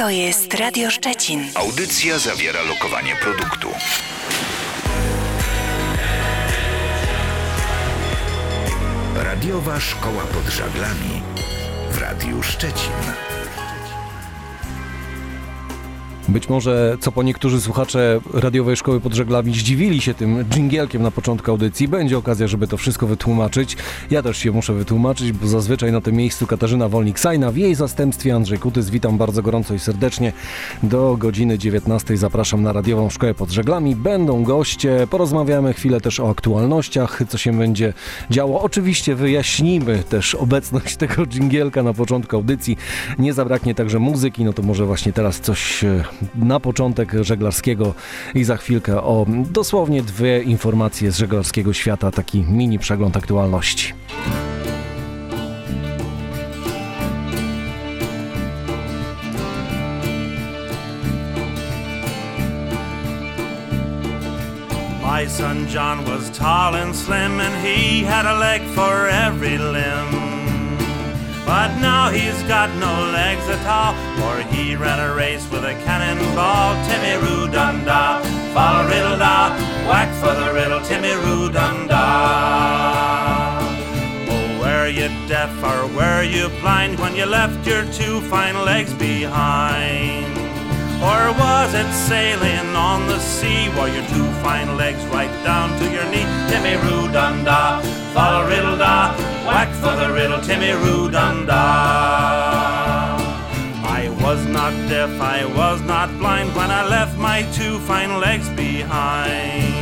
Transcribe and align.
To 0.00 0.10
jest 0.10 0.54
Radio 0.54 0.90
Szczecin. 0.90 1.44
Audycja 1.54 2.18
zawiera 2.18 2.62
lokowanie 2.62 3.16
produktu. 3.16 3.68
Radiowa 9.14 9.80
Szkoła 9.80 10.22
pod 10.22 10.52
Żaglami 10.52 11.22
w 11.90 11.98
Radiu 11.98 12.42
Szczecin. 12.42 12.92
Być 16.30 16.48
może, 16.48 16.96
co 17.00 17.12
po 17.12 17.22
niektórzy 17.22 17.60
słuchacze 17.60 18.20
radiowej 18.34 18.76
szkoły 18.76 19.00
pod 19.00 19.14
żeglami 19.14 19.54
zdziwili 19.54 20.00
się 20.00 20.14
tym 20.14 20.44
dżingielkiem 20.44 21.02
na 21.02 21.10
początku 21.10 21.50
audycji, 21.50 21.88
będzie 21.88 22.18
okazja, 22.18 22.48
żeby 22.48 22.66
to 22.66 22.76
wszystko 22.76 23.06
wytłumaczyć. 23.06 23.76
Ja 24.10 24.22
też 24.22 24.36
się 24.36 24.50
muszę 24.50 24.74
wytłumaczyć, 24.74 25.32
bo 25.32 25.46
zazwyczaj 25.46 25.92
na 25.92 26.00
tym 26.00 26.14
miejscu 26.14 26.46
Katarzyna 26.46 26.88
Wolnik-Sajna, 26.88 27.52
w 27.52 27.56
jej 27.56 27.74
zastępstwie 27.74 28.34
Andrzej 28.34 28.58
Kutys. 28.58 28.90
Witam 28.90 29.18
bardzo 29.18 29.42
gorąco 29.42 29.74
i 29.74 29.78
serdecznie. 29.78 30.32
Do 30.82 31.16
godziny 31.16 31.58
19 31.58 32.16
zapraszam 32.16 32.62
na 32.62 32.72
radiową 32.72 33.10
szkołę 33.10 33.34
pod 33.34 33.50
żeglami. 33.50 33.96
Będą 33.96 34.42
goście, 34.42 35.06
porozmawiamy 35.10 35.74
chwilę 35.74 36.00
też 36.00 36.20
o 36.20 36.30
aktualnościach, 36.30 37.22
co 37.28 37.38
się 37.38 37.58
będzie 37.58 37.92
działo. 38.30 38.62
Oczywiście 38.62 39.14
wyjaśnimy 39.14 39.98
też 39.98 40.34
obecność 40.34 40.96
tego 40.96 41.26
dżingielka 41.26 41.82
na 41.82 41.94
początku 41.94 42.36
audycji. 42.36 42.76
Nie 43.18 43.32
zabraknie 43.32 43.74
także 43.74 43.98
muzyki, 43.98 44.44
no 44.44 44.52
to 44.52 44.62
może 44.62 44.86
właśnie 44.86 45.12
teraz 45.12 45.40
coś 45.40 45.84
e, 45.84 46.04
na 46.34 46.60
początek 46.60 47.12
żeglarskiego 47.20 47.94
i 48.34 48.44
za 48.44 48.56
chwilkę 48.56 49.02
o 49.02 49.26
dosłownie 49.28 50.02
dwie 50.02 50.42
informacje 50.42 51.12
z 51.12 51.16
żeglarskiego 51.18 51.72
świata, 51.72 52.10
taki 52.10 52.42
mini 52.42 52.78
przegląd 52.78 53.16
aktualności. 53.16 53.94
My 65.20 65.28
son 65.28 65.66
John 65.68 66.02
was 66.04 66.30
tall 66.30 66.74
and 66.74 66.96
slim, 66.96 67.40
and 67.40 67.54
he 67.62 68.02
had 68.02 68.24
a 68.24 68.38
leg 68.38 68.62
for 68.74 69.06
every 69.06 69.58
limb. 69.58 70.29
But 71.50 71.80
now 71.80 72.10
he's 72.12 72.40
got 72.44 72.70
no 72.76 73.10
legs 73.10 73.42
at 73.48 73.66
all, 73.66 73.92
for 74.20 74.40
he 74.54 74.76
ran 74.76 75.00
a 75.00 75.12
race 75.16 75.50
with 75.50 75.64
a 75.64 75.74
cannonball. 75.82 76.78
Timmy 76.86 77.16
Roo 77.26 77.50
dum 77.50 77.84
da, 77.84 78.22
fall 78.54 78.84
riddle 78.84 79.18
da, 79.18 79.50
whack 79.88 80.14
for 80.22 80.32
the 80.32 80.54
riddle, 80.54 80.80
Timmy 80.82 81.12
Roo 81.12 81.50
dum 81.50 81.88
da. 81.88 83.58
Oh, 84.30 84.60
were 84.60 84.86
you 84.86 85.08
deaf 85.26 85.50
or 85.64 85.88
were 85.88 86.22
you 86.22 86.50
blind 86.60 87.00
when 87.00 87.16
you 87.16 87.26
left 87.26 87.66
your 87.66 87.82
two 87.86 88.20
fine 88.30 88.64
legs 88.64 88.94
behind? 88.94 90.39
Or 91.00 91.32
was 91.32 91.72
it 91.72 91.90
sailing 91.94 92.76
on 92.76 93.06
the 93.06 93.18
sea? 93.18 93.70
Were 93.70 93.88
your 93.88 94.04
two 94.08 94.28
fine 94.44 94.76
legs 94.76 95.02
right 95.06 95.32
down 95.42 95.78
to 95.80 95.90
your 95.90 96.04
knee? 96.10 96.28
Timmy 96.50 96.76
Roo 96.76 97.10
dum 97.10 97.42
da, 97.42 97.80
fall 98.12 98.44
riddle 98.46 98.76
da, 98.76 99.16
whack 99.46 99.72
for 99.80 99.96
the 99.96 100.12
riddle, 100.12 100.42
Timmy 100.42 100.72
Roo 100.72 101.10
dum 101.10 101.46
da. 101.46 103.16
I 103.82 104.10
was 104.20 104.44
not 104.44 104.72
deaf, 104.90 105.10
I 105.18 105.46
was 105.56 105.80
not 105.80 106.10
blind 106.18 106.54
when 106.54 106.70
I 106.70 106.86
left 106.86 107.16
my 107.16 107.48
two 107.56 107.78
fine 107.78 108.20
legs 108.20 108.50
behind. 108.50 109.72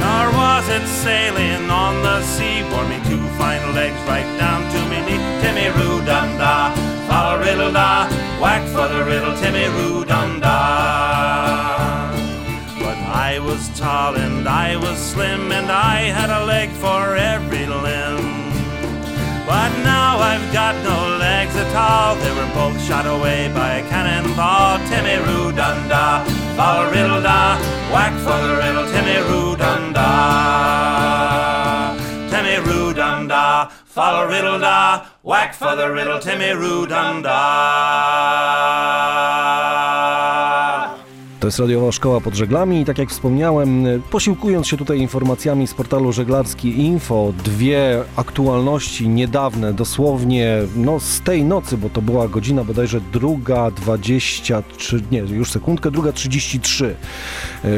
Nor 0.00 0.24
was 0.40 0.66
it 0.70 0.86
sailing 1.04 1.68
on 1.68 2.00
the 2.02 2.22
sea, 2.22 2.62
bore 2.70 2.88
me 2.88 2.96
two 3.10 3.22
fine 3.36 3.74
legs 3.74 4.00
right 4.08 4.30
down 4.38 4.62
to 4.72 4.78
me 4.88 5.04
knee. 5.04 5.20
Timmy 5.42 5.68
Roo 5.76 6.02
dum 6.06 6.38
da, 6.38 6.72
fall 7.08 7.38
riddle 7.38 7.72
da, 7.72 8.08
whack 8.40 8.66
for 8.68 8.88
the 8.88 9.04
riddle, 9.04 9.36
Timmy 9.36 9.66
Roo 9.76 10.04
dum 10.04 10.40
da. 10.40 12.10
But 12.78 12.98
I 13.28 13.38
was 13.38 13.68
tall 13.78 14.16
and 14.16 14.48
I 14.48 14.76
was 14.76 14.98
slim 14.98 15.52
and 15.52 15.70
I 15.70 15.96
had 16.18 16.30
a 16.30 16.44
leg 16.46 16.70
for 16.70 17.16
every 17.16 17.66
limb. 17.66 18.40
But 19.46 19.70
now 19.82 20.18
I've 20.18 20.52
got 20.52 20.74
no 20.84 21.18
legs 21.18 21.54
at 21.56 21.74
all. 21.74 22.14
They 22.16 22.32
were 22.38 22.52
both 22.54 22.80
shot 22.86 23.06
away 23.06 23.50
by 23.52 23.70
a 23.80 23.88
cannonball. 23.88 24.78
Timmy 24.88 25.16
Roo 25.26 25.52
dum 25.52 25.88
da, 25.88 26.24
fall 26.56 26.90
riddle 26.90 27.22
da, 27.22 27.58
whack 27.92 28.14
for 28.24 28.38
the 28.46 28.56
riddle, 28.56 28.86
Timmy 28.92 29.18
Roo 29.28 29.56
fall 33.90 34.26
riddle 34.28 34.60
da, 34.60 35.04
whack 35.24 35.52
for 35.52 35.74
the 35.74 35.90
riddle, 35.90 36.20
Timmy 36.20 36.52
Roo 36.52 36.86
dum 36.86 37.22
da. 37.22 37.30
To 41.40 41.46
jest 41.46 41.58
radiowa 41.58 41.92
szkoła 41.92 42.20
pod 42.20 42.34
żeglami 42.34 42.80
i 42.80 42.84
tak 42.84 42.98
jak 42.98 43.10
wspomniałem, 43.10 43.86
posiłkując 44.10 44.66
się 44.66 44.76
tutaj 44.76 44.98
informacjami 44.98 45.66
z 45.66 45.74
portalu 45.74 46.12
żeglarski 46.12 46.80
Info, 46.80 47.32
dwie 47.44 48.04
aktualności 48.16 49.08
niedawne, 49.08 49.72
dosłownie 49.72 50.58
no 50.76 51.00
z 51.00 51.20
tej 51.20 51.44
nocy, 51.44 51.78
bo 51.78 51.90
to 51.90 52.02
była 52.02 52.28
godzina 52.28 52.64
bodajże 52.64 53.00
druga 53.12 53.70
23, 53.70 55.02
nie, 55.10 55.18
już 55.18 55.50
sekundkę, 55.50 55.90
druga 55.90 56.12
33. 56.12 56.94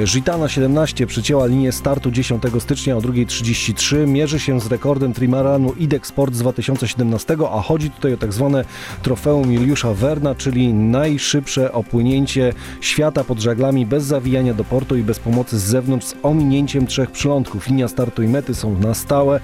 Żitana 0.04 0.48
17 0.48 1.06
przycięła 1.06 1.46
linię 1.46 1.72
startu 1.72 2.10
10 2.10 2.42
stycznia 2.58 2.96
o 2.96 3.00
2.33, 3.00 4.06
mierzy 4.06 4.40
się 4.40 4.60
z 4.60 4.66
rekordem 4.66 5.12
trimaranu 5.12 5.72
IDEX 5.78 6.08
Sport 6.08 6.34
z 6.34 6.38
2017, 6.38 7.36
a 7.52 7.60
chodzi 7.60 7.90
tutaj 7.90 8.14
o 8.14 8.16
tak 8.16 8.32
zwane 8.32 8.64
trofeum 9.02 9.52
Juliusza 9.52 9.94
Werna, 9.94 10.34
czyli 10.34 10.74
najszybsze 10.74 11.72
opłynięcie 11.72 12.52
świata 12.80 13.24
pod 13.24 13.38
żeglami 13.38 13.51
bez 13.86 14.04
zawijania 14.04 14.54
do 14.54 14.64
portu 14.64 14.96
i 14.96 15.02
bez 15.02 15.18
pomocy 15.18 15.58
z 15.58 15.62
zewnątrz 15.62 16.06
z 16.06 16.14
ominięciem 16.22 16.86
trzech 16.86 17.10
przylądków. 17.10 17.66
Linia 17.66 17.88
startu 17.88 18.22
i 18.22 18.28
mety 18.28 18.54
są 18.54 18.78
na 18.78 18.94
stałe 18.94 19.40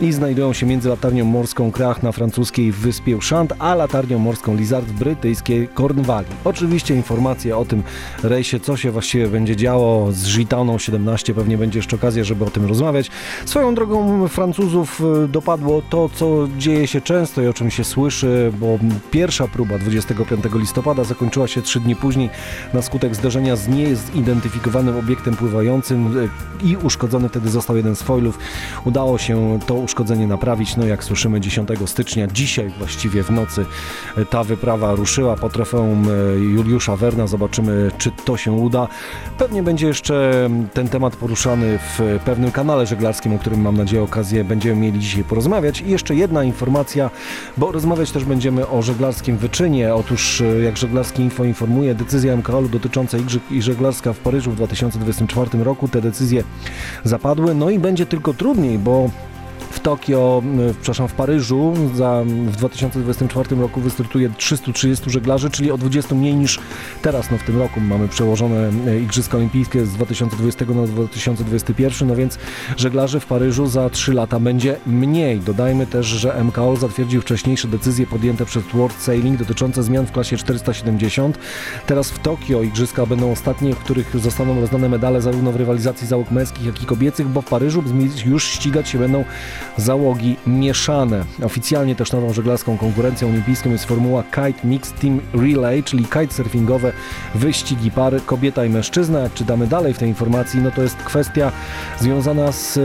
i 0.00 0.12
znajdują 0.12 0.52
się 0.52 0.66
między 0.66 0.88
latarnią 0.88 1.24
morską 1.24 1.72
Krach 1.72 2.02
na 2.02 2.12
francuskiej 2.12 2.72
wyspie 2.72 3.16
Ushant, 3.16 3.52
a 3.58 3.74
latarnią 3.74 4.18
morską 4.18 4.56
Lizard 4.56 4.86
w 4.86 4.92
brytyjskiej 4.92 5.68
Cornwalli. 5.68 6.28
Oczywiście 6.44 6.94
informacje 6.94 7.56
o 7.56 7.64
tym 7.64 7.82
rejsie, 8.22 8.60
co 8.60 8.76
się 8.76 8.90
właściwie 8.90 9.28
będzie 9.28 9.56
działo 9.56 10.12
z 10.12 10.36
Gitaną 10.36 10.78
17, 10.78 11.34
pewnie 11.34 11.58
będzie 11.58 11.78
jeszcze 11.78 11.96
okazja, 11.96 12.24
żeby 12.24 12.44
o 12.44 12.50
tym 12.50 12.66
rozmawiać. 12.66 13.10
Swoją 13.44 13.74
drogą 13.74 14.28
Francuzów 14.28 15.02
y, 15.24 15.28
dopadło 15.28 15.82
to, 15.90 16.08
co 16.14 16.48
dzieje 16.58 16.86
się 16.86 17.00
często 17.00 17.42
i 17.42 17.46
o 17.46 17.52
czym 17.52 17.70
się 17.70 17.84
słyszy, 17.84 18.52
bo 18.60 18.78
pierwsza 19.10 19.48
próba 19.48 19.78
25 19.78 20.44
listopada 20.54 21.04
zakończyła 21.04 21.48
się 21.48 21.62
trzy 21.62 21.80
dni 21.80 21.96
później 21.96 22.30
na 22.74 22.82
skutek 22.82 23.14
zderzenia 23.14 23.56
z 23.56 23.68
niezidentyfikowanym 23.68 24.96
obiektem 24.96 25.36
pływającym 25.36 26.16
y, 26.16 26.28
i 26.64 26.76
uszkodzony 26.76 27.28
wtedy 27.28 27.50
został 27.50 27.76
jeden 27.76 27.96
z 27.96 28.02
foilów. 28.02 28.38
Udało 28.84 29.18
się 29.18 29.58
to 29.66 29.81
uszkodzenie 29.82 30.26
naprawić. 30.26 30.76
No 30.76 30.86
jak 30.86 31.04
słyszymy 31.04 31.40
10 31.40 31.68
stycznia, 31.86 32.26
dzisiaj 32.26 32.72
właściwie 32.78 33.22
w 33.22 33.30
nocy 33.30 33.66
ta 34.30 34.44
wyprawa 34.44 34.94
ruszyła 34.94 35.36
po 35.36 35.48
trofeum 35.48 36.06
Juliusza 36.54 36.96
Werna. 36.96 37.26
Zobaczymy, 37.26 37.90
czy 37.98 38.10
to 38.24 38.36
się 38.36 38.52
uda. 38.52 38.88
Pewnie 39.38 39.62
będzie 39.62 39.86
jeszcze 39.86 40.48
ten 40.74 40.88
temat 40.88 41.16
poruszany 41.16 41.78
w 41.78 42.18
pewnym 42.24 42.50
kanale 42.50 42.86
żeglarskim, 42.86 43.34
o 43.34 43.38
którym 43.38 43.60
mam 43.60 43.76
nadzieję 43.76 44.02
okazję 44.02 44.44
będziemy 44.44 44.80
mieli 44.80 45.00
dzisiaj 45.00 45.24
porozmawiać. 45.24 45.80
I 45.80 45.90
jeszcze 45.90 46.14
jedna 46.14 46.44
informacja, 46.44 47.10
bo 47.56 47.72
rozmawiać 47.72 48.10
też 48.10 48.24
będziemy 48.24 48.68
o 48.68 48.82
żeglarskim 48.82 49.36
wyczynie. 49.36 49.94
Otóż, 49.94 50.42
jak 50.64 50.76
żeglarski 50.76 51.22
info 51.22 51.44
informuje, 51.44 51.94
decyzja 51.94 52.36
MKOL-u 52.36 52.68
dotycząca 52.68 53.18
Igrzyk 53.18 53.42
i 53.50 53.62
żeglarska 53.62 54.12
w 54.12 54.18
Paryżu 54.18 54.50
w 54.50 54.56
2024 54.56 55.64
roku, 55.64 55.88
te 55.88 56.00
decyzje 56.00 56.44
zapadły. 57.04 57.54
No 57.54 57.70
i 57.70 57.78
będzie 57.78 58.06
tylko 58.06 58.34
trudniej, 58.34 58.78
bo 58.78 59.10
w 59.72 59.80
Tokio, 59.80 60.42
przepraszam, 60.72 61.08
w 61.08 61.12
Paryżu 61.12 61.74
za, 61.94 62.24
w 62.46 62.56
2024 62.56 63.56
roku 63.56 63.80
wystartuje 63.80 64.30
330 64.36 65.10
żeglarzy, 65.10 65.50
czyli 65.50 65.70
o 65.70 65.78
20 65.78 66.14
mniej 66.14 66.34
niż 66.34 66.58
teraz. 67.02 67.30
No 67.30 67.38
w 67.38 67.42
tym 67.42 67.58
roku 67.58 67.80
mamy 67.80 68.08
przełożone 68.08 68.70
Igrzyska 69.02 69.36
Olimpijskie 69.36 69.86
z 69.86 69.92
2020 69.92 70.64
na 70.64 70.86
2021, 70.86 72.08
no 72.08 72.16
więc 72.16 72.38
żeglarzy 72.76 73.20
w 73.20 73.26
Paryżu 73.26 73.66
za 73.66 73.90
3 73.90 74.12
lata 74.12 74.40
będzie 74.40 74.76
mniej. 74.86 75.40
Dodajmy 75.40 75.86
też, 75.86 76.06
że 76.06 76.44
MKOL 76.44 76.76
zatwierdził 76.76 77.20
wcześniejsze 77.20 77.68
decyzje 77.68 78.06
podjęte 78.06 78.46
przez 78.46 78.62
World 78.74 78.96
Sailing 79.00 79.38
dotyczące 79.38 79.82
zmian 79.82 80.06
w 80.06 80.12
klasie 80.12 80.36
470. 80.36 81.38
Teraz 81.86 82.10
w 82.10 82.18
Tokio 82.18 82.62
Igrzyska 82.62 83.06
będą 83.06 83.32
ostatnie, 83.32 83.74
w 83.74 83.78
których 83.78 84.20
zostaną 84.20 84.60
rozdane 84.60 84.88
medale 84.88 85.22
zarówno 85.22 85.52
w 85.52 85.56
rywalizacji 85.56 86.06
załóg 86.06 86.30
męskich, 86.30 86.66
jak 86.66 86.82
i 86.82 86.86
kobiecych, 86.86 87.28
bo 87.28 87.42
w 87.42 87.44
Paryżu 87.44 87.84
już 88.26 88.44
ścigać 88.44 88.88
się 88.88 88.98
będą 88.98 89.24
załogi 89.76 90.36
mieszane. 90.46 91.24
Oficjalnie 91.44 91.96
też 91.96 92.12
nową 92.12 92.32
żeglarską 92.32 92.78
konkurencją 92.78 93.28
olimpijską 93.28 93.70
jest 93.70 93.84
formuła 93.84 94.22
Kite 94.22 94.68
Mixed 94.68 95.00
Team 95.00 95.20
Relay, 95.34 95.82
czyli 95.82 96.04
kitesurfingowe 96.04 96.92
wyścigi 97.34 97.90
pary 97.90 98.20
kobieta 98.20 98.64
i 98.64 98.68
mężczyzna. 98.70 99.20
Jak 99.20 99.34
czytamy 99.34 99.66
dalej 99.66 99.94
w 99.94 99.98
tej 99.98 100.08
informacji, 100.08 100.60
no 100.60 100.70
to 100.70 100.82
jest 100.82 100.96
kwestia 100.96 101.52
związana 102.00 102.52
z 102.52 102.78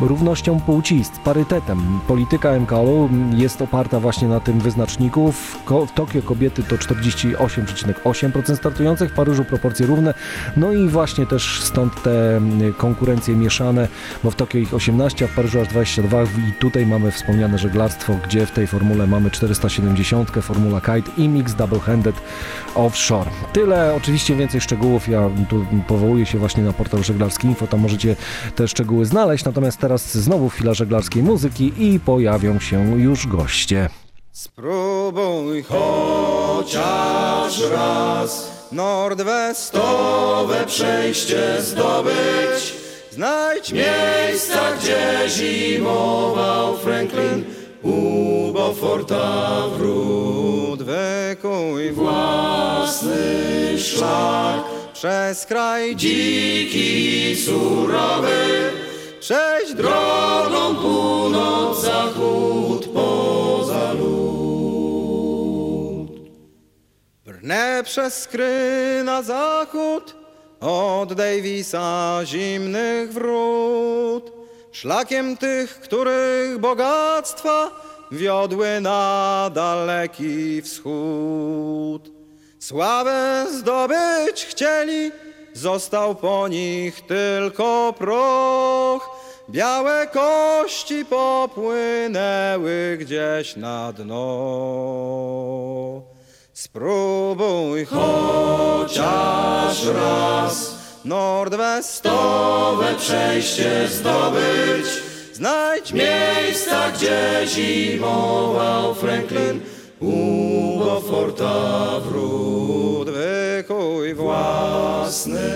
równością 0.00 0.60
płci, 0.60 1.04
z 1.04 1.10
parytetem. 1.10 2.00
Polityka 2.08 2.60
MKOL 2.60 3.08
jest 3.34 3.62
oparta 3.62 4.00
właśnie 4.00 4.28
na 4.28 4.40
tym 4.40 4.60
wyznaczniku. 4.60 5.32
W, 5.32 5.64
Ko- 5.64 5.86
w 5.86 5.92
Tokio 5.92 6.22
kobiety 6.22 6.62
to 6.62 6.76
48,8% 6.76 8.56
startujących, 8.56 9.10
w 9.10 9.14
Paryżu 9.14 9.44
proporcje 9.44 9.86
równe. 9.86 10.14
No 10.56 10.72
i 10.72 10.88
właśnie 10.88 11.26
też 11.26 11.60
stąd 11.62 12.02
te 12.02 12.36
mm, 12.36 12.72
konkurencje 12.72 13.36
mieszane, 13.36 13.88
bo 14.24 14.30
w 14.30 14.34
Tokio 14.34 14.58
ich 14.58 14.74
18, 14.74 15.24
a 15.24 15.28
w 15.28 15.34
Paryżu 15.34 15.60
aż 15.60 15.68
22 15.68 16.22
i 16.22 16.52
tutaj 16.60 16.86
mamy 16.86 17.10
wspomniane 17.10 17.58
żeglarstwo, 17.58 18.16
gdzie 18.24 18.46
w 18.46 18.50
tej 18.50 18.66
formule 18.66 19.06
mamy 19.06 19.30
470, 19.30 20.30
formula 20.30 20.80
kite 20.80 21.10
i 21.22 21.28
mix 21.28 21.52
double-handed 21.54 22.14
offshore. 22.74 23.30
Tyle, 23.52 23.94
oczywiście 23.94 24.36
więcej 24.36 24.60
szczegółów, 24.60 25.08
ja 25.08 25.30
tu 25.48 25.66
powołuję 25.88 26.26
się 26.26 26.38
właśnie 26.38 26.62
na 26.62 26.72
portal 26.72 27.04
żeglarski 27.04 27.48
info, 27.48 27.66
tam 27.66 27.80
możecie 27.80 28.16
te 28.54 28.68
szczegóły 28.68 29.04
znaleźć, 29.04 29.44
natomiast 29.44 29.78
teraz 29.86 30.16
znowu 30.16 30.48
chwila 30.48 30.74
żeglarskiej 30.74 31.22
muzyki 31.22 31.72
i 31.78 32.00
pojawią 32.00 32.58
się 32.58 33.00
już 33.00 33.26
goście. 33.26 33.88
Spróbuj 34.32 35.62
chociaż 35.62 37.60
raz 37.72 38.50
nordwestowe 38.72 40.64
przejście 40.66 41.62
zdobyć. 41.62 42.74
Znajdź 43.12 43.72
miejsca, 43.72 44.60
gdzie 44.80 45.28
zimował 45.28 46.76
Franklin 46.76 47.44
u 47.82 48.52
Beauforta 48.52 49.62
wrót. 49.78 50.82
Wykuj 50.82 51.92
własny 51.92 53.24
szlak 53.78 54.60
przez 54.94 55.46
kraj 55.46 55.96
dziki 55.96 57.30
i 57.30 57.36
surowy. 57.36 58.85
Przejdź 59.26 59.74
drogą 59.74 60.76
północ-zachód 60.82 62.88
poza 62.94 63.92
lód. 63.92 66.10
Brnę 67.24 67.82
przez 67.84 68.22
skry 68.22 69.02
na 69.04 69.22
zachód 69.22 70.14
od 70.60 71.14
Davisa 71.14 72.20
zimnych 72.24 73.12
wrót. 73.12 74.32
Szlakiem 74.72 75.36
tych, 75.36 75.80
których 75.80 76.58
bogactwa 76.58 77.70
wiodły 78.12 78.80
na 78.80 79.50
daleki 79.54 80.62
wschód. 80.62 82.10
Sławę 82.58 83.46
zdobyć 83.50 84.44
chcieli, 84.44 85.12
został 85.52 86.14
po 86.14 86.48
nich 86.48 87.00
tylko 87.00 87.94
proch. 87.98 89.15
Białe 89.50 90.06
kości 90.06 91.04
popłynęły 91.04 92.96
gdzieś 93.00 93.56
na 93.56 93.92
dno. 93.92 94.22
Spróbuj 96.52 97.84
chociaż 97.84 99.06
raz 99.86 100.78
nordwestowe 101.04 102.94
przejście 102.98 103.88
zdobyć. 103.88 104.86
Znajdź 105.32 105.92
miejsca, 105.92 106.90
gdzie 106.90 107.42
zimował 107.46 108.94
Franklin 108.94 109.60
u 110.00 110.78
Beauforta 110.78 112.00
wrót. 112.00 113.10
Wykuj 113.10 114.14
własny 114.14 115.50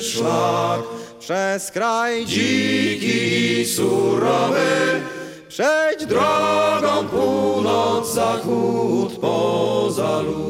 szlak 0.00 0.80
przez 1.22 1.70
kraj 1.70 2.26
dziki 2.26 3.60
i 3.60 3.66
surowy. 3.66 5.00
Przejdź 5.48 6.06
drogą 6.06 7.08
północ-zachód 7.10 9.20
poza 9.20 10.20
lód. 10.20 10.42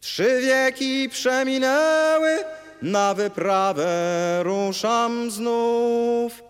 Trzy 0.00 0.40
wieki 0.40 1.08
przeminęły, 1.08 2.38
na 2.82 3.14
wyprawę 3.14 4.40
ruszam 4.42 5.30
znów. 5.30 6.42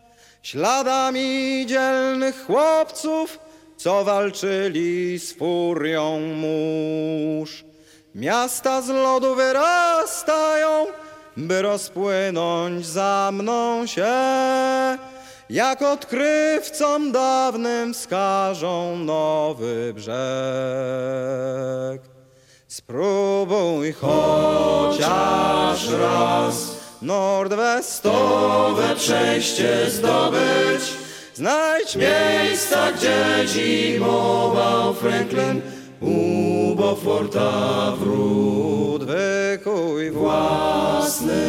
Śladami 0.43 1.64
dzielnych 1.69 2.46
chłopców, 2.46 3.38
co 3.76 4.05
walczyli 4.05 5.19
z 5.19 5.32
furią 5.32 6.20
mórz. 6.20 7.64
Miasta 8.14 8.82
z 8.82 8.88
lodu 8.88 9.34
wyrastają, 9.34 10.87
by 11.48 11.62
rozpłynąć 11.62 12.87
za 12.87 13.31
mną 13.32 13.87
się. 13.87 14.08
Jak 15.50 15.82
odkrywcom 15.82 17.12
dawnym 17.12 17.94
wskażą 17.94 18.96
nowy 18.96 19.92
brzeg. 19.94 20.20
Spróbuj 22.69 23.92
chociaż 23.92 25.88
raz 25.88 26.76
nordwestowe 27.02 28.96
przejście 28.96 29.90
zdobyć. 29.90 30.82
Znajdź 31.34 31.96
miejsca, 31.96 32.92
gdzie 32.92 33.25
zimował 33.46 34.94
Franklin 34.94 35.60
u 36.00 36.75
Beauforta 36.76 37.92
wrót. 37.96 38.89
Wykuj 39.11 40.11
własny 40.11 41.47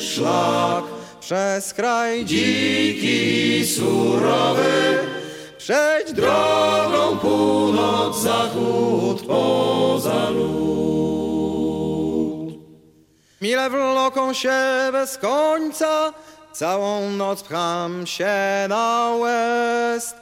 szlak 0.00 0.84
przez 1.20 1.74
kraj 1.74 2.24
dziki 2.24 3.58
i 3.58 3.66
surowy. 3.66 4.98
Przejdź 5.58 6.12
drogą 6.12 7.18
północ-zachód 7.22 9.26
poza 9.26 10.30
lód. 10.30 10.54
Mile 13.40 13.70
wloką 13.70 14.32
się 14.32 14.88
bez 14.92 15.18
końca, 15.18 16.12
całą 16.52 17.10
noc 17.10 17.42
pcham 17.42 18.06
się 18.06 18.34
na 18.68 19.10
west. 19.22 20.16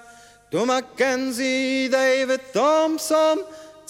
Tu 0.50 0.66
Mackenzie, 0.66 1.88
David 1.90 2.52
Thompson, 2.52 3.38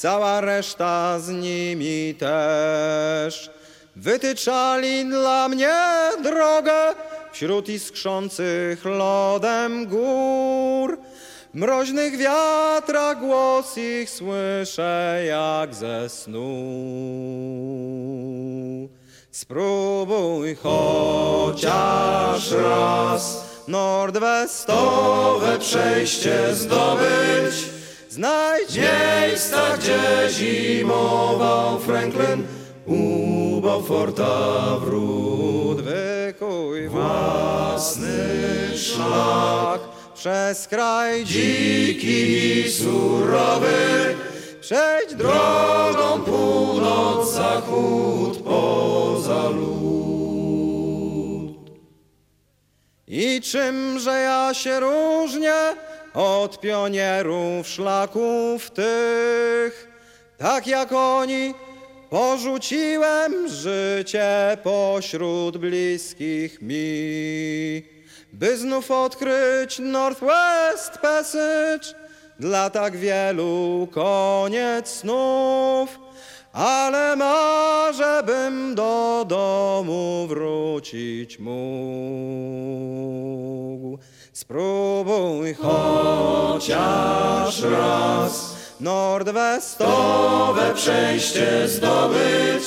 cała 0.03 0.41
reszta 0.41 1.19
z 1.21 1.29
nimi 1.29 2.15
też. 2.19 3.51
Wytyczali 3.97 5.05
dla 5.05 5.49
mnie 5.49 5.75
drogę 6.23 6.95
wśród 7.33 7.69
iskrzących 7.69 8.85
lodem 8.85 9.87
gór. 9.87 10.99
Mroźnych 11.55 12.17
wiatra 12.17 13.15
głos 13.15 13.79
ich 13.79 14.11
słyszę 14.11 15.23
jak 15.27 15.75
ze 15.75 16.09
snu. 16.09 16.49
Spróbuj 19.31 20.57
chociaż 20.63 22.51
raz 22.53 23.45
nordwestowe 23.69 25.59
przejście 25.59 26.55
zdobyć. 26.55 27.82
Znajdź 28.13 28.77
miejsca, 28.77 29.77
gdzie 29.77 30.29
zimował 30.31 31.79
Franklin 31.79 32.47
u 32.87 33.61
Beauforta 33.61 34.77
wrót. 34.81 35.81
Wykuj 35.81 36.89
własny 36.89 38.19
szlak 38.77 39.81
przez 40.15 40.69
kraj 40.69 41.25
dziki 41.25 42.61
i 42.61 42.71
surowy. 42.71 44.15
Przejdź 44.61 45.15
drogą 45.15 46.21
północ-zachód 46.25 48.43
poza 48.45 49.49
lód. 49.49 49.83
I 53.07 53.41
czymże 53.41 54.11
ja 54.11 54.55
się 54.55 54.81
różnię 54.81 55.92
od 56.15 56.61
pionierów 56.61 57.69
szlaków 57.69 58.71
tych? 58.71 59.89
Tak 60.39 60.67
jak 60.67 60.93
oni 60.93 61.55
porzuciłem 62.11 63.49
życie 63.49 64.57
pośród 64.63 65.57
bliskich 65.57 66.63
mi, 66.63 67.83
by 68.33 68.57
znów 68.57 68.91
odkryć 68.91 69.79
Northwest 69.79 70.99
Passage 70.99 71.95
dla 72.41 72.71
tak 72.71 72.97
wielu 72.97 73.89
koniec 73.93 74.89
snów. 74.89 75.99
Ale 76.53 77.17
marzę, 77.17 78.23
bym 78.27 78.75
do 78.75 79.25
domu 79.29 80.27
wrócić 80.29 81.39
mógł. 81.39 81.53
Spróbuj 84.43 85.55
chociaż 85.55 87.63
raz 87.63 88.57
nordwestowe 88.81 90.75
przejście 90.75 91.69
zdobyć. 91.69 92.65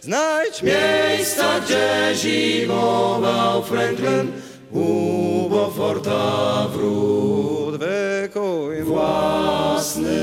Znajdź 0.00 0.62
miejsca, 0.62 1.60
gdzie 1.60 2.10
zimował 2.14 3.62
Franklin 3.62 4.32
u 4.72 5.48
Beauforta 5.50 6.68
wrót, 6.68 7.76
wykuj 7.76 8.82
własny 8.82 10.18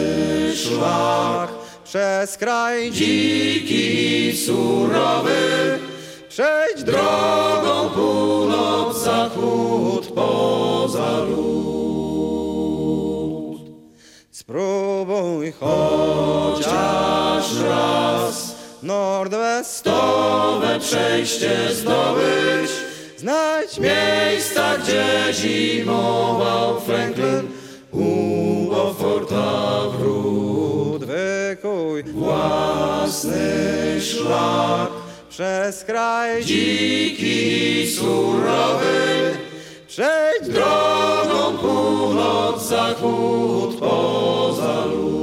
szlak 0.55 1.49
przez 1.83 2.37
kraj 2.37 2.91
dziki 2.91 4.29
i 4.29 4.37
surowy. 4.37 5.79
Przejdź 6.37 6.83
drogą 6.83 7.89
północ, 7.89 9.03
zachód 9.03 10.07
poza 10.15 11.19
lód. 11.19 12.77
Spróbuj 14.31 15.51
chociaż 15.51 16.65
raz 17.69 18.55
nordwestowe 18.83 20.79
przejście 20.79 21.73
zdobyć. 21.73 22.71
Znajdź 23.17 23.79
miejsca, 23.79 24.77
gdzie 24.77 25.33
zimował 25.33 26.79
Franklin 26.81 27.51
u 27.91 28.05
Beauforta 28.69 29.81
wrót. 29.99 31.05
Wykuj 31.05 32.03
własny 32.03 34.01
szlak 34.01 35.06
przez 35.37 35.83
kraj 35.83 36.45
dziki 36.45 37.81
i 37.81 37.87
surowy. 37.87 39.37
Przejdź 39.87 40.49
drogą 40.49 41.57
północ, 41.61 42.67
zachód 42.67 43.79
poza 43.79 44.85
lód. 44.85 45.17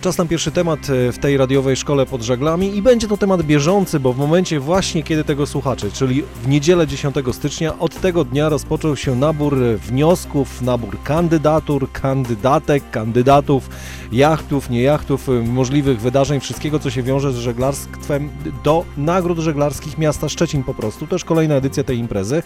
Czas 0.00 0.18
na 0.18 0.24
pierwszy 0.24 0.50
temat 0.50 0.78
e, 0.90 1.12
w 1.12 1.18
tej 1.18 1.36
radiowej 1.36 1.76
szkole 1.76 2.06
pod 2.06 2.22
żaglami 2.22 2.76
i 2.76 2.82
będzie 2.82 3.08
to 3.08 3.16
temat 3.16 3.42
bieżący, 3.42 4.00
bo 4.00 4.12
w 4.12 4.18
momencie 4.18 4.60
właśnie 4.60 5.02
kiedy 5.02 5.24
tego 5.24 5.46
słuchacie, 5.46 5.90
czyli 5.90 6.22
w 6.42 6.48
niedzielę 6.48 6.86
10 6.86 7.16
stycznia, 7.32 7.78
od 7.78 8.00
tego 8.00 8.24
dnia 8.24 8.48
rozpoczął 8.48 8.96
się 8.96 9.16
nabór 9.16 9.56
wniosków, 9.58 10.62
nabór 10.62 11.02
kandydatur, 11.04 11.92
kandydatek, 11.92 12.82
kandydatów, 12.90 13.68
jachtów, 14.12 14.70
niejachtów, 14.70 15.28
e, 15.28 15.32
możliwych 15.32 16.00
wydarzeń, 16.00 16.40
wszystkiego 16.40 16.78
co 16.78 16.90
się 16.90 17.02
wiąże 17.02 17.32
z 17.32 17.36
żeglarstwem 17.36 18.30
do 18.64 18.84
nagród 18.96 19.38
żeglarskich 19.38 19.98
miasta 19.98 20.28
Szczecin 20.28 20.62
po 20.64 20.74
prostu. 20.74 21.06
Już 21.12 21.24
kolejna 21.24 21.54
edycja 21.54 21.84
tej 21.84 21.98
imprezy. 21.98 22.42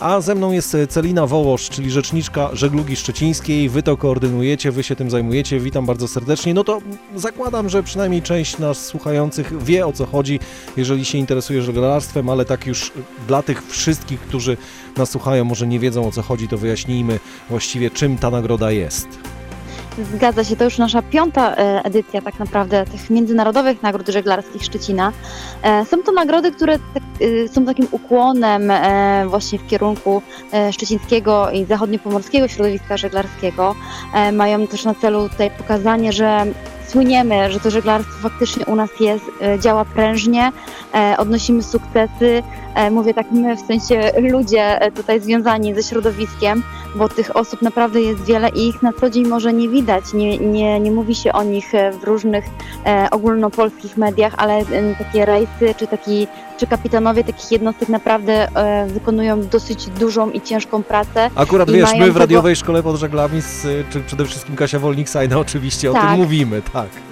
A 0.00 0.20
ze 0.20 0.34
mną 0.34 0.52
jest 0.52 0.74
e, 0.74 0.86
Celina 0.86 1.26
Wołosz, 1.26 1.70
czyli 1.70 1.90
rzeczniczka 1.90 2.50
żeglugi 2.52 2.96
szczecińskiej. 2.96 3.68
Wy 3.68 3.82
to 3.82 3.96
koordynujecie, 3.96 4.70
wy 4.70 4.82
się 4.82 4.96
tym 4.96 5.10
zajmujecie. 5.10 5.60
Witam 5.60 5.86
bardzo 5.86 6.08
serdecznie. 6.08 6.54
No 6.54 6.64
to 6.64 6.78
zakładam, 7.16 7.68
że 7.68 7.82
przynajmniej 7.82 8.22
część 8.22 8.58
nas 8.58 8.86
słuchających 8.86 9.64
wie 9.64 9.86
o 9.86 9.92
co 9.92 10.06
chodzi, 10.06 10.40
jeżeli 10.76 11.04
się 11.04 11.18
interesuje 11.18 11.62
żeglarstwem, 11.62 12.28
ale 12.28 12.44
tak 12.44 12.66
już 12.66 12.92
dla 13.28 13.42
tych 13.42 13.66
wszystkich, 13.66 14.20
którzy 14.20 14.56
nas 14.96 15.10
słuchają, 15.10 15.44
może 15.44 15.66
nie 15.66 15.78
wiedzą 15.78 16.08
o 16.08 16.12
co 16.12 16.22
chodzi, 16.22 16.48
to 16.48 16.58
wyjaśnijmy 16.58 17.20
właściwie 17.50 17.90
czym 17.90 18.18
ta 18.18 18.30
nagroda 18.30 18.70
jest. 18.70 19.08
Zgadza 19.98 20.44
się, 20.44 20.56
to 20.56 20.64
już 20.64 20.78
nasza 20.78 21.02
piąta 21.02 21.56
e, 21.56 21.84
edycja 21.84 22.22
tak 22.22 22.38
naprawdę 22.38 22.84
tych 22.84 23.10
międzynarodowych 23.10 23.82
nagród 23.82 24.08
żeglarskich 24.08 24.64
Szczecina. 24.64 25.12
E, 25.62 25.84
Są 25.84 26.02
to 26.02 26.12
nagrody, 26.12 26.52
które 26.52 26.78
tak, 26.78 27.02
e, 27.20 27.48
są 27.48 27.64
takim 27.64 27.86
ukłonem 27.90 28.72
właśnie 29.26 29.58
w 29.58 29.66
kierunku 29.66 30.22
szczecińskiego 30.72 31.50
i 31.50 31.64
zachodniopomorskiego 31.64 32.48
środowiska 32.48 32.96
żeglarskiego. 32.96 33.74
Mają 34.32 34.66
też 34.66 34.84
na 34.84 34.94
celu 34.94 35.28
tutaj 35.28 35.50
pokazanie, 35.50 36.12
że 36.12 36.46
słyniemy, 36.92 37.52
że 37.52 37.60
to 37.60 37.70
żeglarstwo 37.70 38.28
faktycznie 38.28 38.66
u 38.66 38.76
nas 38.76 38.90
jest, 39.00 39.24
e, 39.42 39.58
działa 39.58 39.84
prężnie, 39.84 40.52
e, 40.94 41.14
odnosimy 41.18 41.62
sukcesy. 41.62 42.42
E, 42.74 42.90
Mówię 42.90 43.14
tak 43.14 43.26
my, 43.30 43.56
w 43.56 43.60
sensie 43.60 44.10
ludzie 44.30 44.90
tutaj 44.94 45.20
związani 45.20 45.74
ze 45.74 45.82
środowiskiem, 45.82 46.62
bo 46.96 47.08
tych 47.08 47.36
osób 47.36 47.62
naprawdę 47.62 48.00
jest 48.00 48.24
wiele 48.24 48.48
i 48.48 48.68
ich 48.68 48.82
na 48.82 48.92
co 48.92 49.10
dzień 49.10 49.28
może 49.28 49.52
nie 49.52 49.68
widać, 49.68 50.04
nie, 50.14 50.38
nie, 50.38 50.80
nie 50.80 50.90
mówi 50.90 51.14
się 51.14 51.32
o 51.32 51.42
nich 51.42 51.72
w 52.00 52.04
różnych 52.04 52.44
ogólnopolskich 53.10 53.96
mediach, 53.96 54.32
ale 54.36 54.60
takie 54.98 55.24
rejsy 55.24 55.74
czy, 55.76 55.86
taki, 55.86 56.26
czy 56.58 56.66
kapitanowie 56.66 57.24
takich 57.24 57.52
jednostek 57.52 57.88
naprawdę 57.88 58.48
wykonują 58.86 59.40
dosyć 59.46 59.86
dużą 59.86 60.30
i 60.30 60.40
ciężką 60.40 60.82
pracę. 60.82 61.30
Akurat 61.34 61.70
wiesz, 61.70 61.90
my 61.92 62.04
w 62.04 62.06
tego- 62.08 62.18
radiowej 62.18 62.56
szkole 62.56 62.82
pod 62.82 62.96
żaglami, 62.96 63.40
z, 63.40 63.62
czy 63.90 64.00
przede 64.00 64.24
wszystkim 64.24 64.56
Kasia 64.56 64.78
Wolnik-Sajna 64.78 65.36
oczywiście 65.38 65.90
o 65.90 65.92
tym 65.92 66.02
Tak. 66.02 66.16
mówimy, 66.16 66.62
tak. 66.72 66.81
Fuck. 66.88 67.11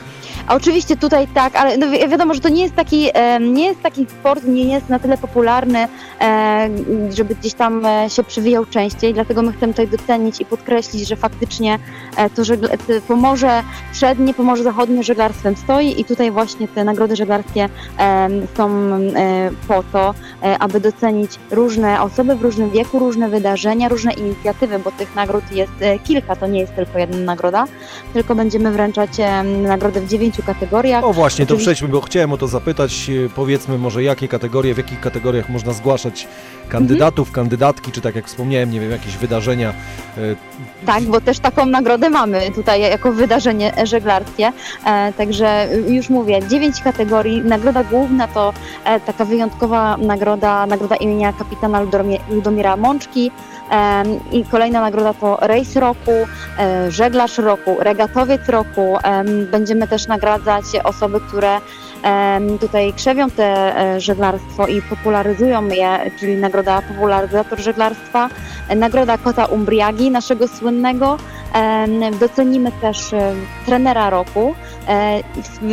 Oczywiście 0.51 0.97
tutaj 0.97 1.29
tak, 1.35 1.57
ale 1.57 1.77
no 1.77 1.91
wi- 1.91 2.09
wiadomo, 2.09 2.35
że 2.35 2.41
to 2.41 2.49
nie 2.49 2.63
jest 2.63 2.75
taki, 2.75 3.09
e, 3.15 3.41
nie 3.41 3.65
jest 3.67 3.83
taki 3.83 4.07
sport, 4.21 4.45
nie 4.45 4.65
jest 4.73 4.89
na 4.89 4.99
tyle 4.99 5.19
popularny, 5.19 5.89
e, 6.21 6.69
żeby 7.11 7.35
gdzieś 7.35 7.55
tam 7.55 7.87
e, 7.87 8.11
się 8.11 8.25
przywijał 8.25 8.67
częściej, 8.67 9.15
dlatego 9.15 9.43
my 9.43 9.53
chcemy 9.53 9.73
tutaj 9.73 9.89
docenić 9.89 10.41
i 10.41 10.45
podkreślić, 10.45 11.09
że 11.09 11.17
faktycznie 11.17 11.79
e, 12.17 12.31
to 12.31 12.45
żegle, 12.45 12.79
te 12.79 13.01
Pomorze 13.01 13.63
Przednie, 13.93 14.35
Pomorze 14.35 14.63
Zachodnie 14.63 15.03
żeglarstwem 15.03 15.57
stoi 15.57 16.01
i 16.01 16.05
tutaj 16.05 16.31
właśnie 16.31 16.69
te 16.69 16.85
nagrody 16.85 17.17
żeglarskie 17.17 17.69
są 18.57 18.71
e, 18.71 19.51
po 19.69 19.83
to, 19.93 20.15
e, 20.43 20.59
aby 20.59 20.81
docenić 20.81 21.31
różne 21.51 22.03
osoby 22.03 22.35
w 22.37 22.43
różnym 22.43 22.71
wieku, 22.71 22.99
różne 22.99 23.29
wydarzenia, 23.29 23.89
różne 23.89 24.13
inicjatywy, 24.13 24.79
bo 24.79 24.91
tych 24.93 25.15
nagród 25.15 25.53
jest 25.53 25.73
kilka, 26.05 26.37
to 26.37 26.47
nie 26.47 26.61
jest 26.61 26.75
tylko 26.77 26.99
jedna 26.99 27.19
nagroda, 27.19 27.65
tylko 28.13 28.35
będziemy 28.35 28.71
wręczać 28.73 29.11
nagrodę 29.63 30.01
w 30.01 30.09
dziewięciu 30.09 30.40
kategoriach. 30.43 31.05
O 31.05 31.13
właśnie, 31.13 31.47
to 31.47 31.57
przejdźmy, 31.57 31.89
bo 31.89 32.01
chciałem 32.01 32.33
o 32.33 32.37
to 32.37 32.49
zapytać. 32.49 33.11
E, 33.27 33.29
Powiedzmy 33.29 33.79
może 33.79 34.03
jakie 34.03 34.29
kategorie, 34.29 34.75
w 34.75 34.79
jakich 34.79 35.01
kategoriach 35.01 35.49
można 35.49 35.73
zgłaszać 35.73 36.29
kandydatów, 36.69 37.29
Mhm. 37.29 37.35
kandydatki, 37.35 37.93
czy 37.93 38.01
tak 38.01 38.15
jak 38.15 38.27
wspomniałem, 38.27 38.71
nie 38.71 38.81
wiem, 38.81 38.91
jakieś 38.91 39.17
wydarzenia. 39.17 39.71
E, 40.19 40.21
Tak, 40.87 41.03
bo 41.03 41.21
też 41.21 41.39
taką 41.39 41.67
nagrodę 41.67 42.11
mamy 42.11 42.51
tutaj 42.55 42.81
jako 42.81 43.13
wydarzenie 43.13 43.73
żeglarskie. 43.85 44.53
E, 44.87 45.13
także 45.13 45.69
już 45.89 46.09
mówię, 46.11 46.41
dziewięć 46.49 46.81
kategorii. 46.83 47.41
Nagroda 47.45 47.85
główna 47.85 48.29
to 48.29 48.53
taka 49.07 49.25
wyjątkowa 49.25 49.97
nagroda, 49.97 50.67
nagroda 50.67 50.97
imienia 50.97 51.33
kapitana 51.33 51.81
Ludomira 52.31 52.77
Mączki. 52.77 53.31
I 54.33 54.45
kolejna 54.45 54.81
nagroda 54.81 55.15
to 55.15 55.39
rejs 55.41 55.77
roku, 55.77 56.13
e, 56.59 56.91
żeglarz 56.91 57.39
roku, 57.39 57.77
regatowiec 57.79 58.49
roku. 58.49 58.99
Będziemy 59.51 59.89
też 59.89 60.07
nagradzać 60.07 60.65
osoby, 60.85 61.21
które 61.21 61.61
tutaj 62.61 62.93
krzewią 62.93 63.31
te 63.31 63.77
e, 63.81 64.01
żeglarstwo 64.01 64.67
i 64.67 64.83
popularyzują 64.83 65.69
je, 65.69 66.11
czyli 66.21 66.37
nagroda 66.37 66.83
popularyzator 66.83 67.59
żeglarstwa, 67.59 68.29
nagroda 68.77 69.19
kota 69.19 69.45
Umbriagi, 69.45 70.11
naszego 70.11 70.49
słynnego. 70.49 71.17
Docenimy 72.21 72.73
też 72.73 73.13
e, 73.13 73.35
trenera 73.67 74.11
roku, 74.11 74.55
e, 74.89 75.21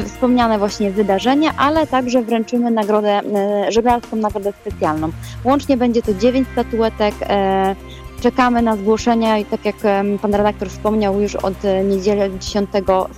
wspomniane 0.06 0.60
właśnie 0.60 0.92
wydarzenia, 0.92 1.52
ale 1.58 1.88
także 1.88 2.22
wręczymy 2.22 2.72
nagrodę, 2.72 3.22
żeglarską 3.70 4.16
nagrodę 4.16 4.54
specjalną. 4.62 5.10
Łącznie 5.44 5.78
będzie 5.78 6.02
to 6.02 6.14
dziewięć 6.14 6.48
statuetek. 6.54 7.16
Czekamy 8.22 8.62
na 8.62 8.76
zgłoszenia 8.76 9.38
i 9.38 9.46
tak 9.46 9.66
jak 9.66 9.76
pan 10.22 10.36
redaktor 10.36 10.70
wspomniał, 10.70 11.22
już 11.22 11.36
od 11.36 11.66
e, 11.66 11.84
niedzieli 11.84 12.40
10 12.40 12.70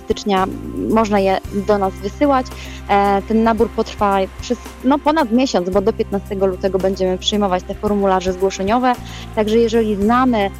stycznia 0.04 0.46
można 0.90 1.20
je 1.20 1.38
do 1.66 1.78
nas 1.78 1.94
wysyłać. 1.94 2.46
E, 2.88 3.22
Ten 3.28 3.42
nabór 3.42 3.70
potrwa 3.70 4.18
przez 4.40 4.58
no, 4.84 4.98
ponad 4.98 5.32
miesiąc, 5.32 5.70
bo 5.70 5.80
do 5.80 5.92
15 5.92 6.34
lutego 6.34 6.78
będziemy 6.78 7.18
przyjmować 7.18 7.62
te 7.62 7.74
formularze 7.74 8.32
zgłoszeniowe. 8.32 8.92
Także 9.34 9.58
jeżeli 9.58 9.96
znamy 9.96 10.50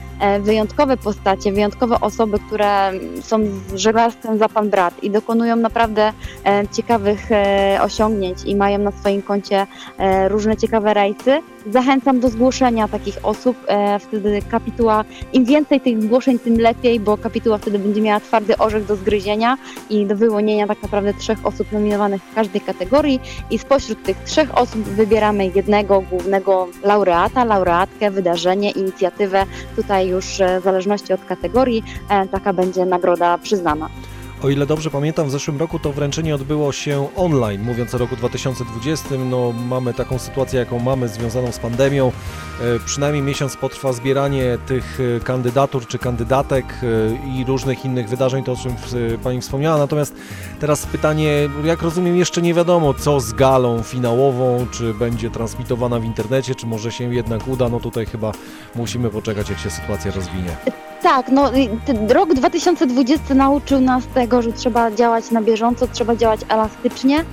wyjątkowe 0.40 0.96
postacie, 0.96 1.52
wyjątkowe 1.52 2.00
osoby, 2.00 2.38
które 2.46 2.92
są 3.22 3.38
z 3.74 4.38
za 4.38 4.48
pan 4.48 4.70
brat 4.70 5.04
i 5.04 5.10
dokonują 5.10 5.56
naprawdę 5.56 6.12
e, 6.44 6.68
ciekawych 6.68 7.32
e, 7.32 7.78
osiągnięć 7.82 8.38
i 8.44 8.56
mają 8.56 8.78
na 8.78 8.92
swoim 8.92 9.22
koncie 9.22 9.66
e, 9.98 10.28
różne 10.28 10.56
ciekawe 10.56 10.94
rejsy, 10.94 11.42
zachęcam 11.66 12.20
do 12.20 12.28
zgłoszenia 12.28 12.88
takich 12.88 13.18
osób. 13.22 13.56
E, 13.66 13.98
Wtedy 13.98 14.42
kapituła, 14.50 15.04
im 15.32 15.44
więcej 15.44 15.80
tych 15.80 16.02
zgłoszeń, 16.02 16.38
tym 16.38 16.60
lepiej, 16.60 17.00
bo 17.00 17.16
kapituła 17.16 17.58
wtedy 17.58 17.78
będzie 17.78 18.00
miała 18.00 18.20
twardy 18.20 18.58
orzech 18.58 18.86
do 18.86 18.96
zgryzienia 18.96 19.58
i 19.90 20.06
do 20.06 20.16
wyłonienia 20.16 20.66
tak 20.66 20.82
naprawdę 20.82 21.14
trzech 21.14 21.38
osób 21.46 21.72
nominowanych 21.72 22.22
w 22.22 22.34
każdej 22.34 22.60
kategorii 22.60 23.20
i 23.50 23.58
spośród 23.58 24.02
tych 24.02 24.16
trzech 24.24 24.58
osób 24.58 24.82
wybieramy 24.82 25.46
jednego 25.46 26.00
głównego 26.00 26.68
laureata, 26.82 27.44
laureatkę, 27.44 28.10
wydarzenie, 28.10 28.70
inicjatywę. 28.70 29.46
Tutaj 29.76 30.09
już 30.10 30.40
w 30.60 30.64
zależności 30.64 31.12
od 31.12 31.24
kategorii 31.24 31.84
e, 32.08 32.28
taka 32.28 32.52
będzie 32.52 32.84
nagroda 32.84 33.38
przyznana. 33.38 33.88
O 34.42 34.48
ile 34.48 34.66
dobrze 34.66 34.90
pamiętam, 34.90 35.26
w 35.26 35.30
zeszłym 35.30 35.58
roku 35.58 35.78
to 35.78 35.92
wręczenie 35.92 36.34
odbyło 36.34 36.72
się 36.72 37.08
online, 37.16 37.62
mówiąc 37.62 37.94
o 37.94 37.98
roku 37.98 38.16
2020. 38.16 39.08
No, 39.30 39.52
mamy 39.52 39.94
taką 39.94 40.18
sytuację, 40.18 40.58
jaką 40.58 40.78
mamy, 40.78 41.08
związaną 41.08 41.52
z 41.52 41.58
pandemią. 41.58 42.12
E, 42.60 42.78
przynajmniej 42.84 43.22
miesiąc 43.22 43.56
potrwa 43.56 43.92
zbieranie 43.92 44.58
tych 44.66 44.98
e, 45.16 45.20
kandydatur 45.20 45.86
czy 45.86 45.98
kandydatek 45.98 46.64
e, 46.82 47.40
i 47.40 47.44
różnych 47.44 47.84
innych 47.84 48.08
wydarzeń, 48.08 48.44
to 48.44 48.52
o 48.52 48.56
czym 48.56 48.74
Pani 49.22 49.40
wspomniała. 49.40 49.78
Natomiast 49.78 50.14
teraz 50.60 50.86
pytanie, 50.86 51.48
jak 51.64 51.82
rozumiem, 51.82 52.16
jeszcze 52.16 52.42
nie 52.42 52.54
wiadomo, 52.54 52.94
co 52.94 53.20
z 53.20 53.32
galą 53.32 53.82
finałową, 53.82 54.66
czy 54.70 54.94
będzie 54.94 55.30
transmitowana 55.30 56.00
w 56.00 56.04
internecie, 56.04 56.54
czy 56.54 56.66
może 56.66 56.92
się 56.92 57.14
jednak 57.14 57.48
uda. 57.48 57.68
No 57.68 57.80
tutaj 57.80 58.06
chyba 58.06 58.32
musimy 58.74 59.10
poczekać, 59.10 59.50
jak 59.50 59.58
się 59.58 59.70
sytuacja 59.70 60.12
rozwinie. 60.12 60.56
Tak, 61.02 61.28
no 61.28 61.50
rok 62.08 62.34
2020 62.34 63.34
nauczył 63.34 63.80
nas 63.80 64.06
tego, 64.14 64.42
że 64.42 64.52
trzeba 64.52 64.90
działać 64.90 65.30
na 65.30 65.42
bieżąco, 65.42 65.86
trzeba 65.92 66.16
działać 66.16 66.40
elastycznie 66.48 67.24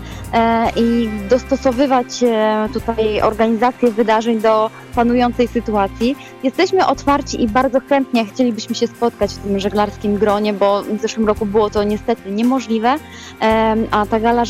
i 0.75 1.09
dostosowywać 1.29 2.23
e, 2.23 2.69
tutaj 2.73 3.21
organizację 3.21 3.91
wydarzeń 3.91 4.41
do 4.41 4.69
panującej 4.95 5.47
sytuacji. 5.47 6.15
Jesteśmy 6.43 6.85
otwarci 6.85 7.43
i 7.43 7.47
bardzo 7.47 7.79
chętnie 7.79 8.25
chcielibyśmy 8.25 8.75
się 8.75 8.87
spotkać 8.87 9.31
w 9.31 9.37
tym 9.37 9.59
żeglarskim 9.59 10.17
gronie, 10.17 10.53
bo 10.53 10.83
w 10.83 11.01
zeszłym 11.01 11.27
roku 11.27 11.45
było 11.45 11.69
to 11.69 11.83
niestety 11.83 12.31
niemożliwe, 12.31 12.95
e, 13.41 13.75
a 13.91 14.05
ta 14.05 14.19
gala 14.19 14.43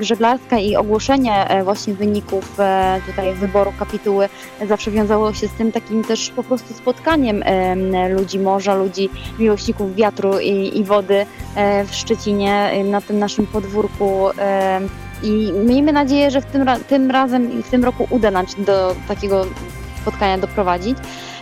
żeglarska 0.00 0.58
i 0.58 0.76
ogłoszenie 0.76 1.48
e, 1.48 1.64
właśnie 1.64 1.94
wyników 1.94 2.60
e, 2.60 3.00
tutaj 3.06 3.34
wyboru 3.34 3.72
kapituły 3.78 4.28
zawsze 4.68 4.90
wiązało 4.90 5.34
się 5.34 5.48
z 5.48 5.52
tym 5.52 5.72
takim 5.72 6.04
też 6.04 6.30
po 6.36 6.42
prostu 6.42 6.74
spotkaniem 6.74 7.42
em, 7.44 8.12
ludzi 8.12 8.38
morza, 8.38 8.74
ludzi 8.74 9.10
miłośników 9.38 9.94
wiatru 9.94 10.40
i, 10.40 10.78
i 10.78 10.84
wody 10.84 11.26
e, 11.56 11.84
w 11.84 11.94
Szczecinie 11.94 12.54
e, 12.54 12.84
na 12.84 13.00
tym 13.00 13.18
naszym 13.18 13.46
podwórku. 13.46 14.30
I 15.22 15.52
miejmy 15.52 15.92
nadzieję, 15.92 16.30
że 16.30 16.40
w 16.40 16.44
tym, 16.44 16.66
tym 16.88 17.10
razem 17.10 17.58
i 17.58 17.62
w 17.62 17.70
tym 17.70 17.84
roku 17.84 18.06
uda 18.10 18.30
nam 18.30 18.46
się 18.46 18.62
do 18.62 18.94
takiego 19.08 19.46
spotkania 20.02 20.38
doprowadzić. 20.38 20.98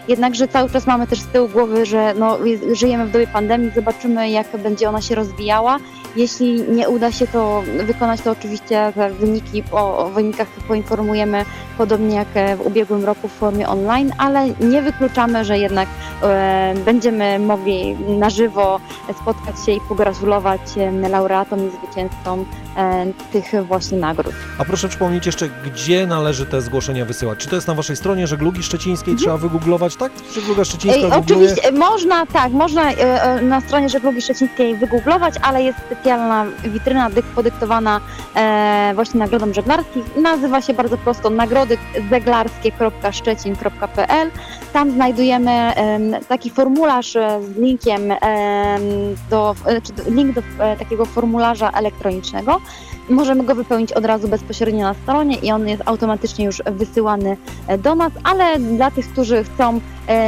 Jednakże 0.09 0.49
cały 0.49 0.71
czas 0.71 0.87
mamy 0.87 1.07
też 1.07 1.21
z 1.21 1.27
tyłu 1.27 1.49
głowy, 1.49 1.87
że 1.87 2.15
no, 2.15 2.39
żyjemy 2.73 3.07
w 3.07 3.11
dobie 3.11 3.27
pandemii, 3.27 3.71
zobaczymy 3.75 4.31
jak 4.31 4.57
będzie 4.63 4.89
ona 4.89 5.01
się 5.01 5.15
rozwijała. 5.15 5.79
Jeśli 6.17 6.63
nie 6.63 6.89
uda 6.89 7.13
się 7.13 7.27
to 7.27 7.63
wykonać, 7.87 8.21
to 8.21 8.31
oczywiście 8.31 8.93
te 8.95 9.11
wyniki, 9.11 9.63
o, 9.73 9.99
o 9.99 10.11
wynikach 10.11 10.49
poinformujemy 10.69 11.45
podobnie 11.79 12.17
jak 12.17 12.29
e, 12.35 12.57
w 12.57 12.67
ubiegłym 12.67 13.05
roku 13.05 13.29
w 13.29 13.33
formie 13.33 13.69
online, 13.69 14.13
ale 14.19 14.49
nie 14.61 14.83
wykluczamy, 14.83 15.45
że 15.45 15.59
jednak 15.59 15.89
e, 16.23 16.75
będziemy 16.85 17.39
mogli 17.39 17.97
na 18.19 18.31
żywo 18.31 18.81
spotkać 19.23 19.67
się 19.67 19.73
i 19.73 19.81
pogratulować 19.89 20.61
e, 20.77 21.09
laureatom 21.09 21.69
i 21.69 21.71
zwycięzcom 21.71 22.45
e, 22.77 23.07
tych 23.33 23.67
właśnie 23.67 23.99
nagród. 23.99 24.35
A 24.59 24.65
proszę 24.65 24.89
przypomnieć 24.89 25.27
jeszcze, 25.27 25.49
gdzie 25.65 26.07
należy 26.07 26.47
te 26.47 26.61
zgłoszenia 26.61 27.05
wysyłać? 27.05 27.39
Czy 27.39 27.49
to 27.49 27.55
jest 27.55 27.69
na 27.69 27.75
waszej 27.75 27.97
stronie 27.97 28.27
Żeglugi 28.27 28.63
Szczecińskiej? 28.63 29.17
Trzeba 29.17 29.37
wygooglować, 29.37 29.97
tak? 29.99 30.13
Żegluga 30.35 30.65
Szczecińska 30.65 31.01
Ej, 31.01 31.13
oczywiście 31.13 31.73
można, 31.73 32.27
tak, 32.27 32.53
można 32.53 32.93
e, 32.93 33.23
e, 33.23 33.43
na 33.43 33.61
stronie 33.61 33.89
Żeglugi 33.89 34.23
Szczecińskiej 34.23 34.77
wygooglować, 34.77 35.35
ale 35.43 35.63
jest 35.63 35.79
specjalna 35.79 36.47
witryna 36.65 37.11
dyk- 37.11 37.35
podyktowana 37.35 38.01
e, 38.37 38.93
właśnie 38.95 39.21
nagrodą 39.21 39.53
żeglarskich. 39.53 40.17
Nazywa 40.17 40.61
się 40.61 40.75
bardzo 40.75 40.99
prosto 40.99 41.31
nagrody 41.31 41.79
zeglarskie.szczecin.pl. 42.11 44.31
Tam 44.73 44.91
znajdujemy 44.91 45.51
em, 45.51 46.13
taki 46.29 46.51
formularz 46.51 47.13
z 47.41 47.57
linkiem 47.57 48.13
em, 48.13 48.19
do, 49.31 49.55
czy 49.83 49.93
link 50.11 50.35
do 50.35 50.43
takiego 50.79 51.05
formularza 51.05 51.71
elektronicznego. 51.71 52.61
Możemy 53.11 53.45
go 53.45 53.55
wypełnić 53.55 53.93
od 53.93 54.05
razu 54.05 54.29
bezpośrednio 54.29 54.83
na 54.83 54.95
stronie 54.95 55.37
i 55.37 55.51
on 55.51 55.69
jest 55.69 55.83
automatycznie 55.87 56.45
już 56.45 56.63
wysyłany 56.67 57.37
e, 57.67 57.79
do 57.79 57.95
nas, 57.95 58.13
ale 58.25 58.59
dla 58.59 58.91
tych, 58.91 59.13
którzy 59.13 59.45
chcą 59.45 59.81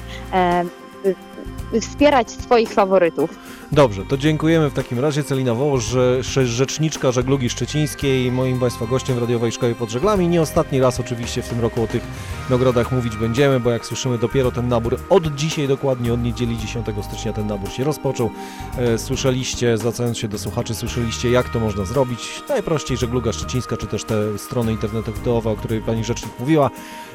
wspierać 1.81 2.31
swoich 2.31 2.71
faworytów. 2.71 3.39
Dobrze, 3.73 4.03
to 4.09 4.17
dziękujemy 4.17 4.71
w 4.71 4.75
takim 4.75 4.99
razie. 4.99 5.25
Celina 5.25 5.55
Wołosz, 5.55 5.97
rzeczniczka 6.45 7.13
żeglugi 7.13 7.51
szczecińskiej, 7.51 8.33
moim 8.33 8.61
Państwa 8.61 8.87
gościem 8.87 9.17
w 9.17 9.19
Radiowej 9.19 9.53
Szkoły 9.53 9.75
pod 9.75 9.91
Żeglami. 9.91 10.29
Nie 10.29 10.43
ostatni 10.43 10.81
raz 10.81 11.01
oczywiście 11.01 11.43
w 11.43 11.49
tym 11.49 11.61
roku 11.61 11.83
o 11.83 11.87
tych 11.87 12.03
nagrodach 12.51 12.93
mówić 12.93 13.17
będziemy, 13.17 13.61
bo 13.61 13.71
jak 13.71 13.87
słyszymy 13.87 14.19
dopiero 14.19 14.51
ten 14.51 14.69
nabór 14.69 14.97
od 15.11 15.35
dzisiaj 15.35 15.69
dokładnie, 15.69 16.13
od 16.13 16.23
niedzieli 16.23 16.59
10 16.59 16.87
stycznia 17.03 17.33
ten 17.33 17.47
nabór 17.47 17.71
się 17.71 17.85
rozpoczął. 17.85 18.31
E, 18.79 18.99
Słyszeliście, 18.99 19.79
zwracając 19.79 20.19
się 20.19 20.29
do 20.29 20.39
słuchaczy, 20.39 20.75
słyszeliście 20.75 21.31
jak 21.31 21.49
to 21.49 21.61
można 21.61 21.85
zrobić. 21.85 22.43
Najprościej 22.49 22.97
żegluga 22.97 23.33
szczecińska, 23.33 23.77
czy 23.77 23.87
też 23.87 24.05
te 24.05 24.39
strony 24.39 24.73
internetowe, 24.73 25.51
o 25.51 25.57
której 25.57 25.81
Pani 25.81 26.05
Rzecznik 26.05 26.41
mówiła. 26.41 26.71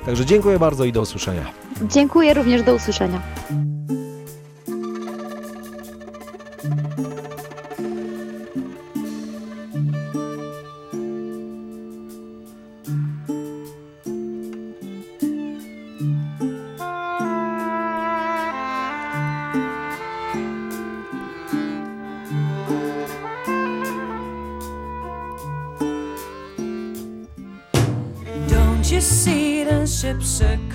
Także 0.06 0.26
dziękuję 0.26 0.60
bardzo 0.60 0.86
i 0.86 0.92
do 0.92 1.02
usłyszenia. 1.02 1.46
Dziękuję 1.82 2.34
również, 2.34 2.64
do 2.64 2.76
usłyszenia. 2.76 3.22
The 30.28 30.67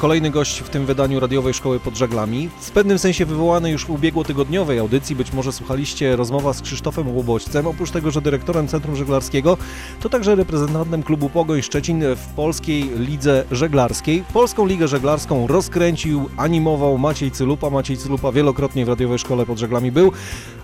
Kolejny 0.00 0.30
gość 0.30 0.60
w 0.60 0.68
tym 0.68 0.86
wydaniu 0.86 1.20
radiowej 1.20 1.54
szkoły 1.54 1.80
pod 1.80 1.96
żaglami. 1.96 2.48
W 2.60 2.70
pewnym 2.70 2.98
sensie 2.98 3.26
wywołany 3.26 3.70
już 3.70 3.86
w 3.86 3.90
ubiegłotygodniowej 3.90 4.78
audycji, 4.78 5.16
być 5.16 5.32
może 5.32 5.52
słuchaliście 5.52 6.16
rozmowa 6.16 6.52
z 6.52 6.62
Krzysztofem 6.62 7.16
Łoboćcem. 7.16 7.66
Oprócz 7.66 7.90
tego, 7.90 8.10
że 8.10 8.20
dyrektorem 8.20 8.68
Centrum 8.68 8.96
Żeglarskiego, 8.96 9.56
to 10.00 10.08
także 10.08 10.34
reprezentantem 10.34 11.02
klubu 11.02 11.28
Pogoń 11.30 11.62
Szczecin 11.62 12.02
w 12.16 12.26
Polskiej 12.36 12.90
Lidze 12.98 13.44
Żeglarskiej. 13.50 14.24
Polską 14.32 14.66
Ligę 14.66 14.88
Żeglarską 14.88 15.46
rozkręcił, 15.46 16.28
animował 16.36 16.98
Maciej 16.98 17.30
Cylupa. 17.30 17.70
Maciej 17.70 17.96
Cylupa 17.96 18.32
wielokrotnie 18.32 18.84
w 18.84 18.88
radiowej 18.88 19.18
szkole 19.18 19.46
pod 19.46 19.58
żaglami 19.58 19.92
był, 19.92 20.12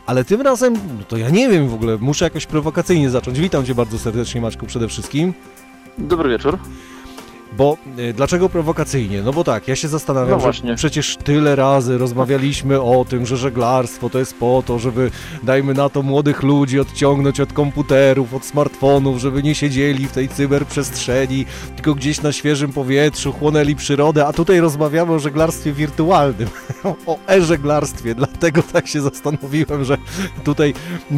ale 0.07 0.25
tym 0.25 0.41
razem, 0.41 0.75
no 0.75 1.05
to 1.09 1.17
ja 1.17 1.31
nie 1.31 1.49
wiem 1.49 1.69
w 1.69 1.75
ogóle, 1.75 1.99
muszę 2.01 2.25
jakoś 2.25 2.47
prowokacyjnie 2.47 3.11
zacząć. 3.11 3.41
Witam 3.41 3.65
Cię 3.65 3.75
bardzo 3.75 3.99
serdecznie 3.99 4.41
Maćku 4.41 4.67
przede 4.67 4.89
wszystkim. 4.89 5.35
Dobry 5.99 6.31
wieczór. 6.31 6.59
Bo 7.53 7.77
y, 7.99 8.13
dlaczego 8.13 8.49
prowokacyjnie? 8.49 9.23
No 9.23 9.33
bo 9.33 9.45
tak, 9.45 9.69
ja 9.69 9.77
się 9.77 9.89
zastanawiam, 9.89 10.41
No 10.41 10.53
że 10.53 10.77
przecież 10.77 11.17
tyle 11.17 11.57
razy 11.57 11.99
rozmawialiśmy 11.99 12.81
o 12.81 13.05
tym, 13.09 13.27
że 13.27 13.37
żeglarstwo 13.37 14.11
to 14.11 14.19
jest 14.19 14.35
po 14.35 14.63
to, 14.67 14.79
żeby 14.79 15.11
dajmy 15.43 15.75
na 15.75 15.89
to 15.89 16.03
młodych 16.03 16.43
ludzi 16.43 16.81
odciągnąć 16.81 17.41
od 17.41 17.53
komputerów, 17.53 18.35
od 18.35 18.45
smartfonów, 18.45 19.19
żeby 19.19 19.43
nie 19.43 19.55
siedzieli 19.55 20.07
w 20.07 20.13
tej 20.13 20.29
cyberprzestrzeni, 20.29 21.47
tylko 21.77 21.95
gdzieś 21.95 22.23
na 22.23 22.33
świeżym 22.33 22.73
powietrzu, 22.73 23.33
chłonęli 23.33 23.77
przyrodę, 23.77 24.27
a 24.27 24.33
tutaj 24.33 24.61
rozmawiamy 24.61 25.13
o 25.13 25.19
żeglarstwie 25.19 25.73
wirtualnym, 25.73 26.49
o 27.07 27.19
e-żeglarstwie, 27.29 28.15
dlatego 28.15 28.63
tak 28.63 28.89
się 28.89 29.01
zastanowiłem, 29.01 29.85
że 29.85 29.99
tutaj 30.45 30.75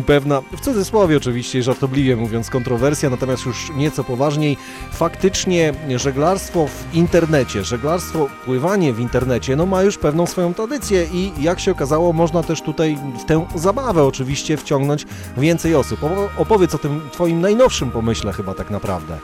pewna, 0.06 0.42
w 0.56 0.60
cudzysłowie 0.60 1.16
oczywiście, 1.16 1.62
żartobliwie 1.62 2.16
mówiąc, 2.16 2.50
kontrowersja, 2.50 3.10
natomiast 3.10 3.46
już 3.46 3.70
nieco 3.76 4.04
poważniej, 4.04 4.56
faktycznie 4.92 5.74
żeglarstwo 5.96 6.17
w 6.18 6.94
internecie, 6.94 7.64
żeglarstwo, 7.64 8.28
pływanie 8.44 8.92
w 8.92 9.00
internecie, 9.00 9.56
no 9.56 9.66
ma 9.66 9.82
już 9.82 9.98
pewną 9.98 10.26
swoją 10.26 10.54
tradycję 10.54 11.04
i 11.12 11.32
jak 11.42 11.60
się 11.60 11.72
okazało, 11.72 12.12
można 12.12 12.42
też 12.42 12.62
tutaj 12.62 12.98
w 13.20 13.24
tę 13.24 13.46
zabawę 13.54 14.04
oczywiście 14.04 14.56
wciągnąć 14.56 15.06
więcej 15.36 15.74
osób. 15.74 16.00
Opo- 16.00 16.28
Opowiedz 16.38 16.74
o 16.74 16.78
tym 16.78 17.00
twoim 17.12 17.40
najnowszym 17.40 17.90
pomyśle 17.90 18.32
chyba 18.32 18.54
tak 18.54 18.70
naprawdę. 18.70 19.18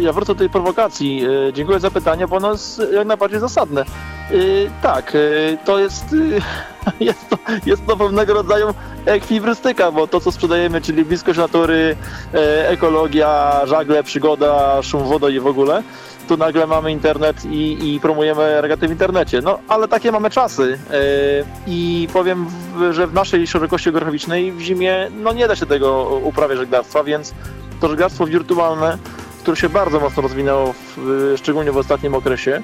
Ja 0.00 0.12
wrócę 0.12 0.34
do 0.34 0.38
tej 0.38 0.50
prowokacji. 0.50 1.24
E, 1.48 1.52
Dziękuję 1.52 1.80
za 1.80 1.90
pytanie, 1.90 2.28
bo 2.28 2.36
ono 2.36 2.52
jest 2.52 2.82
jak 2.92 3.06
najbardziej 3.06 3.40
zasadne. 3.40 3.80
E, 3.80 4.34
Tak, 4.82 5.12
e, 5.14 5.18
to 5.64 5.78
jest, 5.78 6.04
jest, 7.00 7.28
to, 7.28 7.38
jest 7.66 7.86
to 7.86 7.96
pewnego 7.96 8.34
rodzaju 8.34 8.74
ekwiwrystyka, 9.06 9.92
bo 9.92 10.06
to, 10.06 10.20
co 10.20 10.32
sprzedajemy, 10.32 10.80
czyli 10.80 11.04
bliskość 11.04 11.38
natury, 11.38 11.96
ekologia, 12.68 13.60
żagle, 13.64 14.02
przygoda, 14.02 14.82
szum 14.82 15.04
woda 15.04 15.28
i 15.28 15.40
w 15.40 15.46
ogóle, 15.46 15.82
tu 16.28 16.36
nagle 16.36 16.66
mamy 16.66 16.92
internet 16.92 17.44
i, 17.44 17.94
i 17.94 18.00
promujemy 18.00 18.60
regaty 18.60 18.88
w 18.88 18.90
internecie. 18.90 19.40
No, 19.40 19.58
ale 19.68 19.88
takie 19.88 20.12
mamy 20.12 20.30
czasy 20.30 20.78
i 21.66 22.08
powiem, 22.12 22.46
że 22.90 23.06
w 23.06 23.14
naszej 23.14 23.46
szerokości 23.46 23.92
geograficznej 23.92 24.52
w 24.52 24.60
zimie 24.60 25.10
no 25.22 25.32
nie 25.32 25.48
da 25.48 25.56
się 25.56 25.66
tego 25.66 26.20
uprawiać 26.24 26.58
żeglarstwa, 26.58 27.04
więc 27.04 27.34
to 27.80 27.88
żeglarstwo 27.88 28.26
wirtualne 28.26 28.98
które 29.44 29.56
się 29.56 29.68
bardzo 29.68 30.00
mocno 30.00 30.22
rozwinęło, 30.22 30.74
w, 30.96 31.34
szczególnie 31.36 31.72
w 31.72 31.76
ostatnim 31.76 32.14
okresie, 32.14 32.62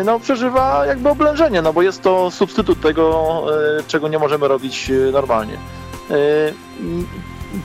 y, 0.00 0.04
no 0.04 0.20
przeżywa 0.20 0.86
jakby 0.86 1.08
oblężenie, 1.08 1.62
no 1.62 1.72
bo 1.72 1.82
jest 1.82 2.02
to 2.02 2.30
substytut 2.30 2.80
tego, 2.80 3.44
y, 3.80 3.84
czego 3.86 4.08
nie 4.08 4.18
możemy 4.18 4.48
robić 4.48 4.90
y, 4.90 5.12
normalnie. 5.12 5.54
Y, 6.10 6.54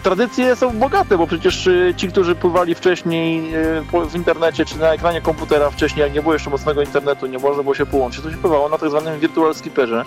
Tradycje 0.03 0.55
są 0.55 0.79
bogate, 0.79 1.17
bo 1.17 1.27
przecież 1.27 1.67
y, 1.67 1.93
ci, 1.97 2.07
którzy 2.07 2.35
pływali 2.35 2.75
wcześniej 2.75 3.55
y, 3.55 4.09
w 4.09 4.15
internecie 4.15 4.65
czy 4.65 4.79
na 4.79 4.93
ekranie 4.93 5.21
komputera 5.21 5.69
wcześniej, 5.69 6.03
jak 6.03 6.13
nie 6.13 6.21
było 6.21 6.33
jeszcze 6.33 6.49
mocnego 6.49 6.81
internetu, 6.81 7.27
nie 7.27 7.39
można 7.39 7.63
było 7.63 7.75
się 7.75 7.85
połączyć, 7.85 8.23
to 8.23 8.31
się 8.31 8.37
pływało 8.37 8.69
na 8.69 8.77
tak 8.77 8.89
zwanym 8.89 9.19
virtual 9.19 9.55
skipperze, 9.55 10.05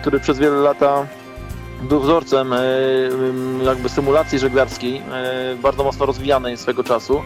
który 0.00 0.20
przez 0.20 0.38
wiele 0.38 0.56
lata 0.56 1.06
był 1.82 2.00
wzorcem 2.00 2.52
y, 2.52 2.56
y, 2.56 3.64
jakby 3.64 3.88
symulacji 3.88 4.38
żeglarskiej, 4.38 5.02
y, 5.52 5.56
bardzo 5.56 5.84
mocno 5.84 6.06
rozwijanej 6.06 6.56
swego 6.56 6.84
czasu. 6.84 7.22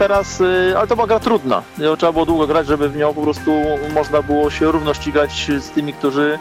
Teraz, 0.00 0.40
y, 0.40 0.74
ale 0.78 0.86
to 0.86 0.96
była 0.96 1.06
gra 1.06 1.20
trudna. 1.20 1.62
Trzeba 1.98 2.12
było 2.12 2.26
długo 2.26 2.46
grać, 2.46 2.66
żeby 2.66 2.88
w 2.88 2.96
nią 2.96 3.14
po 3.14 3.22
prostu 3.22 3.52
można 3.94 4.22
było 4.22 4.50
się 4.50 4.72
równo 4.72 4.94
ścigać 4.94 5.50
z 5.58 5.70
tymi, 5.70 5.92
którzy, 5.92 6.38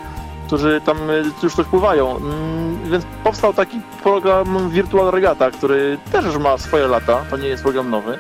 którzy 0.48 0.82
tam 0.86 1.10
y, 1.10 1.24
już 1.44 1.56
coś 1.56 1.66
pływają. 1.66 2.18
Mm, 2.18 2.92
Więc 2.92 3.06
powstał 3.24 3.54
taki 3.54 3.82
program 4.04 4.70
Virtual 4.70 5.12
Regatta, 5.12 5.52
który 5.52 5.98
też 6.12 6.26
już 6.26 6.38
ma 6.38 6.58
swoje 6.58 6.88
lata, 6.88 7.22
to 7.30 7.38
nie 7.38 7.48
jest 7.48 7.64
program 7.64 7.90
nowy. 7.90 8.18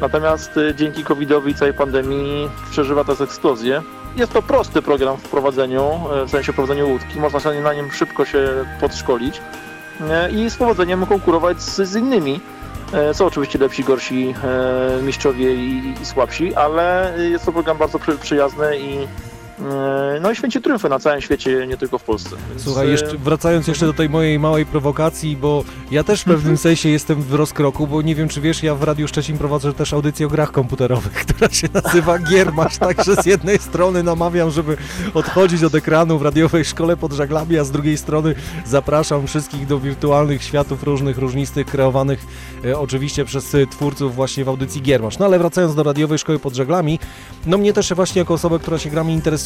Natomiast 0.00 0.56
y, 0.56 0.74
dzięki 0.76 1.04
COVID-owi 1.04 1.52
i 1.52 1.54
całej 1.54 1.74
pandemii 1.74 2.48
przeżywa 2.70 3.04
teraz 3.04 3.20
eksplozję. 3.20 3.82
Jest 4.16 4.32
to 4.32 4.42
prosty 4.42 4.82
program 4.82 5.16
w 5.16 5.28
prowadzeniu, 5.28 5.90
w 6.26 6.30
sensie 6.30 6.52
prowadzeniu 6.52 6.88
łódki. 6.88 7.20
Można 7.20 7.40
się 7.40 7.60
na 7.60 7.74
nim 7.74 7.90
szybko 7.92 8.24
się 8.24 8.48
podszkolić 8.80 9.40
i 10.36 10.50
z 10.50 10.56
powodzeniem 10.56 11.06
konkurować 11.06 11.62
z, 11.62 11.76
z 11.76 11.96
innymi. 11.96 12.40
E, 12.94 13.14
Są 13.14 13.26
oczywiście 13.26 13.58
lepsi, 13.58 13.84
gorsi 13.84 14.34
e, 14.44 15.02
mistrzowie 15.02 15.54
i, 15.54 15.94
i 16.02 16.06
słabsi, 16.06 16.54
ale 16.54 17.14
jest 17.30 17.44
to 17.44 17.52
program 17.52 17.78
bardzo 17.78 17.98
przy, 17.98 18.18
przyjazny 18.18 18.78
i 18.78 19.06
no 20.20 20.30
i 20.30 20.36
święci 20.36 20.60
triumfy 20.62 20.88
na 20.88 20.98
całym 20.98 21.20
świecie, 21.20 21.66
nie 21.66 21.76
tylko 21.76 21.98
w 21.98 22.04
Polsce. 22.04 22.36
Więc, 22.50 22.62
Słuchaj, 22.62 22.86
e, 22.88 22.90
jeszcze, 22.90 23.16
wracając 23.18 23.66
jeszcze 23.68 23.86
do 23.86 23.92
tej 23.92 24.08
mojej 24.08 24.38
małej 24.38 24.66
prowokacji, 24.66 25.36
bo 25.36 25.64
ja 25.90 26.04
też 26.04 26.20
w 26.20 26.26
Mhm. 26.26 26.36
pewnym 26.40 26.56
sensie 26.56 26.88
jestem 26.88 27.22
w 27.22 27.34
rozkroku, 27.34 27.86
bo 27.86 28.02
nie 28.02 28.14
wiem 28.14 28.28
czy 28.28 28.40
wiesz, 28.40 28.62
ja 28.62 28.74
w 28.74 28.82
Radiu 28.82 29.08
Szczecin 29.08 29.38
prowadzę 29.38 29.72
też 29.72 29.92
audycję 29.92 30.26
o 30.26 30.28
grach 30.28 30.52
komputerowych, 30.52 31.12
która 31.26 31.48
się 31.48 31.68
nazywa 31.74 32.18
Giermasz, 32.18 32.78
także 32.78 33.16
z 33.22 33.26
jednej 33.26 33.58
strony 33.58 34.02
namawiam, 34.02 34.50
żeby 34.50 34.76
odchodzić 35.14 35.64
od 35.64 35.74
ekranu 35.74 36.18
w 36.18 36.22
radiowej 36.22 36.64
szkole 36.64 36.96
pod 36.96 37.12
żaglami, 37.12 37.58
a 37.58 37.64
z 37.64 37.70
drugiej 37.70 37.98
strony 37.98 38.34
zapraszam 38.66 39.26
wszystkich 39.26 39.66
do 39.66 39.78
wirtualnych 39.80 40.42
światów 40.42 40.82
różnych, 40.82 41.18
różnistych, 41.18 41.66
kreowanych 41.66 42.26
e, 42.64 42.78
oczywiście 42.78 43.24
przez 43.24 43.54
e, 43.54 43.66
twórców 43.66 44.14
właśnie 44.14 44.44
w 44.44 44.48
audycji 44.48 44.82
Giermasz. 44.82 45.18
No 45.18 45.24
ale 45.26 45.38
wracając 45.38 45.74
do 45.74 45.82
radiowej 45.82 46.18
szkoły 46.18 46.38
pod 46.38 46.54
żaglami, 46.54 46.98
no 47.46 47.58
mnie 47.58 47.72
też 47.72 47.92
właśnie 47.94 48.18
jako 48.18 48.34
osobę, 48.34 48.58
która 48.58 48.78
się 48.78 48.90
grami 48.90 49.12
interesuje, 49.14 49.43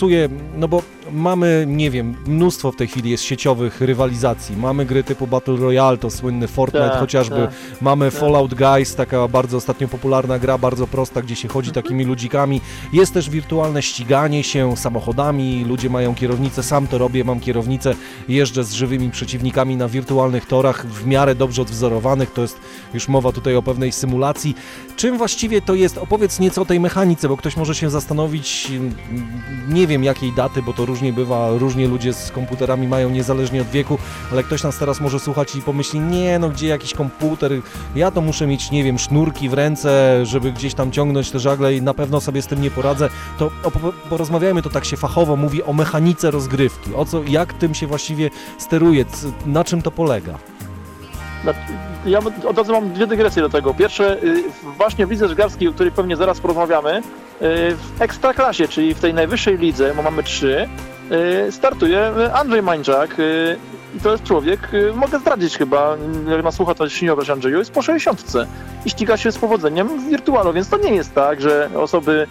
no 0.57 0.69
bo 0.69 0.83
mamy, 1.13 1.65
nie 1.69 1.91
wiem, 1.91 2.15
mnóstwo 2.27 2.73
w 2.73 2.77
tej 2.77 2.89
chwili 2.89 3.11
jest 3.11 3.25
sieciowych 3.25 3.81
rywalizacji. 3.81 4.57
Mamy 4.57 4.87
gry 4.87 5.05
typu 5.05 5.27
Battle 5.27 5.57
Royale, 5.57 5.99
to 5.99 6.11
słynny 6.11 6.49
Fortnite 6.49 6.89
Tak, 6.91 7.01
chociażby. 7.01 7.37
tak. 7.37 7.81
Mamy 7.81 8.11
Fallout 8.11 8.55
Guys, 8.55 8.95
taka 8.95 9.29
bardzo 9.29 9.57
ostatnio 9.57 9.89
popularna 9.89 10.39
gra, 10.39 10.59
bardzo 10.59 10.87
prosta, 10.87 11.23
gdzie 11.23 11.37
się 11.37 11.49
chodzi 11.49 11.73
takimi 11.73 12.05
ludzikami. 12.05 12.61
Jest 12.93 13.15
też 13.15 13.31
wirtualne 13.31 13.83
ściganie 13.83 14.45
się 14.45 14.77
samochodami, 14.77 15.65
ludzie 15.69 15.91
mają 15.91 16.15
kierownicę, 16.15 16.63
sam 16.63 16.87
to 16.87 16.99
robię, 16.99 17.25
mam 17.25 17.41
kierownicę, 17.41 17.95
jeżdżę 18.29 18.65
z 18.65 18.73
żywymi 18.73 19.11
przeciwnikami 19.11 19.77
na 19.77 19.89
wirtualnych 19.89 20.47
torach, 20.47 20.87
w 20.87 21.07
miarę 21.07 21.35
dobrze 21.35 21.63
odwzorowanych, 21.63 22.31
to 22.31 22.43
jest 22.43 22.61
już 22.95 23.09
mowa 23.09 23.33
tutaj 23.33 23.57
o 23.57 23.63
pewnej 23.63 23.93
symulacji. 23.93 24.55
Czym 24.97 25.19
właściwie 25.19 25.63
to 25.63 25.75
jest? 25.75 25.99
Opowiedz 25.99 26.41
nieco 26.41 26.63
o 26.63 26.65
tej 26.65 26.81
mechanice, 26.81 27.29
bo 27.29 27.37
ktoś 27.37 27.57
może 27.57 27.75
się 27.75 27.91
zastanowić, 27.91 28.67
mm, 28.71 28.95
nie 29.69 29.87
wiem 29.89 30.05
jakiej 30.05 30.33
daty, 30.33 30.63
bo 30.63 30.73
to 30.73 30.87
różnie 30.87 31.13
bywa, 31.13 31.51
różnie 31.51 31.89
ludzie 31.89 32.13
z 32.13 32.31
komputerami 32.31 32.89
mają 32.89 33.11
niezależnie 33.11 33.63
od 33.63 33.69
wieku, 33.69 33.99
ale 34.33 34.43
ktoś 34.43 34.63
nas 34.63 34.79
teraz 34.79 35.01
może 35.01 35.21
słuchać 35.21 35.57
i 35.57 35.63
pomyśli, 35.63 36.01
nie 36.01 36.39
no, 36.39 36.49
gdzie 36.49 36.69
jakiś 36.69 36.95
komputer, 36.95 37.53
ja 37.95 38.11
to 38.11 38.21
muszę 38.21 38.47
mieć, 38.47 38.71
nie 38.71 38.85
wiem, 38.85 38.99
sznurki 38.99 39.49
w 39.49 39.53
ręce, 39.53 40.21
żeby 40.27 40.53
gdzieś 40.53 40.75
tam 40.75 40.93
ciągnąć 40.93 41.31
te 41.31 41.39
żagle 41.39 41.75
i 41.75 41.83
na 41.83 41.95
pewno 41.95 42.21
sobie 42.21 42.43
z 42.43 42.47
tym 42.47 42.63
nie 42.63 42.71
poradzę, 42.71 43.09
to 43.39 43.51
porozmawiajmy, 44.11 44.63
to 44.63 44.71
tak 44.71 44.85
się 44.85 44.97
fachowo 44.97 45.37
mówi 45.37 45.63
o 45.63 45.73
mechanice 45.73 46.31
rozgrywki, 46.31 46.95
o 46.95 47.05
co, 47.05 47.23
jak 47.23 47.53
tym 47.53 47.75
się 47.75 47.87
właściwie 47.87 48.31
steruje, 48.59 49.05
na 49.47 49.65
czym 49.65 49.83
to 49.83 49.91
polega? 49.91 50.39
Ja 52.07 52.19
od 52.49 52.59
razu 52.59 52.73
mam 52.73 52.93
dwie 52.93 53.07
dygresje 53.07 53.43
do 53.43 53.49
tego. 53.49 53.75
Pierwsze, 53.75 54.23
y, 54.23 54.43
właśnie 54.77 55.07
w 55.07 55.11
lidze 55.11 55.29
żeglarskiej, 55.29 55.69
o 55.69 55.73
której 55.73 55.93
pewnie 55.93 56.17
zaraz 56.17 56.41
porozmawiamy, 56.41 56.99
y, 56.99 57.03
w 57.77 58.03
ekstraklasie, 58.03 58.69
czyli 58.69 58.95
w 58.95 59.01
tej 59.01 59.15
najwyższej 59.15 59.59
lidze, 59.59 59.95
bo 59.95 60.03
mamy 60.03 60.23
trzy, 60.23 60.69
y, 61.49 61.53
startuje 61.53 62.13
Andrzej 62.33 62.63
Mańczak 62.63 63.17
i 63.97 64.01
to 64.01 64.13
jest 64.13 64.25
człowiek, 64.25 64.61
mogę 64.95 65.19
zdradzić 65.19 65.59
chyba, 65.59 65.97
jak 66.31 66.45
nas 66.45 66.55
słucha 66.55 66.75
to 66.75 66.89
się 66.89 67.07
nie 67.07 67.13
obraź 67.13 67.31
Andrzeju, 67.31 67.59
jest 67.59 67.73
po 67.73 67.83
60 67.83 68.23
i 68.85 68.91
ściga 68.91 69.17
się 69.17 69.33
z 69.33 69.39
powodzeniem 69.39 69.89
w 69.89 70.53
więc 70.55 70.69
to 70.69 70.79
nie 70.79 70.95
jest 70.95 71.15
tak, 71.15 71.41
że 71.41 71.71
osoby 71.77 72.27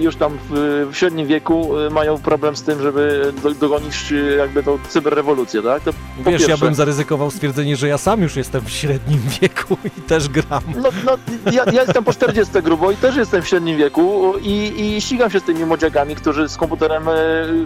już 0.00 0.16
tam 0.16 0.38
w, 0.50 0.86
w 0.92 0.96
średnim 0.96 1.26
wieku 1.26 1.78
y, 1.78 1.90
mają 1.90 2.18
problem 2.18 2.56
z 2.56 2.62
tym, 2.62 2.82
żeby 2.82 3.32
do, 3.42 3.50
dogonić 3.50 4.12
y, 4.12 4.36
jakby 4.38 4.62
tą 4.62 4.78
cyberrewolucję, 4.88 5.62
tak? 5.62 5.82
To 5.82 5.92
Wiesz, 6.26 6.40
ja 6.40 6.46
pierwsze. 6.46 6.64
bym 6.64 6.74
zaryzykował 6.74 7.30
stwierdzenie, 7.30 7.76
że 7.76 7.88
ja 7.88 7.98
sam 7.98 8.22
już 8.22 8.36
jestem 8.36 8.60
w 8.64 8.70
średnim 8.70 9.20
wieku 9.40 9.76
i 9.84 10.02
też 10.02 10.28
gram. 10.28 10.62
No, 10.76 10.88
no 11.04 11.18
ja, 11.52 11.64
ja 11.72 11.82
jestem 11.82 12.04
po 12.04 12.12
40 12.12 12.62
grubo 12.62 12.90
i 12.90 12.96
też 12.96 13.16
jestem 13.16 13.42
w 13.42 13.48
średnim 13.48 13.78
wieku 13.78 14.32
i, 14.42 14.72
i 14.76 15.00
ścigam 15.00 15.30
się 15.30 15.40
z 15.40 15.42
tymi 15.42 15.64
młodziakami, 15.64 16.14
którzy 16.14 16.48
z 16.48 16.56
komputerem 16.56 17.08
e, 17.08 17.12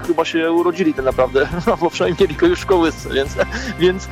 chyba 0.07 0.25
się 0.25 0.53
urodzili 0.53 0.95
tak 0.95 1.05
naprawdę, 1.05 1.49
no 1.67 1.77
bo 1.77 1.91
przynajmniej 1.91 2.21
mieli 2.21 2.35
go 2.35 2.47
już 2.47 2.61
w 2.61 2.67
kołysce, 2.67 3.09
więc, 3.15 3.37
więc 3.79 4.09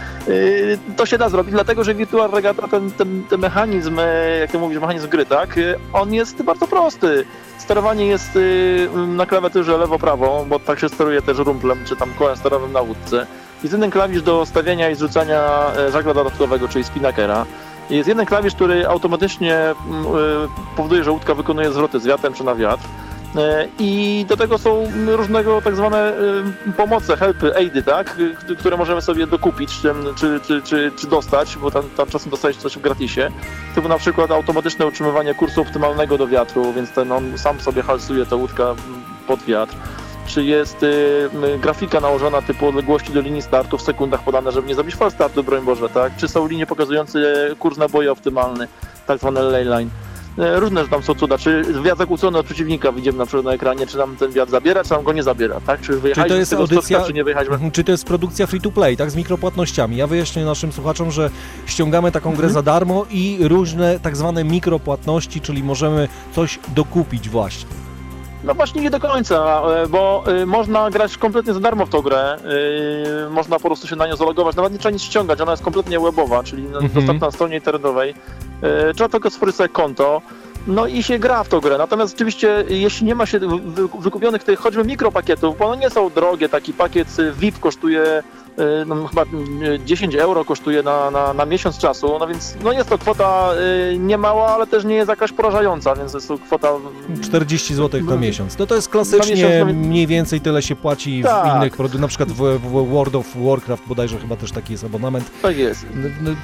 to 0.96 1.06
się 1.06 1.18
da 1.18 1.28
zrobić, 1.28 1.52
dlatego 1.52 1.84
że 1.84 1.94
Virtual 1.94 2.30
Regatta, 2.30 2.68
ten, 2.68 2.90
ten, 2.90 3.22
ten 3.30 3.40
mechanizm, 3.40 3.96
jak 4.40 4.50
ty 4.50 4.58
mówisz, 4.58 4.80
mechanizm 4.80 5.08
gry, 5.08 5.26
tak, 5.26 5.60
on 5.92 6.14
jest 6.14 6.42
bardzo 6.42 6.66
prosty. 6.66 7.24
Sterowanie 7.62 8.06
jest 8.06 8.38
e, 8.94 8.96
na 8.96 9.26
klawiaturze 9.26 9.78
lewo-prawo, 9.78 10.44
bo 10.48 10.58
tak 10.58 10.80
się 10.80 10.88
steruje 10.88 11.22
też 11.22 11.38
rumplem, 11.38 11.84
czy 11.84 11.96
tam 11.96 12.14
kołem 12.18 12.36
sterowym 12.36 12.72
na 12.72 12.80
łódce. 12.80 13.26
Jest 13.62 13.72
jeden 13.72 13.90
klawisz 13.90 14.22
do 14.22 14.46
stawiania 14.46 14.90
i 14.90 14.94
zrzucania 14.94 15.40
e, 15.76 15.90
żagla 15.90 16.14
dodatkowego, 16.14 16.68
czyli 16.68 16.84
spinakera. 16.84 17.46
Jest 17.90 18.08
jeden 18.08 18.26
klawisz, 18.26 18.54
który 18.54 18.86
automatycznie 18.86 19.56
mm, 19.56 20.06
y, 20.06 20.76
powoduje, 20.76 21.04
że 21.04 21.10
łódka 21.10 21.34
wykonuje 21.34 21.72
zwroty 21.72 22.00
z 22.00 22.06
wiatrem 22.06 22.34
czy 22.34 22.44
na 22.44 22.54
wiatr. 22.54 22.84
E, 23.36 23.68
I 23.78 24.24
do 24.28 24.36
tego 24.36 24.58
są 24.58 24.92
różnego 25.06 25.62
tak 25.62 25.76
zwane 25.76 26.12
y, 26.68 26.72
pomoce, 26.76 27.16
helpy, 27.16 27.56
aidy, 27.56 27.82
tak? 27.82 28.16
y, 28.50 28.56
które 28.56 28.76
możemy 28.76 29.02
sobie 29.02 29.26
dokupić 29.26 29.70
czy, 29.82 29.94
czy, 30.16 30.40
czy, 30.64 30.92
czy, 30.96 31.06
dostać, 31.06 31.56
bo 31.56 31.70
tam, 31.70 31.82
tam 31.96 32.08
czasem 32.08 32.30
dostać 32.30 32.56
coś 32.56 32.76
w 32.76 32.80
gratisie. 32.80 33.30
Typu 33.74 33.88
na 33.88 33.98
przykład 33.98 34.30
automatyczne 34.30 34.86
utrzymywanie 34.86 35.34
kursu 35.34 35.60
optymalnego 35.60 36.18
do 36.18 36.26
wiatru, 36.26 36.72
więc 36.72 36.90
ten 36.90 37.12
on 37.12 37.38
sam 37.38 37.60
sobie 37.60 37.82
halsuje 37.82 38.26
tę 38.26 38.36
łódkę 38.36 38.64
mm, 38.64 38.78
pod 39.26 39.42
wiatr. 39.42 39.74
Czy 40.26 40.44
jest 40.44 40.82
y, 40.82 41.28
grafika 41.62 42.00
nałożona 42.00 42.42
typu 42.42 42.68
odległości 42.68 43.12
do 43.12 43.20
linii 43.20 43.42
startu 43.42 43.78
w 43.78 43.82
sekundach 43.82 44.24
podane, 44.24 44.52
żeby 44.52 44.68
nie 44.68 44.74
zrobić 44.74 44.94
fal 44.94 45.10
startu, 45.10 45.44
broń 45.44 45.64
Boże, 45.64 45.88
tak? 45.88 46.16
Czy 46.16 46.28
są 46.28 46.48
linie 46.48 46.66
pokazujące 46.66 47.20
kurs 47.58 47.78
naboju 47.78 48.12
optymalny, 48.12 48.68
tak 49.06 49.18
zwane 49.18 49.42
ley 49.42 49.64
line. 49.64 49.88
E, 49.88 50.11
Różne 50.36 50.82
że 50.82 50.88
tam 50.88 51.02
są 51.02 51.14
cuda, 51.14 51.38
czy 51.38 51.64
wiatr 51.84 51.98
zakłócony 51.98 52.38
od 52.38 52.46
przeciwnika 52.46 52.92
widzimy 52.92 53.18
na 53.18 53.26
przykład 53.26 53.44
na 53.44 53.52
ekranie, 53.52 53.86
czy 53.86 53.98
nam 53.98 54.16
ten 54.16 54.32
wiatr 54.32 54.50
zabiera, 54.50 54.84
czy 54.84 54.90
nam 54.90 55.02
go 55.02 55.12
nie 55.12 55.22
zabiera, 55.22 55.60
tak? 55.60 55.80
Czy 55.80 55.92
wyjechaliśmy 55.92 56.28
to 56.28 56.34
z 56.34 56.38
jest 56.38 56.50
tego 56.50 56.62
audycja, 56.62 57.00
czy 57.00 57.12
nie 57.12 57.24
wyjechaliśmy? 57.24 57.54
Mhm, 57.54 57.72
czy 57.72 57.84
to 57.84 57.92
jest 57.92 58.04
produkcja 58.04 58.46
free 58.46 58.60
to 58.60 58.70
play, 58.70 58.96
tak, 58.96 59.10
z 59.10 59.16
mikropłatnościami? 59.16 59.96
Ja 59.96 60.06
wyjaśnię 60.06 60.44
naszym 60.44 60.72
słuchaczom, 60.72 61.10
że 61.10 61.30
ściągamy 61.66 62.12
taką 62.12 62.30
grę 62.30 62.46
Mhm. 62.46 62.52
za 62.52 62.62
darmo 62.62 63.06
i 63.10 63.38
różne 63.40 64.00
tak 64.00 64.16
zwane 64.16 64.44
mikropłatności, 64.44 65.40
czyli 65.40 65.62
możemy 65.62 66.08
coś 66.34 66.58
dokupić 66.74 67.28
właśnie. 67.28 67.66
No 68.44 68.54
właśnie 68.54 68.82
nie 68.82 68.90
do 68.90 69.00
końca, 69.00 69.62
e, 69.82 69.86
bo 69.88 70.24
e, 70.26 70.46
można 70.46 70.90
grać 70.90 71.18
kompletnie 71.18 71.54
za 71.54 71.60
darmo 71.60 71.86
w 71.86 71.88
tą 71.90 72.02
grę. 72.02 72.36
e, 73.26 73.30
Można 73.30 73.56
po 73.58 73.62
prostu 73.68 73.86
się 73.88 73.96
na 73.96 74.06
nią 74.06 74.16
zalogować, 74.16 74.56
nawet 74.56 74.72
nie 74.72 74.78
trzeba 74.78 74.92
nic 74.92 75.02
ściągać, 75.02 75.40
ona 75.40 75.50
jest 75.50 75.62
kompletnie 75.64 76.00
webowa, 76.00 76.42
czyli 76.42 76.66
Mhm. 76.66 76.88
dostępna 76.88 77.26
na 77.26 77.30
stronie 77.30 77.54
internetowej. 77.56 78.14
E, 78.62 78.94
Trzeba 78.94 79.08
tylko 79.08 79.30
sobie 79.30 79.68
konto. 79.68 80.22
No 80.66 80.86
i 80.86 81.02
się 81.02 81.18
gra 81.18 81.44
w 81.44 81.48
tą 81.48 81.60
grę. 81.60 81.78
Natomiast 81.78 82.14
oczywiście, 82.14 82.64
jeśli 82.68 83.06
nie 83.06 83.14
ma 83.14 83.26
się 83.26 83.38
wy- 83.38 83.46
wy- 83.58 83.88
wykupionych 83.98 84.44
tych 84.44 84.58
choćby 84.58 84.84
mikropakietów, 84.84 85.58
bo 85.58 85.66
one 85.66 85.76
nie 85.76 85.90
są 85.90 86.10
drogie, 86.10 86.48
taki 86.48 86.72
pakiet 86.72 87.18
y, 87.18 87.32
VIP 87.32 87.58
kosztuje 87.60 88.02
y, 88.02 88.22
no, 88.86 89.06
chyba 89.08 89.22
y, 89.22 89.80
10 89.84 90.14
euro 90.14 90.44
kosztuje 90.44 90.82
na, 90.82 91.10
na, 91.10 91.32
na 91.34 91.44
miesiąc 91.46 91.78
czasu, 91.78 92.16
no 92.20 92.26
więc 92.26 92.54
no 92.64 92.72
jest 92.72 92.88
to 92.88 92.98
kwota 92.98 93.50
y, 93.92 93.98
niemała, 93.98 94.46
ale 94.54 94.66
też 94.66 94.84
nie 94.84 94.94
jest 94.94 95.08
jakaś 95.08 95.32
porażająca, 95.32 95.94
więc 95.96 96.14
jest 96.14 96.28
to 96.28 96.38
kwota 96.38 96.68
40 97.22 97.74
zł 97.74 98.00
na 98.00 98.10
No, 98.14 98.18
miesiąc. 98.20 98.58
No 98.58 98.66
to 98.66 98.74
jest 98.74 98.88
na 98.88 98.92
klasycznie 98.92 99.34
miesiąc, 99.34 99.52
no- 99.66 99.88
mniej 99.88 100.06
więcej 100.06 100.40
tyle 100.40 100.62
się 100.62 100.76
płaci 100.76 101.22
w 101.22 101.26
Tak. 101.26 101.56
innych 101.56 101.76
produktach, 101.76 102.00
na 102.00 102.08
przykład 102.08 102.32
w, 102.32 102.36
w 102.58 102.88
World 102.90 103.14
of 103.14 103.26
Warcraft 103.36 103.82
bodajże 103.86 104.18
chyba 104.18 104.36
też 104.36 104.52
taki 104.52 104.72
jest 104.72 104.84
abonament. 104.84 105.30
tak 105.42 105.56
jest. 105.56 105.86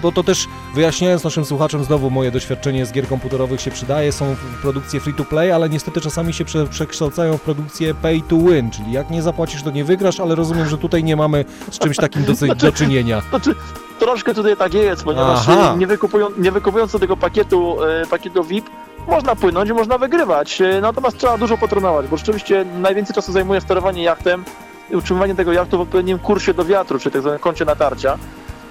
Bo 0.02 0.12
to 0.12 0.22
też 0.22 0.46
wyjaśniając 0.74 1.24
naszym 1.24 1.44
słuchaczom, 1.44 1.84
znowu 1.84 2.10
moje 2.10 2.30
doświadczenie 2.30 2.86
z 2.86 2.92
gier 2.92 3.08
komputerowych 3.08 3.60
się 3.60 3.70
przydaje, 3.70 4.12
są 4.12 4.34
w- 4.34 4.62
produkcje 4.62 5.00
free 5.00 5.14
to 5.14 5.24
play, 5.24 5.52
ale 5.52 5.68
niestety 5.68 6.00
czasami 6.00 6.32
się 6.32 6.44
prze, 6.44 6.66
przekształcają 6.66 7.36
w 7.36 7.40
produkcję 7.40 7.94
pay 7.94 8.20
to 8.28 8.36
win, 8.36 8.70
czyli 8.70 8.92
jak 8.92 9.10
nie 9.10 9.22
zapłacisz, 9.22 9.62
to 9.62 9.70
nie 9.70 9.84
wygrasz, 9.84 10.20
ale 10.20 10.34
rozumiem, 10.34 10.68
że 10.68 10.78
tutaj 10.78 11.04
nie 11.04 11.16
mamy 11.16 11.44
z 11.70 11.78
czymś 11.78 11.96
takim 12.02 12.24
do, 12.24 12.54
do 12.54 12.72
czynienia. 12.72 13.22
Znaczy, 13.30 13.54
troszkę 13.98 14.34
tutaj 14.34 14.56
tak 14.56 14.74
jest, 14.74 15.04
ponieważ 15.04 15.38
Aha. 15.48 15.72
e, 15.74 15.78
nie, 15.78 15.86
wykupują, 15.86 16.28
nie 16.38 16.52
wykupując 16.52 16.92
tego 16.98 17.16
pakietu, 17.16 17.84
e, 17.84 18.06
pakietu 18.06 18.44
VIP, 18.44 18.70
można 19.08 19.36
płynąć 19.36 19.70
można 19.72 19.98
wygrywać. 19.98 20.60
E, 20.60 20.80
Natomiast 20.80 21.18
trzeba 21.18 21.38
dużo 21.38 21.58
potrenować, 21.58 22.06
bo 22.06 22.16
rzeczywiście 22.16 22.64
najwięcej 22.80 23.14
czasu 23.14 23.32
zajmuje 23.32 23.60
sterowanie 23.60 24.02
jachtem 24.02 24.44
i 24.90 24.96
utrzymywanie 24.96 25.34
tego 25.34 25.52
jachtu 25.52 25.78
w 25.78 25.80
odpowiednim 25.80 26.18
kursie 26.18 26.54
do 26.54 26.64
wiatru, 26.64 26.98
czyli 26.98 27.12
tak 27.12 27.22
zwanym 27.22 27.38
kącie 27.40 27.64
natarcia. 27.64 28.18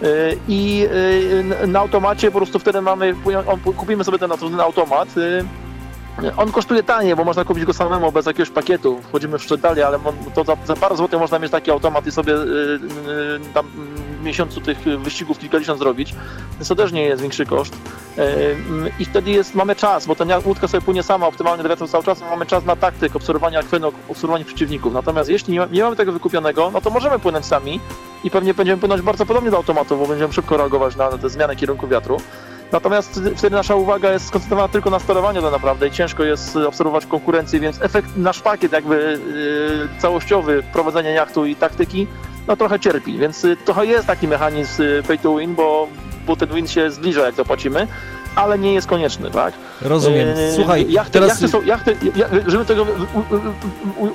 Y, 0.03 0.37
I 0.47 0.87
na 1.67 1.79
automacie 1.79 2.31
po 2.31 2.37
prostu 2.37 2.59
wtedy 2.59 2.81
mamy, 2.81 3.15
kupimy 3.77 4.03
sobie 4.03 4.19
ten 4.19 4.31
ten 4.31 4.59
automat. 4.59 5.09
On 6.37 6.51
kosztuje 6.51 6.83
taniej, 6.83 7.15
bo 7.15 7.23
można 7.23 7.45
kupić 7.45 7.65
go 7.65 7.73
samemu 7.73 8.11
bez 8.11 8.25
jakiegoś 8.25 8.49
pakietu. 8.49 9.01
Wchodzimy 9.01 9.37
w 9.37 9.43
szczyt 9.43 9.61
dalej, 9.61 9.83
ale 9.83 9.99
to 10.35 10.43
za, 10.43 10.57
za 10.65 10.75
parę 10.75 10.95
złotych 10.97 11.19
można 11.19 11.39
mieć 11.39 11.51
taki 11.51 11.71
automat 11.71 12.07
i 12.07 12.11
sobie 12.11 12.33
y, 12.33 12.37
y, 12.37 12.79
tam 13.53 13.65
w 14.19 14.23
miesiącu 14.23 14.61
tych 14.61 14.77
wyścigów 14.79 15.39
kilkadziesiąt 15.39 15.79
zrobić. 15.79 16.15
Więc 16.53 16.67
to 16.67 16.75
też 16.75 16.91
nie 16.91 17.03
jest 17.03 17.21
większy 17.21 17.45
koszt. 17.45 17.73
Y, 17.73 18.55
I 18.99 19.05
wtedy 19.05 19.31
jest, 19.31 19.55
mamy 19.55 19.75
czas, 19.75 20.05
bo 20.05 20.15
ta 20.15 20.25
łódka 20.45 20.67
sobie 20.67 20.81
płynie 20.81 21.03
sama 21.03 21.27
optymalnie 21.27 21.63
do 21.63 21.69
wiatru 21.69 21.87
cały 21.87 22.03
czas, 22.03 22.21
mamy 22.21 22.45
czas 22.45 22.65
na 22.65 22.75
taktyk, 22.75 23.15
obserwowania 23.15 23.59
akwenu, 23.59 23.91
obserwowania 24.09 24.45
przeciwników. 24.45 24.93
Natomiast 24.93 25.29
jeśli 25.29 25.53
nie, 25.53 25.67
nie 25.71 25.83
mamy 25.83 25.95
tego 25.95 26.11
wykupionego, 26.11 26.71
no 26.73 26.81
to 26.81 26.89
możemy 26.89 27.19
płynąć 27.19 27.45
sami 27.45 27.79
i 28.23 28.31
pewnie 28.31 28.53
będziemy 28.53 28.79
płynąć 28.79 29.01
bardzo 29.01 29.25
podobnie 29.25 29.51
do 29.51 29.57
automatu, 29.57 29.97
bo 29.97 30.07
będziemy 30.07 30.33
szybko 30.33 30.57
reagować 30.57 30.95
na 30.95 31.09
te 31.09 31.29
zmiany 31.29 31.55
kierunku 31.55 31.87
wiatru. 31.87 32.17
Natomiast 32.71 33.21
wtedy- 33.35 33.55
nasza 33.55 33.75
uwaga 33.75 34.11
jest 34.11 34.27
skoncentrowana 34.27 34.67
tylko 34.67 34.89
na 34.89 34.99
sterowaniu 34.99 35.41
tak 35.41 35.51
naprawdę 35.51 35.87
i 35.87 35.91
ciężko 35.91 36.23
jest 36.23 36.55
obserwować 36.55 37.05
konkurencję, 37.05 37.59
więc 37.59 37.81
efekt, 37.81 38.09
nasz 38.17 38.39
pakiet 38.41 38.71
jakby 38.71 39.19
yy, 39.93 40.01
całościowy 40.01 40.63
prowadzenia 40.73 41.09
jachtu 41.09 41.45
i 41.45 41.55
taktyki, 41.55 42.07
no 42.47 42.55
trochę 42.57 42.79
cierpi, 42.79 43.17
więc 43.17 43.45
y, 43.45 43.57
trochę 43.65 43.85
jest 43.85 44.07
taki 44.07 44.27
mechanizm 44.27 44.81
y, 44.81 45.03
pay 45.07 45.17
to 45.17 45.37
win, 45.37 45.55
bo, 45.55 45.87
bo 46.27 46.35
ten 46.35 46.49
win 46.49 46.67
się 46.67 46.91
zbliża 46.91 47.21
jak 47.25 47.35
zapłacimy, 47.35 47.87
ale 48.35 48.59
nie 48.59 48.73
jest 48.73 48.87
konieczny, 48.87 49.31
tak? 49.31 49.53
Rozumiem. 49.81 50.27
Yy, 50.27 50.51
Słuchaj, 50.55 50.91
jachty, 50.91 51.11
teraz... 51.11 51.29
jachty 51.29 51.47
są, 51.47 51.61
jachty, 51.61 51.97
ja- 52.15 52.27
żeby 52.47 52.65
tego 52.65 52.85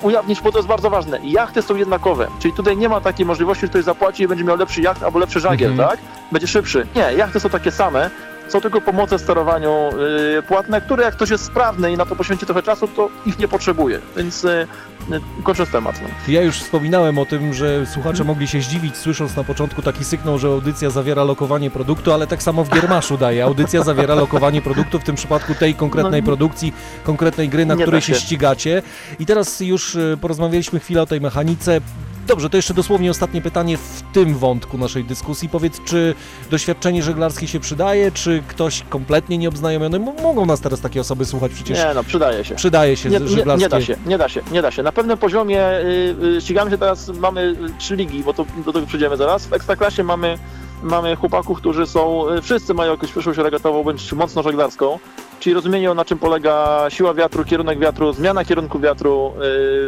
ujawnić, 0.02 0.40
bo 0.40 0.52
to 0.52 0.58
jest 0.58 0.68
bardzo 0.68 0.90
ważne. 0.90 1.18
Jachty 1.24 1.62
są 1.62 1.76
jednakowe, 1.76 2.26
czyli 2.40 2.54
tutaj 2.54 2.76
nie 2.76 2.88
ma 2.88 3.00
takiej 3.00 3.26
możliwości, 3.26 3.60
że 3.60 3.68
ktoś 3.68 3.84
zapłaci 3.84 4.22
i 4.22 4.28
będzie 4.28 4.44
miał 4.44 4.56
lepszy 4.56 4.80
jacht 4.80 5.02
albo 5.02 5.18
lepszy 5.18 5.40
żagiel, 5.40 5.70
Mhm. 5.70 5.88
tak? 5.88 5.98
Będzie 6.32 6.46
szybszy. 6.46 6.86
Nie, 6.96 7.02
jachty 7.16 7.40
są 7.40 7.48
takie 7.50 7.70
same. 7.70 8.10
Są 8.52 8.60
tylko 8.60 8.80
pomoce 8.80 9.18
w 9.18 9.20
sterowaniu 9.20 9.90
yy, 10.34 10.42
płatne, 10.42 10.80
które 10.80 11.04
jak 11.04 11.14
ktoś 11.14 11.30
jest 11.30 11.44
sprawny 11.44 11.92
i 11.92 11.96
na 11.96 12.06
to 12.06 12.16
poświęci 12.16 12.46
trochę 12.46 12.62
czasu, 12.62 12.88
to 12.88 13.08
ich 13.26 13.38
nie 13.38 13.48
potrzebuje. 13.48 13.98
Więc 14.16 14.42
yy, 14.42 14.66
yy, 15.10 15.20
kończąc 15.44 15.70
temat. 15.70 16.00
No. 16.02 16.08
Ja 16.32 16.42
już 16.42 16.56
wspominałem 16.60 17.18
o 17.18 17.26
tym, 17.26 17.54
że 17.54 17.86
słuchacze 17.86 18.24
mogli 18.24 18.48
się 18.48 18.60
zdziwić, 18.60 18.96
słysząc 18.96 19.36
na 19.36 19.44
początku 19.44 19.82
taki 19.82 20.04
sygnał, 20.04 20.38
że 20.38 20.48
audycja 20.48 20.90
zawiera 20.90 21.24
lokowanie 21.24 21.70
produktu, 21.70 22.12
ale 22.12 22.26
tak 22.26 22.42
samo 22.42 22.64
w 22.64 22.70
Giermaszu 22.70 23.18
daje. 23.18 23.44
Audycja 23.44 23.82
zawiera 23.82 24.14
lokowanie 24.14 24.62
produktu, 24.62 24.98
w 24.98 25.04
tym 25.04 25.14
przypadku 25.16 25.54
tej 25.54 25.74
konkretnej 25.74 26.20
No, 26.22 26.26
produkcji, 26.26 26.72
konkretnej 27.04 27.48
gry, 27.48 27.66
na 27.66 27.76
której 27.76 28.00
się 28.00 28.14
się. 28.14 28.20
ścigacie. 28.20 28.82
I 29.18 29.26
teraz 29.26 29.60
już 29.60 29.96
porozmawialiśmy 30.20 30.80
chwilę 30.80 31.02
o 31.02 31.06
tej 31.06 31.20
mechanice. 31.20 31.80
Dobrze, 32.26 32.50
to 32.50 32.56
jeszcze 32.56 32.74
dosłownie 32.74 33.10
ostatnie 33.10 33.42
pytanie 33.42 33.76
w 33.76 34.02
tym 34.12 34.34
wątku 34.34 34.78
naszej 34.78 35.04
dyskusji. 35.04 35.48
Powiedz, 35.48 35.80
czy 35.84 36.14
doświadczenie 36.50 37.02
żeglarskie 37.02 37.48
się 37.48 37.60
przydaje, 37.60 38.12
czy 38.12 38.42
ktoś 38.48 38.82
kompletnie 38.88 39.38
nieobznajomiony? 39.38 39.98
Mogą 39.98 40.46
nas 40.46 40.60
teraz 40.60 40.80
takie 40.80 41.00
osoby 41.00 41.24
słuchać, 41.24 41.52
przecież 41.52 41.78
Nie 41.78 41.94
no, 41.94 42.04
przydaje 42.04 42.44
się. 42.44 42.54
przydaje 42.54 42.96
się 42.96 43.08
Nie, 43.10 43.20
nie, 43.20 43.28
żeglarskie. 43.28 43.64
nie 43.64 43.68
da 43.68 43.80
się, 43.80 43.96
nie 44.06 44.18
da 44.18 44.28
się, 44.28 44.40
nie 44.52 44.62
da 44.62 44.70
się. 44.70 44.82
Na 44.82 44.92
pewnym 44.92 45.18
poziomie 45.18 45.68
y, 45.78 46.16
y, 46.36 46.40
ścigamy 46.40 46.70
się 46.70 46.78
teraz, 46.78 47.08
mamy 47.08 47.56
trzy 47.78 47.96
ligi, 47.96 48.22
bo 48.24 48.34
to, 48.34 48.46
do 48.66 48.72
tego 48.72 48.86
przyjdziemy 48.86 49.16
zaraz. 49.16 49.46
W 49.46 49.52
Ekstraklasie 49.52 50.04
mamy, 50.04 50.38
mamy 50.82 51.16
chłopaków, 51.16 51.58
którzy 51.58 51.86
są, 51.86 52.28
y, 52.28 52.42
wszyscy 52.42 52.74
mają 52.74 52.90
jakąś 52.90 53.10
przyszłość 53.10 53.38
regatową, 53.38 53.84
bądź 53.84 54.12
mocno 54.12 54.42
żeglarską. 54.42 54.98
Czyli 55.40 55.54
rozumienie 55.54 55.94
na 55.94 56.04
czym 56.04 56.18
polega 56.18 56.84
siła 56.88 57.14
wiatru, 57.14 57.44
kierunek 57.44 57.78
wiatru, 57.78 58.12
zmiana 58.12 58.44
kierunku 58.44 58.78
wiatru, 58.78 59.32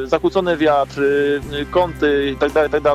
y, 0.05 0.07
zakłócony 0.07 0.57
wiatr, 0.57 1.01
y, 1.01 1.67
kąty 1.71 2.27
itd., 2.31 2.63
itd. 2.63 2.95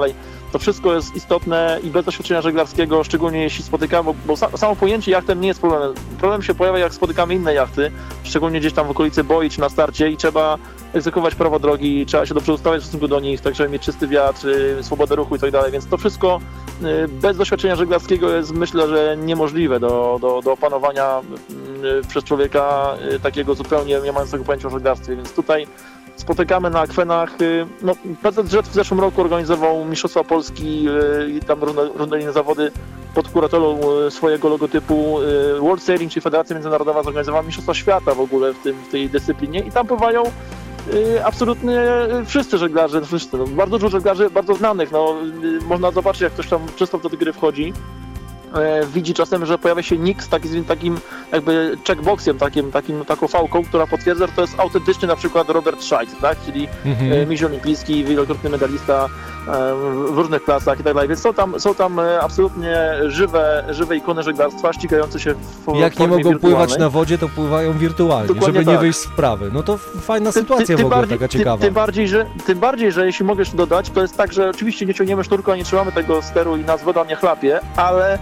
To 0.51 0.59
wszystko 0.59 0.93
jest 0.93 1.15
istotne 1.15 1.79
i 1.83 1.89
bez 1.89 2.05
doświadczenia 2.05 2.41
żeglarskiego, 2.41 3.03
szczególnie 3.03 3.43
jeśli 3.43 3.63
spotykamy, 3.63 4.03
bo, 4.03 4.15
bo 4.27 4.33
sa, 4.33 4.57
samo 4.57 4.75
pojęcie 4.75 5.11
jachtem 5.11 5.41
nie 5.41 5.47
jest 5.47 5.59
problemem. 5.59 5.93
Problem 6.19 6.41
się 6.41 6.53
pojawia, 6.53 6.79
jak 6.79 6.93
spotykamy 6.93 7.35
inne 7.35 7.53
jachty, 7.53 7.91
szczególnie 8.23 8.59
gdzieś 8.59 8.73
tam 8.73 8.87
w 8.87 8.89
okolicy 8.89 9.23
boi 9.23 9.49
czy 9.49 9.59
na 9.59 9.69
starcie 9.69 10.09
i 10.09 10.17
trzeba 10.17 10.57
egzekwować 10.93 11.35
prawo 11.35 11.59
drogi, 11.59 12.05
trzeba 12.05 12.25
się 12.25 12.33
dobrze 12.33 12.53
ustawiać 12.53 12.81
w 12.81 12.83
stosunku 12.83 13.07
do 13.07 13.19
nich, 13.19 13.41
tak 13.41 13.55
żeby 13.55 13.69
mieć 13.69 13.81
czysty 13.81 14.07
wiatr, 14.07 14.47
y, 14.47 14.83
swobodę 14.83 15.15
ruchu 15.15 15.35
i 15.35 15.39
tak 15.39 15.51
dalej, 15.51 15.71
więc 15.71 15.87
to 15.87 15.97
wszystko 15.97 16.39
y, 16.83 17.07
bez 17.07 17.37
doświadczenia 17.37 17.75
żeglarskiego 17.75 18.29
jest 18.29 18.51
myślę, 18.53 18.87
że 18.87 19.17
niemożliwe 19.17 19.79
do, 19.79 20.17
do, 20.21 20.41
do 20.41 20.51
opanowania 20.51 21.21
y, 22.01 22.07
przez 22.07 22.23
człowieka 22.23 22.95
y, 23.15 23.19
takiego 23.19 23.55
zupełnie 23.55 23.99
nie 24.03 24.11
mającego 24.11 24.43
pojęcia 24.43 24.67
o 24.67 24.71
żeglarstwie, 24.71 25.15
więc 25.15 25.33
tutaj 25.33 25.67
spotykamy 26.19 26.69
na 26.69 26.79
akwenach, 26.79 27.41
y, 27.41 27.65
no 27.81 27.93
PZZ 28.23 28.69
w 28.69 28.73
zeszłym 28.73 28.99
roku 28.99 29.21
organizował 29.21 29.85
Mistrzostwa 29.85 30.23
Polski 30.23 30.87
y, 30.89 31.29
i 31.29 31.39
tam 31.39 31.59
różne 31.95 32.21
inne 32.21 32.33
zawody 32.33 32.71
pod 33.15 33.29
kuratorą 33.29 33.79
y, 34.07 34.11
swojego 34.11 34.49
logotypu 34.49 35.17
World 35.59 35.83
Sailing, 35.83 36.11
czyli 36.11 36.21
Federacja 36.21 36.53
Międzynarodowa 36.53 37.03
zorganizowała 37.03 37.43
Mistrzostwa 37.43 37.73
Świata 37.73 38.15
w 38.15 38.19
ogóle 38.19 38.53
w, 38.53 38.59
tym, 38.59 38.75
w 38.87 38.91
tej 38.91 39.09
dyscyplinie 39.09 39.59
i 39.59 39.71
tam 39.71 39.87
pływają 39.87 40.23
absolutnie 41.25 41.81
wszyscy 42.25 42.57
żeglarze, 42.57 43.01
wszyscy, 43.01 43.37
no, 43.37 43.47
bardzo 43.47 43.77
dużo 43.77 43.89
żeglarzy, 43.89 44.29
bardzo 44.29 44.55
znanych, 44.55 44.91
no, 44.91 45.15
można 45.65 45.91
zobaczyć 45.91 46.21
jak 46.21 46.33
ktoś 46.33 46.47
tam 46.47 46.59
czysto 46.75 46.97
do 46.97 47.09
tej 47.09 47.19
gry 47.19 47.33
wchodzi, 47.33 47.73
e, 48.55 48.85
widzi 48.85 49.13
czasem, 49.13 49.45
że 49.45 49.57
pojawia 49.57 49.81
się 49.83 49.97
nick 49.97 50.23
z 50.23 50.29
takim, 50.29 50.65
takim 50.65 50.99
jakby 51.31 51.77
checkboxiem, 51.87 52.37
takim, 52.37 52.71
takim, 52.71 53.05
taką 53.05 53.27
fałką, 53.27 53.63
która 53.65 53.87
potwierdza, 53.87 54.27
że 54.27 54.33
to 54.33 54.41
jest 54.41 54.59
autentycznie 54.59 55.07
na 55.07 55.15
przykład 55.15 55.49
Robert 55.49 55.83
Scheidt, 55.83 56.21
tak, 56.21 56.37
czyli 56.45 56.67
Mhm. 56.85 57.11
e, 57.13 57.25
mistrz 57.25 57.45
olimpijski, 57.45 58.03
wielokrotny 58.03 58.49
medalista 58.49 59.05
e, 59.05 59.75
w 60.11 60.17
różnych 60.17 60.43
klasach 60.43 60.79
i 60.79 60.83
tak 60.83 60.93
dalej, 60.93 61.09
więc 61.09 61.21
są 61.21 61.33
tam, 61.33 61.59
są 61.59 61.75
tam 61.75 61.99
e, 61.99 62.21
absolutnie 62.21 62.77
żywe, 63.07 63.63
żywe 63.69 63.97
ikony 63.97 64.23
żeglarstwa 64.23 64.73
ścigające 64.73 65.19
się 65.19 65.33
w 65.33 65.75
Jak 65.75 65.99
nie 65.99 66.07
mogą 66.07 66.39
pływać 66.39 66.77
na 66.77 66.89
wodzie, 66.89 67.17
to 67.17 67.29
pływają 67.29 67.73
wirtualnie, 67.73 68.27
Dokładnie 68.27 68.45
żeby 68.47 68.59
nie 68.65 68.71
tak. 68.71 68.81
wyjść 68.81 68.99
z 68.99 69.05
wprawy. 69.05 69.49
No 69.53 69.63
to 69.63 69.77
fajna 69.77 70.31
sytuacja 70.31 70.65
tym- 70.65 70.75
w 70.75 70.77
tym 70.79 70.85
ogóle, 70.85 71.01
bardziej- 71.01 71.17
taka 71.17 71.27
ciekawa. 71.27 71.57
Tym, 71.65 71.73
bardziej, 71.73 72.07
że, 72.07 72.25
tym 72.45 72.59
bardziej, 72.59 72.91
że 72.91 73.05
jeśli 73.05 73.25
mogę 73.25 73.41
jeszcze 73.41 73.57
dodać, 73.57 73.89
to 73.89 74.01
jest 74.01 74.17
tak, 74.17 74.33
że 74.33 74.49
oczywiście 74.49 74.85
nie 74.85 74.93
ciągniemy 74.93 75.23
szturku, 75.23 75.51
ani 75.51 75.63
trzymamy 75.63 75.91
tego 75.91 76.21
steru 76.21 76.57
i 76.57 76.59
nas 76.65 76.83
woda 76.83 77.03
nie 77.03 77.15
chlapie, 77.15 77.59
ale 77.75 78.13
mm, 78.13 78.19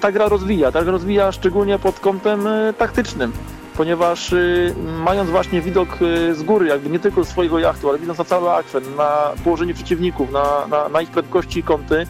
ta 0.00 0.12
gra 0.12 0.28
rozwija. 0.28 0.72
Ta 0.72 0.82
gra 0.82 0.92
rozwija 0.92 1.32
szczególnie 1.32 1.78
pod 1.78 2.00
kątem 2.00 2.46
y, 2.46 2.74
taktycznym, 2.78 3.32
ponieważ 3.76 4.32
y, 4.32 4.74
mając 5.04 5.30
właśnie 5.30 5.60
widok 5.60 5.88
y, 6.02 6.34
z 6.34 6.42
góry, 6.42 6.66
jakby 6.66 6.90
nie 6.90 6.98
tylko 6.98 7.24
swojego 7.24 7.58
jachtu, 7.58 7.88
ale 7.88 7.98
widząc 7.98 8.18
na 8.18 8.24
cały 8.24 8.50
akwen, 8.50 8.82
na 8.96 9.32
położenie 9.44 9.74
przeciwników, 9.74 10.32
na, 10.32 10.66
na, 10.70 10.88
na 10.88 11.02
ich 11.02 11.10
prędkości 11.10 11.60
i 11.60 11.62
kąty 11.62 12.06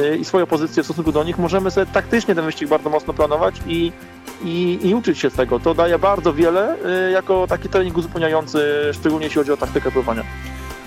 y, 0.00 0.16
i 0.16 0.24
swoją 0.24 0.46
pozycję 0.46 0.82
w 0.82 0.86
stosunku 0.86 1.12
do 1.12 1.24
nich, 1.24 1.38
możemy 1.38 1.70
sobie 1.70 1.86
taktycznie 1.86 2.34
ten 2.34 2.44
wyścig 2.44 2.68
bardzo 2.68 2.90
mocno 2.90 3.12
planować 3.12 3.54
i 3.66 3.92
i, 4.44 4.78
i 4.82 4.94
uczyć 4.94 5.18
się 5.18 5.30
z 5.30 5.34
tego. 5.34 5.60
To 5.60 5.74
daje 5.74 5.98
bardzo 5.98 6.32
wiele 6.32 6.76
jako 7.12 7.46
taki 7.46 7.68
trening 7.68 7.96
uzupełniający, 7.96 8.60
szczególnie 8.92 9.26
jeśli 9.26 9.38
chodzi 9.38 9.52
o 9.52 9.56
taktykę 9.56 9.90
pływania. 9.90 10.22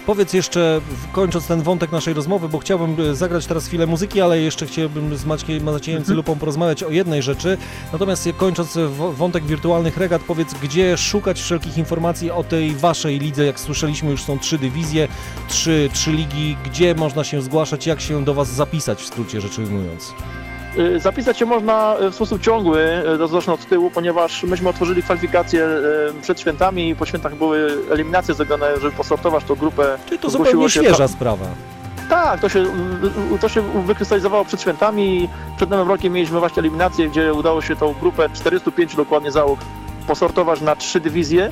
Powiedz 0.06 0.34
jeszcze, 0.34 0.82
kończąc 1.12 1.48
ten 1.48 1.62
wątek 1.62 1.92
naszej 1.92 2.14
rozmowy, 2.14 2.50
bo 2.50 2.60
chciałbym 2.60 2.96
e, 3.12 3.16
zagrać 3.16 3.46
teraz 3.46 3.68
chwilę 3.68 3.88
muzyki, 3.88 4.22
ale 4.22 4.40
jeszcze 4.40 4.66
chciałbym 4.66 5.18
z 5.18 5.26
Maćkiem, 5.26 5.64
Maciejem 5.64 5.98
Mhm. 6.00 6.06
Cylupą 6.06 6.36
porozmawiać 6.40 6.84
o 6.84 6.90
jednej 6.90 7.22
rzeczy. 7.22 7.58
Natomiast 7.94 8.30
kończąc 8.38 8.78
e, 8.78 8.88
wątek 9.14 9.46
wirtualnych 9.46 9.98
regat, 9.98 10.22
powiedz, 10.22 10.54
gdzie 10.62 10.98
szukać 10.98 11.42
wszelkich 11.42 11.78
informacji 11.78 12.32
o 12.32 12.44
tej 12.44 12.76
waszej 12.76 13.20
lidze? 13.20 13.46
Jak 13.46 13.60
słyszeliśmy, 13.60 14.12
już 14.12 14.24
są 14.24 14.40
trzy 14.40 14.58
dywizje, 14.58 15.08
trzy, 15.48 15.90
trzy 15.94 16.12
ligi. 16.12 16.58
Gdzie 16.66 16.96
można 16.96 17.24
się 17.24 17.42
zgłaszać? 17.42 17.88
Jak 17.88 18.02
się 18.02 18.26
do 18.26 18.34
was 18.34 18.54
zapisać, 18.54 19.02
w 19.02 19.06
skrócie 19.06 19.42
rzecz 19.42 19.60
ujmując? 19.60 20.14
Y, 20.78 21.00
Zapisać 21.00 21.38
się 21.38 21.46
można 21.46 21.96
y, 22.02 22.12
w 22.12 22.16
sposób 22.16 22.42
ciągły, 22.42 23.04
y, 23.24 23.28
zacznę 23.28 23.54
od 23.54 23.66
tyłu, 23.66 23.92
ponieważ 23.92 24.44
myśmy 24.44 24.70
otworzyli 24.70 25.04
kwalifikacje 25.04 25.68
przed 26.22 26.40
świętami 26.40 26.90
i 26.90 26.96
po 26.96 27.06
świętach 27.06 27.36
były 27.36 27.78
eliminacje 27.92 28.34
zrobione, 28.34 28.80
żeby 28.80 28.92
posortować 28.92 29.44
tą 29.44 29.56
grupę. 29.56 29.98
Czyli 30.06 30.20
to 30.20 30.30
zupełnie 30.30 30.70
się 30.70 30.84
świeża 30.84 31.08
sprawa. 31.08 31.46
Tak, 32.10 32.40
to 32.40 32.50
się, 32.50 32.66
to 33.42 33.50
się 33.50 33.62
wykrystalizowało 33.86 34.46
przed 34.46 34.62
świętami. 34.62 35.30
Przed 35.58 35.70
nowym 35.70 35.88
rokiem 35.88 36.14
mieliśmy 36.14 36.40
właśnie 36.40 36.60
eliminację, 36.60 37.10
gdzie 37.10 37.34
udało 37.34 37.62
się 37.62 37.76
tą 37.76 37.94
grupę 37.94 38.30
405 38.34 38.96
dokładnie 38.96 39.32
załóg 39.32 39.60
posortować 40.08 40.62
na 40.62 40.76
trzy 40.76 41.00
dywizje, 41.00 41.52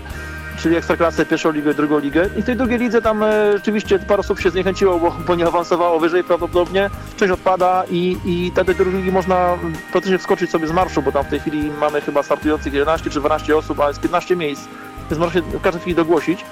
czyli 0.62 0.76
Ekstraklasę, 0.76 1.26
pierwszą 1.26 1.52
ligę, 1.52 1.74
drugą 1.74 2.00
ligę. 2.00 2.30
I 2.38 2.41
w 2.41 2.45
tej 2.45 2.56
drugiej 2.56 2.80
lidze 2.80 3.02
tam 3.02 3.24
e, 3.24 3.52
rzeczywiście 3.54 4.00
parę 4.00 4.19
osób 4.19 4.39
się 4.39 4.50
zniechęciło, 4.50 5.00
bo, 5.00 5.15
bo 5.28 5.36
nie 5.36 5.47
awansowało 5.47 6.00
wyżej 6.00 6.24
prawdopodobnie. 6.24 6.89
Część 7.17 7.32
odpada 7.32 7.84
i, 7.91 8.17
i 8.26 8.52
do 8.52 8.63
drugiej 8.63 8.93
ligi 8.93 9.12
można 9.12 9.58
praktycznie 9.91 10.17
wskoczyć 10.17 10.52
sobie 10.52 10.67
z 10.67 10.71
marszu, 10.71 11.02
bo 11.02 11.12
tam 11.12 11.24
w 11.24 11.28
tej 11.28 11.39
chwili 11.39 11.72
mamy 11.80 12.01
chyba 12.01 12.24
startujących 12.24 12.74
11 12.74 13.09
czy 13.09 13.20
12 13.20 13.57
osób, 13.57 13.80
a 13.80 13.88
jest 13.88 13.99
15 13.99 14.36
miejsc, 14.36 14.68
więc 15.09 15.20
można 15.20 15.34
się 15.34 15.41
w 15.41 15.62
każdej 15.62 15.82
chwili 15.82 15.95
dogłosić. 15.95 16.45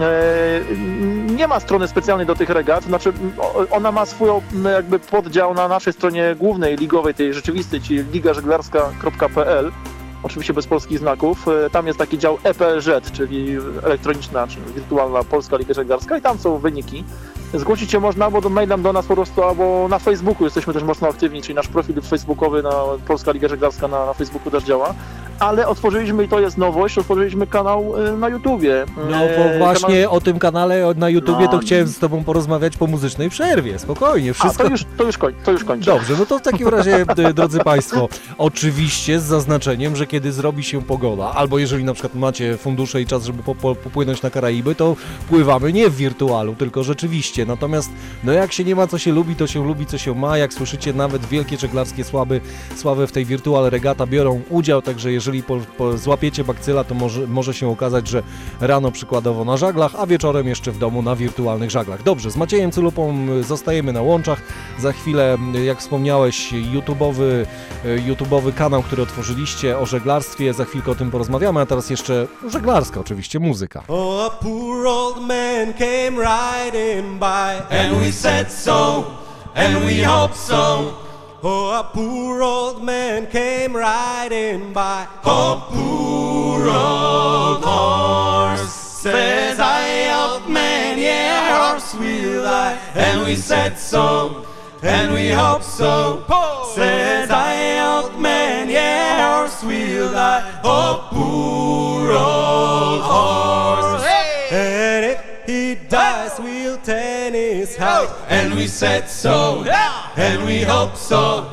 E, 0.00 0.60
Nie 1.36 1.48
ma 1.48 1.60
strony 1.60 1.88
specjalnej 1.88 2.26
do 2.26 2.34
tych 2.34 2.50
regat, 2.50 2.84
znaczy 2.84 3.12
ona 3.70 3.92
ma 3.92 4.06
swój 4.06 4.28
jakby 4.72 4.98
poddział 4.98 5.54
na 5.54 5.68
naszej 5.68 5.92
stronie 5.92 6.34
głównej, 6.38 6.76
ligowej, 6.76 7.14
tej 7.14 7.34
rzeczywistej, 7.34 7.80
czyli 7.80 8.04
ligażeglarska.pl, 8.12 9.72
oczywiście 10.22 10.54
bez 10.54 10.66
polskich 10.66 10.98
znaków. 10.98 11.48
E, 11.48 11.70
Tam 11.70 11.86
jest 11.86 11.98
taki 11.98 12.18
dział 12.18 12.38
EPLZ, 12.44 13.12
czyli 13.12 13.56
elektroniczna, 13.82 14.46
czy 14.46 14.56
wirtualna 14.74 15.24
Polska 15.24 15.56
Liga 15.56 15.74
Żeglarska 15.74 16.18
i 16.18 16.22
tam 16.22 16.38
są 16.38 16.58
wyniki. 16.58 17.04
Zgłosić 17.54 17.90
się 17.90 18.00
można 18.00 18.24
albo 18.24 18.40
do 18.40 18.48
mailem 18.48 18.82
do 18.82 18.92
nas 18.92 19.06
po 19.06 19.14
prostu, 19.14 19.42
albo 19.42 19.86
na 19.88 19.98
Facebooku 19.98 20.44
jesteśmy 20.44 20.72
też 20.72 20.82
mocno 20.82 21.08
aktywni, 21.08 21.42
czyli 21.42 21.54
nasz 21.54 21.68
profil 21.68 22.02
facebookowy 22.02 22.62
na 22.62 22.72
Polska 23.06 23.32
Liga 23.32 23.48
Żeglarska 23.48 23.88
na, 23.88 24.06
na 24.06 24.12
Facebooku 24.14 24.50
też 24.50 24.64
działa. 24.64 24.94
Ale 25.38 25.68
otworzyliśmy, 25.68 26.24
i 26.24 26.28
to 26.28 26.40
jest 26.40 26.58
nowość, 26.58 26.98
otworzyliśmy 26.98 27.46
kanał 27.46 27.94
y, 28.06 28.16
na 28.16 28.28
YouTubie. 28.28 28.84
No 29.10 29.18
bo 29.38 29.58
właśnie 29.58 29.94
Kanał... 30.02 30.14
o 30.16 30.20
tym 30.20 30.38
kanale 30.38 30.94
na 30.96 31.08
YouTubie 31.08 31.44
No. 31.44 31.48
to 31.50 31.58
chciałem 31.58 31.86
z 31.88 31.98
tobą 31.98 32.24
porozmawiać 32.24 32.76
po 32.76 32.86
muzycznej 32.86 33.30
przerwie. 33.30 33.78
Spokojnie, 33.78 34.30
A, 34.30 34.34
wszystko... 34.34 34.64
to 34.64 34.70
już, 34.70 34.84
to 34.96 35.04
już, 35.04 35.18
koń, 35.18 35.34
to 35.44 35.52
już 35.52 35.64
kończę. 35.64 35.90
Dobrze, 35.92 36.14
no 36.18 36.26
to 36.26 36.38
w 36.38 36.42
takim 36.42 36.68
razie, 36.68 37.06
d- 37.16 37.34
drodzy 37.34 37.58
Państwo, 37.60 38.08
oczywiście 38.38 39.20
z 39.20 39.22
zaznaczeniem, 39.22 39.96
że 39.96 40.06
kiedy 40.06 40.32
zrobi 40.32 40.64
się 40.64 40.82
pogoda, 40.82 41.32
albo 41.34 41.58
jeżeli 41.58 41.84
na 41.84 41.92
przykład 41.92 42.14
macie 42.14 42.56
fundusze 42.56 43.00
i 43.02 43.06
czas, 43.06 43.24
żeby 43.24 43.42
po, 43.42 43.54
po, 43.54 43.74
popłynąć 43.74 44.22
na 44.22 44.30
Karaiby, 44.30 44.74
to 44.74 44.96
pływamy 45.28 45.72
nie 45.72 45.90
w 45.90 45.96
wirtualu, 45.96 46.54
tylko 46.54 46.84
rzeczywiście. 46.84 47.46
Natomiast, 47.46 47.90
no 48.24 48.32
jak 48.32 48.52
się 48.52 48.64
nie 48.64 48.76
ma, 48.76 48.86
co 48.86 48.98
się 48.98 49.12
lubi, 49.12 49.36
to 49.36 49.46
się 49.46 49.64
lubi, 49.66 49.86
co 49.86 49.98
się 49.98 50.14
ma. 50.14 50.38
Jak 50.38 50.54
słyszycie, 50.54 50.92
nawet 50.92 51.26
wielkie 51.26 51.56
żeglarskie 51.56 52.04
słaby, 52.04 52.40
sławy 52.76 53.06
w 53.06 53.12
tej 53.12 53.24
wirtual 53.24 53.70
regata 53.70 54.06
biorą 54.06 54.40
udział, 54.50 54.82
także 54.82 55.12
jeżeli 55.12 55.27
po, 55.46 55.58
po, 55.78 55.98
złapiecie 55.98 56.44
bakcyla, 56.44 56.84
to 56.84 56.94
może, 56.94 57.26
może 57.26 57.54
się 57.54 57.68
okazać, 57.68 58.08
że 58.08 58.22
rano 58.60 58.90
przykładowo 58.92 59.44
na 59.44 59.56
żaglach, 59.56 59.92
a 59.98 60.06
wieczorem 60.06 60.48
jeszcze 60.48 60.72
w 60.72 60.78
domu 60.78 61.02
na 61.02 61.16
wirtualnych 61.16 61.70
żaglach. 61.70 62.02
Dobrze, 62.02 62.30
z 62.30 62.36
Maciejem 62.36 62.70
Cylupą 62.70 63.26
zostajemy 63.42 63.92
na 63.92 64.02
łączach. 64.02 64.42
Za 64.78 64.92
chwilę, 64.92 65.38
jak 65.64 65.78
wspomniałeś, 65.78 66.52
YouTube'owy, 66.52 67.22
y, 67.22 67.46
YouTube'owy 67.84 68.52
kanał, 68.52 68.82
który 68.82 69.02
otworzyliście 69.02 69.78
o 69.78 69.86
żeglarstwie. 69.86 70.54
Za 70.54 70.64
chwilkę 70.64 70.90
o 70.90 70.94
tym 70.94 71.10
porozmawiamy, 71.10 71.60
a 71.60 71.66
teraz 71.66 71.90
jeszcze 71.90 72.26
żeglarska 72.48 73.00
oczywiście 73.00 73.38
muzyka. 73.38 73.82
Oh, 73.88 74.24
a 74.26 74.44
poor 74.44 74.86
old 74.86 75.16
man 75.16 75.74
came 75.78 76.10
riding 76.10 77.18
by, 77.18 77.76
and 77.78 77.98
we 77.98 78.12
said 78.12 78.52
so, 78.52 79.04
and 79.54 79.78
we 79.84 80.04
hope 80.04 80.34
so. 80.34 81.07
Oh, 81.40 81.78
a 81.78 81.84
poor 81.84 82.42
old 82.42 82.82
man 82.82 83.28
came 83.28 83.76
riding 83.76 84.72
by. 84.72 85.06
Oh, 85.24 85.64
poor 85.70 86.68
old 86.68 87.64
horse. 87.64 88.72
Says 88.72 89.60
I, 89.60 90.32
old 90.32 90.50
man, 90.50 90.98
yeah, 90.98 91.70
horse 91.70 91.94
will 91.94 92.44
I. 92.44 92.76
And 92.96 93.24
we 93.24 93.36
said 93.36 93.78
so, 93.78 94.46
and 94.82 95.14
we 95.14 95.28
hope 95.28 95.62
so. 95.62 96.24
Says 96.74 97.30
I, 97.30 98.02
old 98.02 98.20
man, 98.20 98.68
yeah, 98.68 99.38
horse 99.38 99.62
will 99.62 100.16
I. 100.16 100.60
Oh, 100.64 101.06
poor 101.12 102.10
old 102.14 103.02
horse. 103.02 104.02
And 104.50 105.04
if 105.04 105.46
he 105.46 105.76
dies, 105.88 106.40
we'll 106.40 106.78
tan 106.78 107.34
his 107.34 107.76
house. 107.76 108.12
And 108.28 108.56
we 108.56 108.66
said 108.66 109.08
so, 109.08 109.62
and 110.18 110.44
we 110.44 110.62
hope 110.62 110.96
so. 110.96 111.48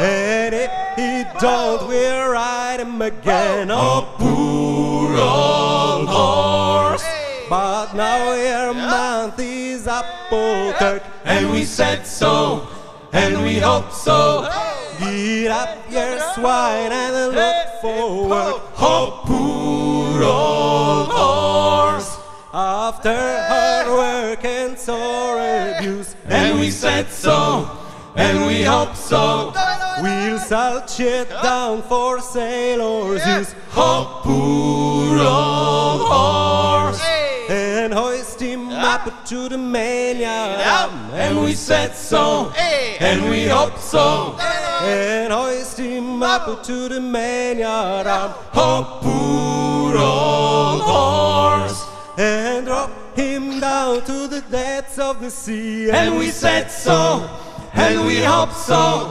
And 0.00 0.54
if 0.54 0.70
he 0.96 1.24
don't, 1.38 1.86
we'll 1.86 2.30
ride 2.30 2.80
him 2.80 3.00
again. 3.02 3.68
Oh, 3.70 4.08
poor 4.16 5.16
old 5.18 6.08
horse. 6.08 7.04
But 7.50 7.94
now 7.94 8.32
your 8.34 8.74
month 8.74 9.38
is 9.38 9.86
Appleton, 9.86 11.00
and 11.24 11.50
we 11.52 11.64
said 11.64 12.06
so, 12.06 12.66
and 13.12 13.42
we 13.42 13.58
hope 13.58 13.92
so. 13.92 14.48
Get 14.98 15.50
up 15.50 15.78
your 15.90 16.18
swine 16.34 16.92
and 16.92 17.34
look 17.36 17.68
forward. 17.82 18.62
Oh, 18.78 19.22
poor 19.26 20.22
old 20.24 21.08
horse. 21.12 22.18
After 22.52 23.14
hard 23.14 23.88
work 23.88 24.44
and 24.44 24.78
sore 24.78 25.38
abuse, 25.38 26.16
and 26.24 26.58
we 26.58 26.70
said 26.70 27.10
so, 27.10 27.68
and 28.16 28.46
we 28.46 28.62
hope 28.62 28.94
so. 28.96 29.52
We'll 30.00 30.38
salt 30.38 30.98
it 31.00 31.28
down 31.28 31.82
for 31.82 32.20
sailors' 32.20 33.26
use. 33.26 33.54
Oh, 33.76 34.20
poor 34.22 35.18
old 35.18 36.02
horse. 36.10 37.02
And 37.48 37.92
hoist 37.92 38.40
him 38.40 38.68
ah. 38.70 38.94
up 38.94 39.24
to 39.26 39.48
the 39.48 39.56
mainyard. 39.56 40.58
And 41.12 41.42
we 41.42 41.54
said 41.54 41.94
so, 41.94 42.50
and 43.00 43.30
we 43.30 43.46
hope 43.46 43.78
so. 43.78 44.36
And 44.82 45.32
hoist 45.32 45.78
him 45.78 46.22
up 46.22 46.62
to 46.64 46.88
the 46.88 47.00
mainyard. 47.00 48.06
Oh, 48.54 48.98
poor 49.02 49.96
old 49.96 50.82
horse. 50.82 51.84
And 52.18 52.66
drop 52.66 52.90
him 53.16 53.60
down 53.60 54.02
to 54.04 54.26
the 54.26 54.40
depths 54.50 54.98
of 54.98 55.20
the 55.20 55.30
sea. 55.30 55.90
And 55.90 56.18
we 56.18 56.30
said 56.30 56.70
so, 56.70 57.28
and 57.76 58.06
we 58.06 58.22
hope 58.22 58.52
so. 58.52 59.10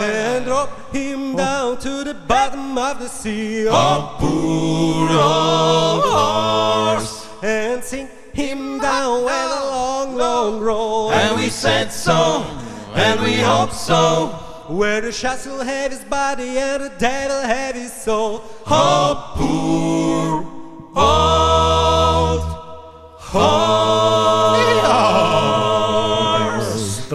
And 0.00 0.44
drop 0.44 0.92
him 0.92 1.36
down 1.36 1.78
to 1.78 2.04
the 2.04 2.14
bottom 2.14 2.76
of 2.78 2.98
the 2.98 3.08
sea. 3.08 3.66
Oh, 3.68 4.16
poor 4.18 5.08
old 5.10 6.04
horse. 6.04 7.28
And 7.42 7.82
sink 7.84 8.10
him 8.32 8.80
down 8.80 9.24
with 9.24 9.32
a 9.32 9.64
long, 9.64 10.16
long 10.16 10.60
roll. 10.60 11.12
And 11.12 11.36
we 11.40 11.48
said 11.48 11.92
so, 11.92 12.44
and 12.94 13.20
we 13.20 13.34
hope 13.34 13.72
so. 13.72 14.42
Where 14.68 15.00
the 15.00 15.12
sharks 15.12 15.46
will 15.46 15.62
have 15.62 15.92
his 15.92 16.02
body 16.04 16.58
and 16.58 16.82
the 16.82 16.92
devil 16.98 17.40
have 17.40 17.76
his 17.76 17.92
soul. 17.92 18.42
Oh, 18.66 19.34
poor 19.36 20.44
old 20.96 22.40
horse. 23.20 24.05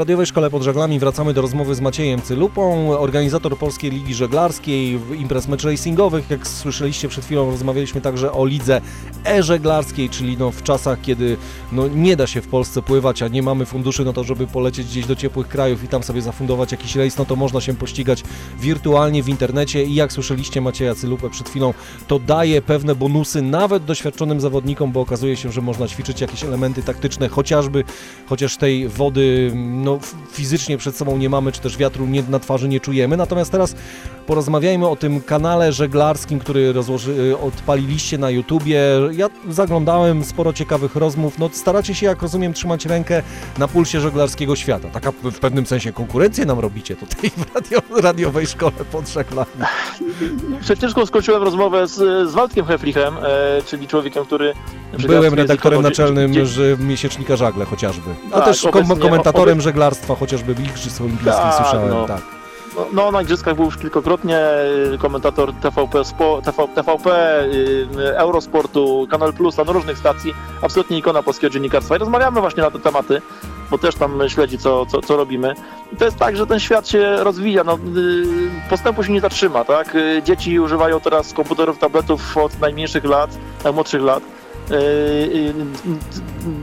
Radiowej 0.02 0.26
szkole 0.26 0.50
pod 0.50 0.64
żaglami 0.64 1.00
wracamy 1.00 1.34
do 1.34 1.42
rozmowy 1.42 1.76
z 1.76 1.82
Maciejem 1.82 2.22
Cylupą, 2.22 2.90
organizator 3.00 3.58
Polskiej 3.58 3.92
Ligi 3.92 4.14
Żeglarskiej, 4.14 5.00
imprez 5.18 5.48
mecz 5.48 5.64
racingowych. 5.64 6.30
Jak 6.30 6.48
słyszeliście 6.48 7.08
przed 7.08 7.26
chwilą, 7.26 7.52
rozmawialiśmy 7.52 8.02
także 8.02 8.32
o 8.32 8.46
lidze 8.46 8.82
e-żeglarskiej, 9.26 10.10
czyli 10.10 10.38
no 10.38 10.52
w 10.52 10.64
czasach, 10.64 11.02
kiedy 11.02 11.38
no 11.72 11.88
nie 11.88 12.16
da 12.16 12.28
się 12.28 12.42
w 12.42 12.48
Polsce 12.48 12.82
pływać, 12.82 13.22
a 13.22 13.28
nie 13.28 13.44
mamy 13.44 13.66
funduszy 13.66 14.06
na 14.06 14.14
to, 14.14 14.24
żeby 14.24 14.48
polecieć 14.48 14.88
gdzieś 14.88 15.06
do 15.06 15.16
ciepłych 15.16 15.48
krajów 15.48 15.84
i 15.84 15.88
tam 15.88 16.04
sobie 16.04 16.22
zafundować 16.22 16.72
jakiś 16.72 16.96
rejs, 16.96 17.18
no 17.18 17.26
to 17.26 17.36
można 17.36 17.62
się 17.62 17.74
pościgać 17.74 18.24
wirtualnie 18.60 19.24
w 19.24 19.30
internecie 19.30 19.84
i 19.84 19.96
jak 19.96 20.14
słyszeliście 20.14 20.62
Macieja 20.62 20.96
Cylupę 20.96 21.30
przed 21.30 21.50
chwilą, 21.50 21.74
to 22.08 22.20
daje 22.20 22.62
pewne 22.62 22.96
bonusy 22.96 23.42
nawet 23.42 23.86
doświadczonym 23.86 24.42
zawodnikom, 24.42 24.92
bo 24.92 25.02
okazuje 25.02 25.38
się, 25.38 25.52
że 25.52 25.62
można 25.62 25.88
ćwiczyć 25.88 26.22
jakieś 26.22 26.44
elementy 26.44 26.84
taktyczne, 26.84 27.30
chociażby, 27.30 27.84
chociaż 28.30 28.58
tej 28.58 28.88
wody 28.88 29.52
no, 29.56 29.91
f- 29.96 30.16
fizycznie 30.32 30.78
przed 30.78 30.96
sobą 30.98 31.18
nie 31.18 31.30
mamy, 31.30 31.52
czy 31.52 31.62
też 31.62 31.78
wiatru 31.78 32.06
nie, 32.06 32.24
na 32.30 32.40
twarzy 32.40 32.68
nie 32.68 32.80
czujemy. 32.80 33.18
Natomiast 33.18 33.52
teraz 33.52 33.76
porozmawiajmy 34.28 34.88
o 34.88 34.96
tym 34.96 35.22
kanale 35.22 35.72
żeglarskim, 35.72 36.40
który 36.40 36.74
rozłoży, 36.74 37.12
y, 37.12 37.38
odpaliliście 37.38 38.18
na 38.18 38.30
YouTubie. 38.30 38.80
Ja 39.12 39.28
zaglądałem, 39.50 40.24
sporo 40.24 40.54
ciekawych 40.54 40.96
rozmów. 40.96 41.40
No, 41.40 41.50
staracie 41.54 41.96
się, 41.96 42.06
jak 42.06 42.22
rozumiem, 42.22 42.54
trzymać 42.54 42.86
rękę 42.86 43.22
na 43.58 43.68
pulsie 43.68 44.00
żeglarskiego 44.02 44.56
świata. 44.56 44.88
Taka 44.94 45.12
w 45.12 45.40
pewnym 45.40 45.66
sensie 45.66 45.94
konkurencję 45.94 46.46
nam 46.46 46.60
robicie 46.60 46.96
tutaj 46.96 47.30
w 47.38 47.56
radio, 47.56 47.80
radiowej 48.02 48.48
szkole 48.48 48.72
pod 48.92 49.08
żeglami. 49.10 49.48
Przed 50.62 50.78
chwileczką 50.78 51.06
skończyłem 51.06 51.44
rozmowę 51.44 51.88
z, 51.88 51.94
z 52.30 52.34
Waldkiem 52.34 52.66
Heflichem, 52.66 53.14
e, 53.18 53.62
czyli 53.68 53.88
człowiekiem, 53.88 54.26
który... 54.26 54.54
Byłem 55.08 55.34
redaktorem 55.34 55.82
naczelnym 55.82 56.34
dzie- 56.34 56.46
że 56.46 56.78
miesięcznika 56.80 57.36
żagle 57.36 57.66
chociażby. 57.66 58.10
A 58.32 58.36
Tak, 58.36 58.46
też 58.46 58.62
kom- 58.62 58.72
obecnie- 58.86 59.02
komentatorem 59.02 59.62
żeglarstwa 59.82 60.16
chociażby 60.16 60.54
w 60.54 60.60
Igrzysk 60.60 61.02
Olimpijskich 61.02 61.44
Tak, 61.44 61.56
słyszałem. 61.56 61.90
no. 61.90 62.08
Tak. 62.08 62.22
No, 62.76 62.86
no, 62.94 63.12
na 63.12 63.22
igrzyskach 63.22 63.56
był 63.56 63.66
już 63.66 63.78
kilkakrotnie 63.78 64.40
y, 64.94 64.98
komentator 64.98 65.54
TVP, 65.54 66.06
Spo, 66.06 66.42
TV, 66.44 66.68
TVP 66.76 67.10
y, 67.46 68.18
Eurosportu, 68.18 69.08
Kanal 69.12 69.34
Plus, 69.34 69.58
no 69.58 69.74
różnych 69.74 69.98
stacji, 69.98 70.34
absolutnie 70.62 70.98
ikona 70.98 71.24
polskiego 71.24 71.54
dziennikarstwa 71.54 71.96
i 71.96 72.00
rozmawiamy 72.00 72.42
właśnie 72.42 72.64
na 72.64 72.72
te 72.72 72.80
tematy, 72.80 73.22
bo 73.72 73.78
też 73.78 73.96
tam 73.96 74.20
śledzi, 74.28 74.58
co, 74.58 74.86
co, 74.86 75.02
co 75.02 75.18
robimy. 75.18 75.54
I 75.94 75.96
to 75.96 76.06
jest 76.06 76.18
tak, 76.18 76.38
że 76.38 76.48
ten 76.48 76.60
świat 76.60 76.88
się 76.90 77.16
rozwija, 77.24 77.64
no, 77.64 77.76
y, 77.76 78.70
postępu 78.70 79.04
się 79.04 79.14
nie 79.14 79.22
zatrzyma, 79.22 79.66
tak? 79.66 79.98
Dzieci 80.24 80.60
używają 80.60 81.00
teraz 81.00 81.34
komputerów, 81.34 81.80
tabletów 81.80 82.38
od 82.38 82.60
najmniejszych 82.60 83.06
lat, 83.06 83.30
najmłodszych 83.64 84.02
lat. 84.02 84.24
Y, 84.72 85.54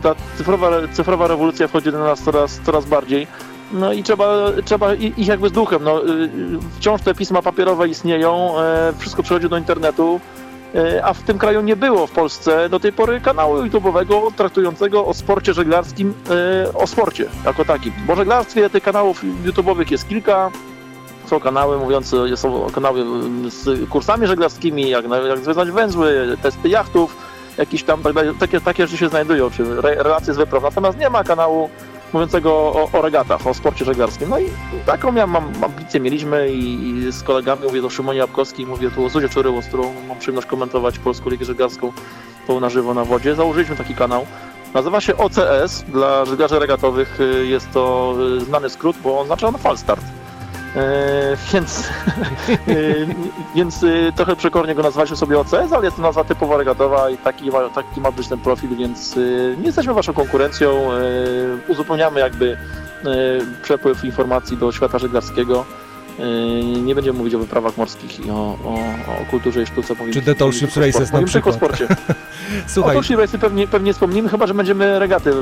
Ta 0.02 0.14
cyfrowa, 0.36 0.70
cyfrowa 0.92 1.26
rewolucja 1.26 1.68
wchodzi 1.68 1.92
do 1.92 1.98
nas 1.98 2.22
coraz, 2.22 2.60
coraz 2.66 2.84
bardziej. 2.84 3.26
No 3.72 3.92
i 3.92 4.02
trzeba, 4.02 4.34
trzeba 4.64 4.94
ich 4.94 5.26
jakby 5.26 5.48
z 5.48 5.52
duchem. 5.52 5.84
No, 5.84 6.08
y, 6.08 6.30
wciąż 6.76 7.02
te 7.02 7.14
pisma 7.14 7.42
papierowe 7.42 7.88
istnieją, 7.88 8.60
e, 8.60 8.92
wszystko 8.98 9.22
przychodzi 9.22 9.48
do 9.48 9.58
internetu, 9.58 10.20
e, 10.74 11.04
a 11.04 11.14
w 11.14 11.22
tym 11.22 11.38
kraju 11.38 11.60
nie 11.60 11.76
było 11.76 12.06
w 12.06 12.10
Polsce 12.10 12.68
do 12.68 12.80
tej 12.80 12.92
pory 12.92 13.20
kanału 13.20 13.56
YouTube'owego 13.56 14.32
traktującego 14.36 15.06
o 15.06 15.14
sporcie 15.14 15.54
żeglarskim, 15.54 16.14
e, 16.64 16.74
o 16.74 16.86
sporcie 16.86 17.26
jako 17.44 17.64
takim. 17.64 17.92
Bo 18.06 18.16
żeglarstwie 18.16 18.70
tych 18.70 18.82
kanałów 18.82 19.24
YouTube'owych 19.44 19.90
jest 19.92 20.08
kilka. 20.08 20.50
Są 21.26 21.40
kanały 21.40 21.78
mówiące, 21.78 22.36
są 22.36 22.66
kanały 22.74 23.04
z 23.50 23.88
kursami 23.88 24.26
żeglarskimi, 24.26 24.88
jak, 24.88 25.04
jak 25.28 25.38
związać 25.38 25.70
węzły, 25.70 26.36
testy 26.42 26.68
jachtów, 26.68 27.16
jakieś 27.58 27.82
tam 27.82 28.02
tak 28.02 28.14
takie, 28.40 28.60
takie 28.60 28.86
rzeczy 28.86 28.98
się 28.98 29.08
znajdują, 29.08 29.50
czy 29.50 29.62
re, 29.62 29.94
relacje 29.94 30.34
z 30.34 30.36
wypraw. 30.36 30.62
Natomiast 30.62 30.98
nie 30.98 31.10
ma 31.10 31.24
kanału 31.24 31.70
mówiącego 32.12 32.52
o, 32.52 32.88
o 32.92 33.02
regatach, 33.02 33.46
o 33.46 33.54
sporcie 33.54 33.84
żeglarskim. 33.84 34.28
No 34.28 34.38
i 34.38 34.46
taką 34.86 35.14
ja 35.14 35.26
mam 35.26 35.52
ambicję 35.64 36.00
mieliśmy 36.00 36.52
i, 36.52 36.88
i 36.88 37.12
z 37.12 37.22
kolegami, 37.22 37.62
mówię 37.62 37.82
do 37.82 37.90
Szymonie 37.90 38.18
Jabkowskiej, 38.18 38.66
mówię 38.66 38.90
tu 38.90 39.04
o 39.04 39.08
Zuzie 39.08 39.28
Czuryło, 39.28 39.62
z 39.62 39.66
którą 39.66 39.92
mam 40.08 40.18
przyjemność 40.18 40.48
komentować 40.48 40.98
Polską 40.98 41.30
Ligę 41.30 41.44
Żeglarską 41.44 41.92
tą 42.46 42.60
na 42.60 42.70
żywo 42.70 42.94
na 42.94 43.04
wodzie. 43.04 43.34
Założyliśmy 43.34 43.76
taki 43.76 43.94
kanał. 43.94 44.26
Nazywa 44.74 45.00
się 45.00 45.16
OCS, 45.16 45.84
dla 45.88 46.24
żeglarzy 46.24 46.58
regatowych 46.58 47.20
y, 47.20 47.46
jest 47.46 47.72
to 47.72 48.14
y, 48.36 48.40
znany 48.40 48.70
skrót, 48.70 48.96
bo 49.02 49.20
oznacza 49.20 49.48
on 49.48 49.58
falstart. 49.58 50.17
E, 50.76 51.36
więc, 51.52 51.88
y, 52.68 53.06
więc 53.54 53.82
y, 53.82 54.12
trochę 54.16 54.36
przekornie 54.36 54.74
go 54.74 54.82
nazwaliśmy 54.82 55.16
sobie 55.16 55.38
OCS, 55.38 55.72
ale 55.72 55.84
jest 55.84 55.96
to 55.96 56.02
nazwa 56.02 56.24
typowo 56.24 56.56
regatowa 56.56 57.10
i 57.10 57.16
taki 57.16 57.50
ma, 57.50 57.68
taki 57.68 58.00
ma 58.00 58.12
być 58.12 58.28
ten 58.28 58.38
profil, 58.38 58.76
więc 58.76 59.16
nie 59.58 59.66
jesteśmy 59.66 59.94
waszą 59.94 60.12
konkurencją. 60.12 60.88
Uzupełniamy 61.68 62.20
jakby 62.20 62.56
przepływ 63.62 64.04
informacji 64.04 64.56
do 64.56 64.72
świata 64.72 64.98
żeglarskiego. 64.98 65.64
Y, 66.18 66.80
Nie 66.82 66.94
będziemy 66.94 67.18
mówić 67.18 67.34
o 67.34 67.38
wyprawach 67.38 67.76
morskich 67.76 68.26
i 68.26 68.30
o, 68.30 68.34
o, 68.64 68.74
o 69.22 69.30
kulturze 69.30 69.62
i 69.62 69.66
sztuce. 69.66 69.88
Czy 69.88 69.96
powinniśmy- 69.96 70.22
The 70.22 70.34
Tall 70.34 70.52
Ships 70.52 70.76
Races 70.76 71.12
na 71.12 71.20
Mówimy 71.20 71.32
tylko 71.32 71.50
o 71.50 71.52
przykład. 71.52 71.78
sporcie. 71.78 71.96
Słuchaj, 72.74 72.90
O 72.90 72.94
Tall 72.94 73.04
Ships 73.04 73.20
Races 73.20 73.40
pewnie, 73.40 73.68
pewnie 73.68 73.92
wspomnimy, 73.92 74.28
chyba 74.28 74.46
że 74.46 74.54
będziemy 74.54 74.98
regaty 74.98 75.32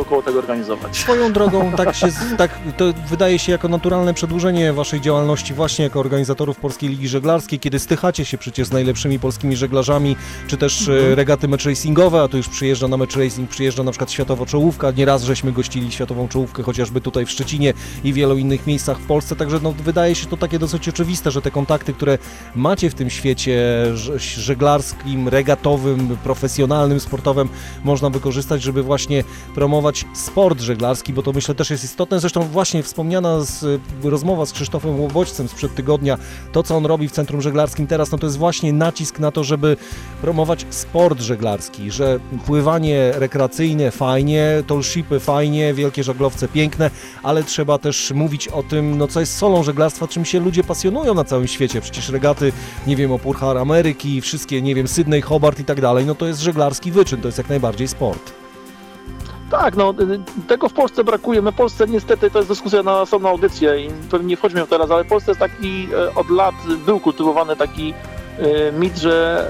około 0.00 0.22
tego 0.22 0.38
organizować. 0.38 0.96
Swoją 0.96 1.32
drogą, 1.38 1.72
tak 1.76 1.94
się, 1.94 2.06
tak, 2.38 2.50
to 2.76 2.84
wydaje 3.10 3.38
się 3.38 3.52
jako 3.52 3.68
naturalne 3.68 4.14
przedłużenie 4.14 4.72
waszej 4.72 5.00
działalności 5.00 5.54
właśnie 5.54 5.84
jako 5.84 6.00
organizatorów 6.00 6.56
Polskiej 6.56 6.88
Ligi 6.90 7.08
Żeglarskiej, 7.08 7.58
kiedy 7.60 7.78
stychacie 7.78 8.24
się 8.24 8.38
przecież 8.38 8.68
z 8.68 8.72
najlepszymi 8.72 9.18
polskimi 9.18 9.56
żeglarzami, 9.56 10.16
czy 10.46 10.56
też 10.56 10.80
Mhm. 10.88 11.12
e, 11.12 11.14
regaty 11.14 11.48
match 11.48 11.64
racingowe, 11.64 12.22
a 12.22 12.28
to 12.28 12.36
już 12.36 12.48
przyjeżdża 12.48 12.88
na 12.88 12.96
match 12.96 13.16
racing, 13.16 13.50
przyjeżdża 13.50 13.82
na 13.82 13.90
przykład 13.90 14.10
światowa 14.10 14.46
czołówka, 14.46 14.90
nieraz 14.90 15.22
żeśmy 15.22 15.52
gościli 15.52 15.92
światową 15.92 16.28
czołówkę, 16.28 16.62
chociażby 16.62 17.00
tutaj 17.00 17.26
w 17.26 17.30
Szczecinie 17.30 17.72
i 18.04 18.12
wielu 18.12 18.36
innych 18.38 18.66
miejscach 18.66 18.98
w 18.98 19.06
Polsce, 19.06 19.36
także 19.36 19.60
no, 19.62 19.72
wydaje 19.72 20.09
się 20.14 20.26
to 20.26 20.36
takie 20.36 20.58
dosyć 20.58 20.88
oczywiste, 20.88 21.30
że 21.30 21.42
te 21.42 21.50
kontakty, 21.50 21.92
które 21.92 22.18
macie 22.54 22.90
w 22.90 22.94
tym 22.94 23.10
świecie 23.10 23.84
żeglarskim, 24.16 25.28
regatowym, 25.28 26.16
profesjonalnym, 26.24 27.00
sportowym, 27.00 27.48
można 27.84 28.10
wykorzystać, 28.10 28.62
żeby 28.62 28.82
właśnie 28.82 29.24
promować 29.54 30.04
sport 30.14 30.60
żeglarski, 30.60 31.12
bo 31.12 31.22
to 31.22 31.32
myślę 31.32 31.54
też 31.54 31.70
jest 31.70 31.84
istotne. 31.84 32.20
Zresztą 32.20 32.40
właśnie 32.42 32.82
wspomniana 32.82 33.40
z, 33.40 33.80
rozmowa 34.02 34.46
z 34.46 34.52
Krzysztofem 34.52 35.00
Łobodźcem 35.00 35.48
sprzed 35.48 35.74
tygodnia, 35.74 36.18
to 36.52 36.62
co 36.62 36.76
on 36.76 36.86
robi 36.86 37.08
w 37.08 37.12
Centrum 37.12 37.42
Żeglarskim 37.42 37.86
teraz, 37.86 38.12
no 38.12 38.18
to 38.18 38.26
jest 38.26 38.38
właśnie 38.38 38.72
nacisk 38.72 39.18
na 39.18 39.30
to, 39.30 39.44
żeby 39.44 39.76
promować 40.20 40.66
sport 40.70 41.20
żeglarski, 41.20 41.90
że 41.90 42.20
pływanie 42.46 43.12
rekreacyjne 43.14 43.90
fajnie, 43.90 44.62
tollshipy 44.66 45.20
fajnie, 45.20 45.74
wielkie 45.74 46.04
żaglowce 46.04 46.48
piękne, 46.48 46.90
ale 47.22 47.44
trzeba 47.44 47.78
też 47.78 48.12
mówić 48.14 48.48
o 48.48 48.62
tym, 48.62 48.98
no 48.98 49.08
co 49.08 49.20
jest 49.20 49.36
solą 49.36 49.62
żeglarstwa, 49.62 49.99
czym 50.08 50.24
się 50.24 50.40
ludzie 50.40 50.64
pasjonują 50.64 51.14
na 51.14 51.24
całym 51.24 51.48
świecie. 51.48 51.80
Przecież 51.80 52.08
regaty, 52.08 52.52
nie 52.86 52.96
wiem, 52.96 53.12
o 53.12 53.18
Puchar 53.18 53.58
Ameryki, 53.58 54.20
wszystkie, 54.20 54.62
nie 54.62 54.74
wiem, 54.74 54.88
Sydney, 54.88 55.20
Hobart 55.20 55.60
i 55.60 55.64
tak 55.64 55.80
dalej, 55.80 56.06
no 56.06 56.14
to 56.14 56.26
jest 56.26 56.40
żeglarski 56.40 56.92
wyczyn, 56.92 57.20
to 57.20 57.28
jest 57.28 57.38
jak 57.38 57.48
najbardziej 57.48 57.88
sport. 57.88 58.32
Tak, 59.50 59.76
no 59.76 59.90
y, 59.90 60.46
tego 60.48 60.68
w 60.68 60.72
Polsce 60.72 61.04
brakuje. 61.04 61.42
My 61.42 61.52
w 61.52 61.54
Polsce 61.54 61.86
niestety 61.86 62.30
to 62.30 62.38
jest 62.38 62.50
dyskusja 62.50 62.82
na 62.82 63.00
osobną 63.00 63.28
audycję 63.28 63.86
i 63.86 63.90
pewnie 64.10 64.28
nie 64.28 64.36
wchodźmy 64.36 64.66
w 64.66 64.68
teraz, 64.68 64.90
ale 64.90 65.04
w 65.04 65.08
Polsce 65.08 65.30
jest 65.30 65.40
taki 65.40 65.88
e, 65.94 66.14
od 66.14 66.30
lat 66.30 66.54
był 66.86 67.00
kultywowany 67.00 67.56
taki 67.56 67.94
mit, 68.72 68.96
że 68.98 69.46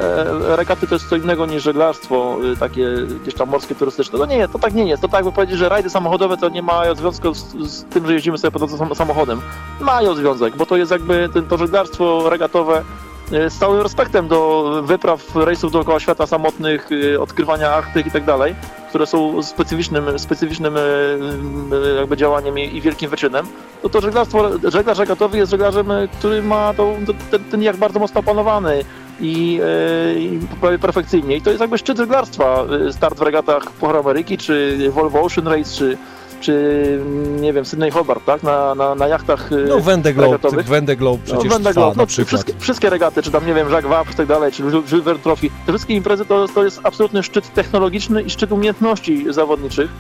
e, 0.53 0.57
regaty 0.57 0.87
to 0.87 0.95
jest 0.95 1.09
co 1.09 1.17
innego 1.17 1.47
niż 1.47 1.63
żeglarstwo, 1.63 2.37
e, 2.53 2.57
takie 2.57 2.89
gdzieś 3.23 3.35
tam 3.35 3.49
morskie, 3.49 3.75
turystyczne. 3.75 4.19
No 4.19 4.27
nie, 4.27 4.49
to 4.49 4.59
tak 4.59 4.75
nie 4.75 4.85
jest. 4.87 5.03
To 5.03 5.09
tak 5.09 5.19
jakby 5.19 5.33
powiedzieć, 5.33 5.59
że 5.59 5.69
rajdy 5.69 5.91
samochodowe 5.91 6.37
to 6.37 6.49
nie 6.49 6.63
mają 6.63 6.95
związku 6.95 7.35
z, 7.35 7.45
z 7.71 7.85
tym, 7.85 8.07
że 8.07 8.13
jeździmy 8.13 8.39
sobie 8.39 8.51
po 8.51 8.59
drodze 8.59 8.79
sam- 8.79 8.95
samochodem. 8.95 9.41
Mają 9.81 10.15
związek, 10.15 10.57
bo 10.57 10.67
to 10.67 10.77
jest 10.77 10.91
jakby 10.93 11.29
to 11.49 11.59
żeglarstwo 11.59 12.31
regatowe 12.31 12.83
z 13.31 13.59
całym 13.59 13.81
respektem 13.81 14.29
do 14.29 14.71
wypraw, 14.85 15.37
rejsów 15.37 15.73
dookoła 15.73 16.01
świata 16.01 16.27
samotnych, 16.27 16.89
e, 17.15 17.21
odkrywania 17.21 17.71
Arktyk 17.71 18.07
i 18.07 18.11
tak 18.11 18.25
dalej, 18.25 18.55
które 18.89 19.07
są 19.07 19.43
specyficznym, 19.43 20.19
specyficznym 20.19 20.77
e, 20.77 20.81
e, 20.81 21.95
jakby 21.97 22.17
działaniem 22.17 22.59
i, 22.59 22.81
wielkim 22.81 23.11
wyczynem, 23.11 23.47
to 23.83 23.89
to 23.89 24.01
żeglarstwo, 24.01 24.51
żeglarz 24.65 24.99
regatowy 24.99 25.37
jest 25.39 25.51
żeglarzem, 25.51 25.91
e, 25.91 26.09
który 26.09 26.43
ma 26.43 26.75
to, 26.75 26.95
ten, 27.31 27.45
ten 27.45 27.63
jak 27.63 27.77
bardzo 27.77 28.01
mocno 28.01 28.21
opanowany 28.21 28.85
i, 29.21 29.61
e, 29.65 30.21
i 30.21 30.41
prawie 30.61 30.79
perfekcyjnie. 30.79 31.37
I 31.37 31.43
to 31.43 31.51
jest 31.51 31.61
jakby 31.61 31.79
szczyt 31.79 31.97
żeglarstwa, 31.97 32.65
e, 32.89 32.93
start 32.93 33.19
w 33.19 33.23
regatach 33.23 33.71
Puchar 33.71 33.97
Ameryki, 33.97 34.39
czy 34.39 34.79
Volvo 34.91 35.21
Ocean 35.21 35.49
Race, 35.49 35.77
czy, 35.79 35.99
czy 36.41 36.99
nie 37.41 37.53
wiem, 37.53 37.65
Sydney 37.65 37.91
Hobart, 37.91 38.25
tak, 38.25 38.43
na, 38.43 38.75
na, 38.75 38.95
na 38.95 39.09
jachtach 39.09 39.53
e, 39.53 39.57
No 39.57 39.79
Vendée 39.79 40.15
Globe, 40.15 40.33
regatowych. 40.33 40.67
Vendée 40.67 40.97
Globe 40.97 41.23
przecież 41.25 41.45
no, 41.45 41.51
Vendée 41.51 41.71
trwa 41.71 41.73
Globe, 41.73 41.97
na 41.97 42.03
no, 42.03 42.07
przykład. 42.07 42.29
wszystkie, 42.29 42.53
wszystkie 42.59 42.91
regaty, 42.91 43.23
czy 43.23 43.31
tam 43.31 43.47
nie 43.47 43.55
wiem, 43.55 43.71
Jacques 43.71 43.91
Vabre 43.91 44.13
i 44.13 44.17
tak 44.17 44.27
dalej, 44.27 44.53
czy 44.53 44.63
Jules 44.63 45.05
Verne 45.05 45.23
Trophy, 45.23 45.51
te 45.67 45.73
wszystkie 45.73 45.95
imprezy 45.95 46.25
to, 46.25 46.49
to 46.49 46.65
jest 46.65 46.81
absolutny 46.83 47.23
szczyt 47.23 47.55
technologiczny 47.55 48.23
i 48.23 48.31
szczyt 48.31 48.53
umiejętności 48.53 49.25
zawodniczych. 49.29 49.91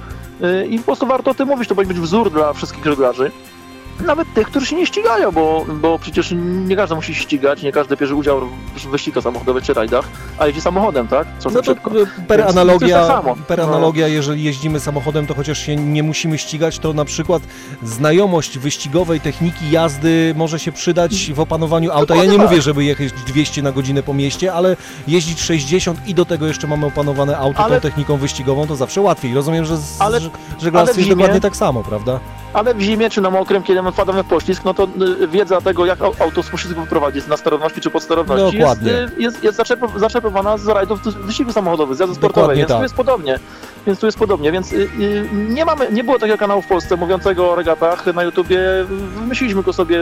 Yy, 0.41 0.67
I 0.67 0.79
po 0.79 0.85
prostu 0.85 1.07
warto 1.07 1.31
o 1.31 1.35
tym 1.35 1.49
mówić, 1.49 1.69
to 1.69 1.75
powinien 1.75 1.97
być 1.97 2.05
wzór 2.05 2.31
dla 2.31 2.53
wszystkich 2.53 2.85
żeglarzy. 2.85 3.31
Nawet 4.07 4.35
tych, 4.35 4.47
którzy 4.47 4.67
się 4.67 4.77
nie 4.77 4.87
ścigają, 4.87 5.33
bo, 5.33 5.67
bo 5.81 5.99
przecież 5.99 6.35
nie 6.37 6.77
każdy 6.77 6.95
musi 6.95 7.15
ścigać, 7.15 7.63
nie 7.63 7.73
każdy 7.73 7.97
bierze 7.97 8.15
udział 8.15 8.41
w 8.77 8.87
wyścigach 8.87 9.25
samochodowych 9.25 9.65
czy 9.65 9.75
rajdach, 9.75 10.09
a 10.39 10.47
jeździ 10.47 10.61
samochodem, 10.61 11.09
tak? 11.09 11.27
Czasem 11.37 11.53
No 11.55 11.61
to 11.63 11.65
szybko. 11.67 11.91
per 12.29 12.39
Więc 12.41 12.51
analogia, 12.51 13.07
tak 13.07 13.25
per 13.47 13.59
No. 13.59 13.65
analogia, 13.65 14.09
jeżeli 14.09 14.43
jeździmy 14.45 14.81
samochodem, 14.81 15.27
to 15.27 15.35
chociaż 15.35 15.59
się 15.59 15.77
nie 15.77 16.03
musimy 16.03 16.39
ścigać, 16.39 16.79
to 16.79 16.93
na 16.93 17.05
przykład 17.05 17.43
znajomość 17.83 18.59
wyścigowej 18.59 19.21
techniki 19.21 19.71
jazdy 19.71 20.35
może 20.37 20.59
się 20.59 20.73
przydać 20.73 21.33
w 21.33 21.41
opanowaniu 21.41 21.91
auta. 21.93 22.15
Ja 22.17 22.25
nie 22.25 22.39
tak. 22.39 22.47
mówię, 22.51 22.63
żeby 22.63 22.85
jechać 22.85 23.13
200 23.13 23.63
na 23.63 23.73
godzinę 23.73 24.03
po 24.03 24.15
mieście, 24.15 24.53
ale 24.55 24.77
jeździć 25.09 25.41
60 25.41 25.99
i 26.09 26.15
do 26.15 26.25
tego 26.25 26.47
jeszcze 26.47 26.67
mamy 26.67 26.87
opanowane 26.87 27.39
auto 27.39 27.59
Ale- 27.65 27.75
tą 27.77 27.81
techniką 27.89 28.17
wyścigową, 28.17 28.67
to 28.67 28.77
zawsze 28.77 29.01
łatwiej. 29.01 29.35
Rozumiem, 29.35 29.65
że 29.65 29.77
z 29.77 30.01
Ale- 30.01 30.21
w 30.21 30.97
jest 30.97 31.09
dokładnie 31.11 31.41
tak 31.41 31.57
samo, 31.57 31.83
prawda? 31.85 32.21
Ale 32.53 32.75
w 32.75 32.81
zimie 32.81 33.11
czy 33.11 33.21
na 33.21 33.31
mokrym, 33.31 33.63
kiedy 33.63 33.83
my 33.91 33.95
wpadamy 33.95 34.23
w 34.23 34.27
poślizg, 34.27 34.65
no 34.65 34.75
to 34.75 34.89
y, 35.23 35.29
wiedza 35.29 35.61
tego, 35.61 35.87
jak 35.87 35.99
au- 35.99 36.23
auto 36.23 36.43
z 36.43 36.49
poślizgu 36.49 36.81
wyprowadzić 36.81 37.27
na 37.27 37.37
sterowności 37.37 37.81
czy 37.81 37.91
podsterowności 37.91 38.59
Dokładnie. 38.59 38.93
jest, 38.93 39.13
y, 39.19 39.23
jest, 39.23 39.45
jest 39.45 39.59
zaczerp- 39.59 39.99
zaczerpnowana 39.99 40.59
z 40.59 40.69
rajdów 40.69 41.01
wyścigów 41.03 41.55
samochodowych, 41.55 41.97
z 41.97 42.01
jazdy 42.01 42.15
sportowej, 42.15 42.57
więc 42.57 42.69
tak. 42.69 42.77
tu 42.79 42.83
jest 42.83 42.95
podobnie. 42.95 43.39
Więc 43.87 44.01
tu 44.01 44.07
jest 44.07 44.19
podobnie, 44.19 44.53
więc 44.53 44.73
y, 44.73 44.89
nie 45.33 45.65
mamy, 45.65 45.93
nie 45.93 46.05
było 46.05 46.19
takiego 46.19 46.39
kanału 46.39 46.63
w 46.63 46.67
Polsce 46.67 46.97
mówiącego 46.97 47.51
o 47.51 47.55
regatach 47.55 48.07
na 48.15 48.23
YouTubie, 48.23 48.61
wymyśliliśmy 49.21 49.63
go 49.63 49.73
sobie 49.73 49.99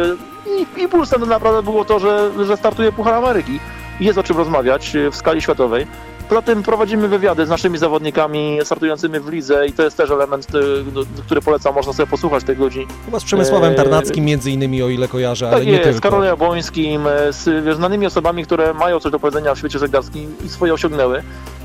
i 0.76 0.80
impulsem 0.82 1.28
naprawdę 1.28 1.62
było 1.62 1.84
to, 1.84 1.98
że, 1.98 2.30
że 2.46 2.56
startuje 2.56 2.92
Puchar 2.92 3.14
Ameryki 3.14 3.60
i 4.00 4.04
jest 4.04 4.18
o 4.18 4.22
czym 4.22 4.36
rozmawiać 4.36 4.96
w 5.10 5.16
skali 5.16 5.42
światowej. 5.42 5.86
Poza 6.28 6.42
tym 6.42 6.62
prowadzimy 6.62 7.08
wywiady 7.08 7.46
z 7.46 7.48
naszymi 7.48 7.78
zawodnikami 7.78 8.58
startującymi 8.64 9.20
w 9.20 9.28
lidze 9.28 9.66
i 9.66 9.72
to 9.72 9.82
jest 9.82 9.96
też 9.96 10.10
element, 10.10 10.46
y, 10.54 10.84
do- 10.92 11.04
który 11.26 11.40
polecam, 11.42 11.74
można 11.74 11.92
sobie 11.92 12.06
posłuchać 12.06 12.44
tych 12.44 12.58
ludzi. 12.58 12.86
Chyba 13.04 13.20
z 13.20 13.24
Przemysławem 13.24 13.70
Eee, 13.70 13.76
Tarnackim 13.76 14.24
między 14.24 14.50
innymi, 14.50 14.82
o 14.82 14.88
ile 14.88 15.08
kojarzę, 15.08 15.48
ale 15.48 15.56
Tak 15.56 15.66
nie 15.66 15.72
jest, 15.72 15.82
z 15.84 15.86
tylko. 15.92 16.00
Karolem 16.08 16.26
Jabłońskim, 16.28 17.02
z 17.30 17.76
znanymi 17.76 18.06
osobami, 18.06 18.44
które 18.44 18.74
mają 18.74 19.00
coś 19.00 19.12
do 19.12 19.18
powiedzenia 19.20 19.54
w 19.54 19.58
świecie 19.58 19.78
żeglarskim 19.78 20.34
i 20.44 20.48
swoje 20.48 20.74
osiągnęły. 20.74 21.22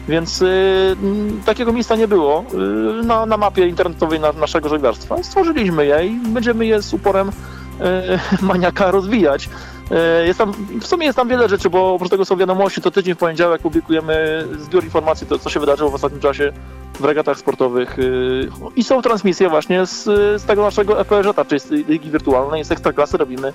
Więc 0.07 0.41
y, 0.41 0.95
takiego 1.45 1.73
miejsca 1.73 1.95
nie 1.95 2.07
było 2.07 2.45
y, 2.53 3.03
na, 3.05 3.25
na 3.25 3.37
mapie 3.37 3.67
internetowej 3.67 4.19
na, 4.19 4.31
naszego 4.31 4.69
żeglarstwa. 4.69 5.23
Stworzyliśmy 5.23 5.85
je 5.85 6.05
i 6.07 6.19
będziemy 6.27 6.65
je 6.65 6.81
z 6.81 6.93
uporem 6.93 7.31
e, 7.79 8.19
maniaka 8.41 8.91
rozwijać. 8.91 9.49
E, 9.91 10.25
Jest 10.25 10.39
tam, 10.39 10.53
w 10.81 10.87
sumie 10.87 11.05
jest 11.05 11.15
tam 11.15 11.27
wiele 11.27 11.49
rzeczy, 11.49 11.69
bo 11.69 11.93
oprócz 11.93 12.09
tego 12.09 12.25
są 12.25 12.37
wiadomości, 12.37 12.81
to 12.81 12.91
tydzień 12.91 13.15
w 13.15 13.17
poniedziałek 13.17 13.61
publikujemy 13.61 14.47
zbiór 14.59 14.83
informacji, 14.83 15.27
to 15.27 15.39
co 15.39 15.49
się 15.49 15.59
wydarzyło 15.59 15.89
w 15.89 15.95
ostatnim 15.95 16.21
czasie 16.21 16.51
w 16.99 17.05
regatach 17.05 17.37
sportowych. 17.37 17.99
Y, 17.99 18.49
i 18.75 18.83
są 18.83 19.01
transmisje 19.01 19.49
właśnie 19.49 19.85
z, 19.85 20.03
z 20.41 20.45
tego 20.45 20.61
naszego 20.63 21.01
EPŻ, 21.01 21.45
czyli 21.47 21.59
z 21.59 21.71
ligi 21.71 22.11
wirtualnej, 22.11 22.65
z 22.65 22.71
Ekstraklasy 22.71 23.17
robimy 23.17 23.53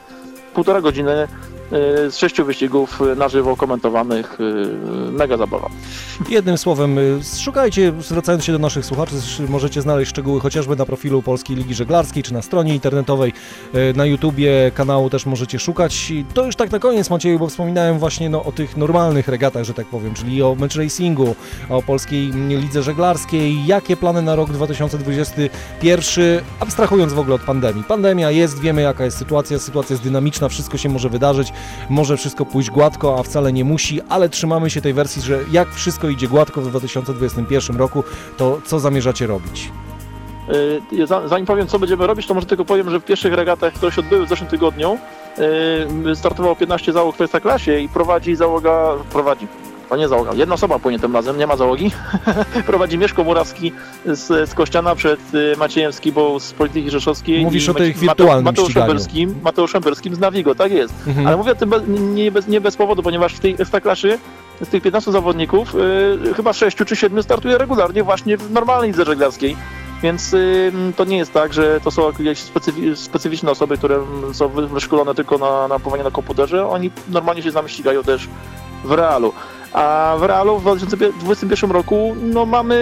półtora 0.55 0.81
godziny 0.81 1.29
z 1.71 2.17
sześciu 2.17 2.45
wyścigów 2.45 3.01
y, 3.13 3.17
na 3.17 3.29
żywo 3.29 3.57
komentowanych, 3.57 4.41
y, 4.41 5.13
mega 5.13 5.37
zabawa. 5.37 5.69
Jednym 6.29 6.59
słowem, 6.59 6.97
szukajcie, 7.39 7.93
zwracając 8.01 8.45
się 8.45 8.53
do 8.53 8.59
naszych 8.59 8.85
słuchaczy, 8.85 9.15
możecie 9.49 9.83
znaleźć 9.83 10.11
szczegóły 10.11 10.41
chociażby 10.41 10.77
na 10.77 10.87
profilu 10.87 11.23
Polskiej 11.23 11.57
Ligi 11.57 11.75
Żeglarskiej, 11.75 12.23
czy 12.23 12.35
na 12.35 12.43
stronie 12.43 12.75
internetowej, 12.75 13.33
na 13.97 14.07
YouTubie 14.07 14.71
kanału 14.75 15.11
też 15.11 15.27
możecie 15.27 15.59
szukać. 15.59 16.11
I 16.11 16.25
to 16.35 16.45
już 16.45 16.57
tak 16.57 16.71
na 16.71 16.79
koniec, 16.79 17.11
Macieju, 17.11 17.39
bo 17.39 17.49
wspominałem 17.49 17.99
właśnie 17.99 18.31
no, 18.31 18.45
o 18.45 18.53
tych 18.53 18.77
normalnych 18.77 19.29
regatach, 19.29 19.65
że 19.65 19.75
tak 19.75 19.87
powiem, 19.87 20.15
czyli 20.15 20.43
o 20.43 20.55
match 20.55 20.77
racingu, 20.77 21.35
o 21.69 21.83
Polskiej 21.83 22.33
Lidze 22.49 22.83
Żeglarskiej. 22.83 23.67
Jakie 23.67 23.97
plany 23.97 24.23
na 24.23 24.37
rok 24.37 24.51
2021, 24.51 26.41
abstrahując 26.61 27.13
w 27.13 27.19
ogóle 27.19 27.35
od 27.35 27.43
pandemii. 27.43 27.85
Pandemia 27.85 28.31
jest, 28.31 28.61
wiemy 28.61 28.83
jaka 28.83 29.05
jest 29.05 29.19
sytuacja, 29.19 29.59
sytuacja 29.59 29.95
jest 29.95 30.05
dynamiczna, 30.05 30.49
wszystko 30.49 30.79
się 30.79 30.89
może 30.89 31.09
wydarzyć, 31.09 31.53
może 31.91 32.17
wszystko 32.17 32.45
pójść 32.47 32.71
gładko, 32.71 33.17
a 33.19 33.23
wcale 33.23 33.53
nie 33.53 33.65
musi, 33.65 34.01
ale 34.09 34.29
trzymamy 34.29 34.71
się 34.71 34.81
tej 34.81 34.93
wersji, 34.93 35.23
że 35.23 35.39
jak 35.51 35.75
wszystko 35.75 36.09
idzie 36.09 36.29
gładko 36.29 36.61
w 36.61 36.69
2021 36.71 37.77
roku, 37.77 38.05
to 38.37 38.59
co 38.65 38.81
zamierzacie 38.81 39.27
robić? 39.27 39.73
Y, 40.93 41.07
za- 41.07 41.29
Zanim 41.29 41.47
powiem, 41.47 41.67
co 41.67 41.79
będziemy 41.79 42.07
robić, 42.07 42.27
to 42.27 42.35
może 42.35 42.47
tylko 42.47 42.65
powiem, 42.65 42.91
że 42.91 43.01
w 43.01 43.05
pierwszych 43.05 43.35
regatach, 43.35 43.73
które 43.75 43.93
się 43.93 44.01
odbyły 44.01 44.27
w 44.27 44.29
zeszłym 44.29 44.51
tygodniu, 44.51 44.99
y, 46.13 46.17
startowało 46.17 46.57
15 46.57 46.93
załóg 46.93 47.17
w 47.17 47.21
Ekstraklasie 47.21 47.79
i 47.81 47.89
prowadzi 47.89 48.37
załoga, 48.37 48.89
prowadzi, 49.13 49.47
to 49.89 49.97
nie 49.97 50.09
załoga, 50.09 50.31
jedna 50.35 50.55
osoba 50.55 50.79
płynie 50.79 50.99
tym 50.99 51.15
razem, 51.15 51.39
nie 51.39 51.47
ma 51.47 51.57
załogi, 51.57 51.91
prowadzi 52.67 52.99
Mieszko 52.99 53.25
Murawski 53.25 53.73
z, 54.07 54.51
z 54.51 54.55
Kościana 54.55 54.95
przed 54.95 55.21
y, 55.35 55.55
Maciejem 55.59 55.93
Skibą 55.93 56.41
z 56.41 56.53
Polityki 56.53 56.91
Rzeszowskiej. 56.91 57.45
Mówisz 57.45 57.69
o 57.69 57.75
tej 57.75 57.89
Macie- 57.95 58.01
wirtualnym 58.01 58.45
Mateuszem 58.45 58.71
ściganiu. 58.71 58.93
Berskim, 58.93 59.35
Mateuszem 59.43 59.83
Berskim 59.83 60.15
z 60.15 60.19
Navigo, 60.19 60.55
tak 60.55 60.73
jest. 60.73 60.95
Mhm. 61.07 61.27
Ale 61.27 61.37
mówię 61.37 61.53
o 61.53 61.55
tym 61.55 61.71
bez, 61.71 61.83
nie, 61.89 62.31
bez, 62.33 62.49
nie 62.49 62.61
bez 62.61 62.77
powodu, 62.77 63.03
ponieważ 63.03 63.35
w 63.35 63.41
tej 63.41 63.53
Ekstraklasie 63.59 64.19
z 64.61 64.69
tych 64.69 64.83
15 64.83 65.13
zawodników 65.13 65.75
y, 66.31 66.35
chyba 66.35 66.53
6 66.53 66.77
czy 66.77 66.97
7 66.97 67.23
startuje 67.23 67.59
regularnie 67.59 68.03
właśnie 68.03 68.37
w 68.37 68.51
normalnej 68.51 68.91
lidze 68.91 69.05
żeglarskiej. 69.05 69.57
Więc 70.03 70.35
y, 70.35 70.73
to 70.97 71.05
nie 71.05 71.17
jest 71.17 71.33
tak, 71.33 71.53
że 71.53 71.81
to 71.85 71.91
są 71.91 72.07
jakieś 72.07 72.39
specyfi- 72.39 72.97
specyficzne 72.97 73.51
osoby, 73.51 73.79
które 73.79 74.01
są 74.33 74.49
wy- 74.49 74.67
wyszkolone 74.69 75.15
tylko 75.15 75.39
na, 75.39 75.69
na 75.69 75.79
pływanie 75.79 76.05
na 76.05 76.11
komputerze. 76.11 76.69
Oni 76.69 76.91
normalnie 77.09 77.43
się 77.43 77.51
z 77.51 77.55
nami 77.55 77.69
ścigają 77.69 78.03
też 78.03 78.29
w 78.85 78.93
realu. 78.93 79.33
A 79.73 80.17
w 80.19 80.23
realu 80.23 80.59
w 80.59 80.61
2021 80.63 81.71
roku 81.71 82.17
no, 82.23 82.47
mamy 82.47 82.75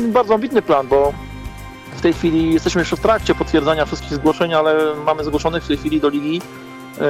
y, 0.00 0.08
bardzo 0.08 0.34
ambitny 0.34 0.62
plan, 0.62 0.86
bo 0.88 1.12
w 1.96 2.00
tej 2.00 2.12
chwili 2.12 2.52
jesteśmy 2.54 2.80
jeszcze 2.80 2.96
w 2.96 3.00
trakcie 3.00 3.34
potwierdzania 3.34 3.86
wszystkich 3.86 4.14
zgłoszeń, 4.14 4.54
ale 4.54 4.74
mamy 5.06 5.24
zgłoszonych 5.24 5.64
w 5.64 5.68
tej 5.68 5.76
chwili 5.76 6.00
do 6.00 6.08
ligi 6.08 6.42
y, 6.98 7.00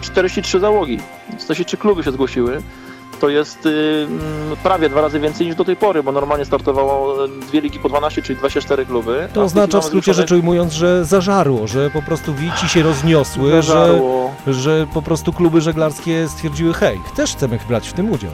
43 0.00 0.60
załogi. 0.60 0.98
43 1.38 1.76
kluby 1.76 2.02
się 2.04 2.12
zgłosiły. 2.12 2.62
To 3.20 3.28
jest 3.28 3.66
y, 3.66 4.06
mm, 4.08 4.56
prawie 4.62 4.88
dwa 4.88 5.00
razy 5.00 5.20
więcej 5.20 5.46
niż 5.46 5.56
do 5.56 5.64
tej 5.64 5.76
pory, 5.76 6.02
bo 6.02 6.12
normalnie 6.12 6.44
startowało 6.44 7.24
y, 7.24 7.28
dwie 7.28 7.60
ligi 7.60 7.78
po 7.78 7.88
12, 7.88 8.22
czyli 8.22 8.38
24 8.38 8.86
kluby. 8.86 9.28
To 9.34 9.42
oznacza 9.42 9.80
w 9.80 9.84
skrócie 9.84 10.12
zgłoszone- 10.12 10.14
rzecz 10.16 10.32
ujmując, 10.32 10.72
że 10.72 11.04
zażarło, 11.04 11.66
że 11.66 11.90
po 11.90 12.02
prostu 12.02 12.34
wici 12.34 12.68
się 12.68 12.82
rozniosły, 12.82 13.62
że, 13.62 14.00
że 14.46 14.86
po 14.94 15.02
prostu 15.02 15.32
kluby 15.32 15.60
żeglarskie 15.60 16.28
stwierdziły 16.28 16.74
hej, 16.74 17.00
też 17.16 17.32
chcemy 17.32 17.58
brać 17.68 17.88
w 17.88 17.92
tym 17.92 18.10
udział. 18.12 18.30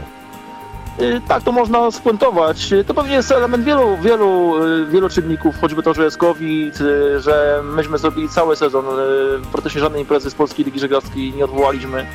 Y, 1.01 1.21
Tak, 1.29 1.43
to 1.43 1.53
można 1.53 1.91
spuentować. 1.91 2.73
Y, 2.73 2.85
To 2.85 2.95
pewnie 2.95 3.15
jest 3.15 3.33
element 3.33 3.65
wielu, 3.65 3.97
wielu, 3.97 4.63
y, 4.65 4.87
wielu 4.87 5.09
czynników, 5.09 5.61
choćby 5.61 5.83
to, 5.83 5.95
że 5.95 6.05
jest 6.05 6.17
COVID, 6.17 6.79
że 7.19 7.61
myśmy 7.65 7.99
zrobili 7.99 8.29
cały 8.29 8.57
sezon, 8.57 8.85
praktycznie 9.53 9.81
żadnej 9.81 10.01
imprezy 10.01 10.31
z 10.31 10.35
Polskiej 10.35 10.65
Ligi 10.65 10.81
Żeglarskiej 10.81 11.33
nie 11.33 11.45
odwołaliśmy. 11.45 12.07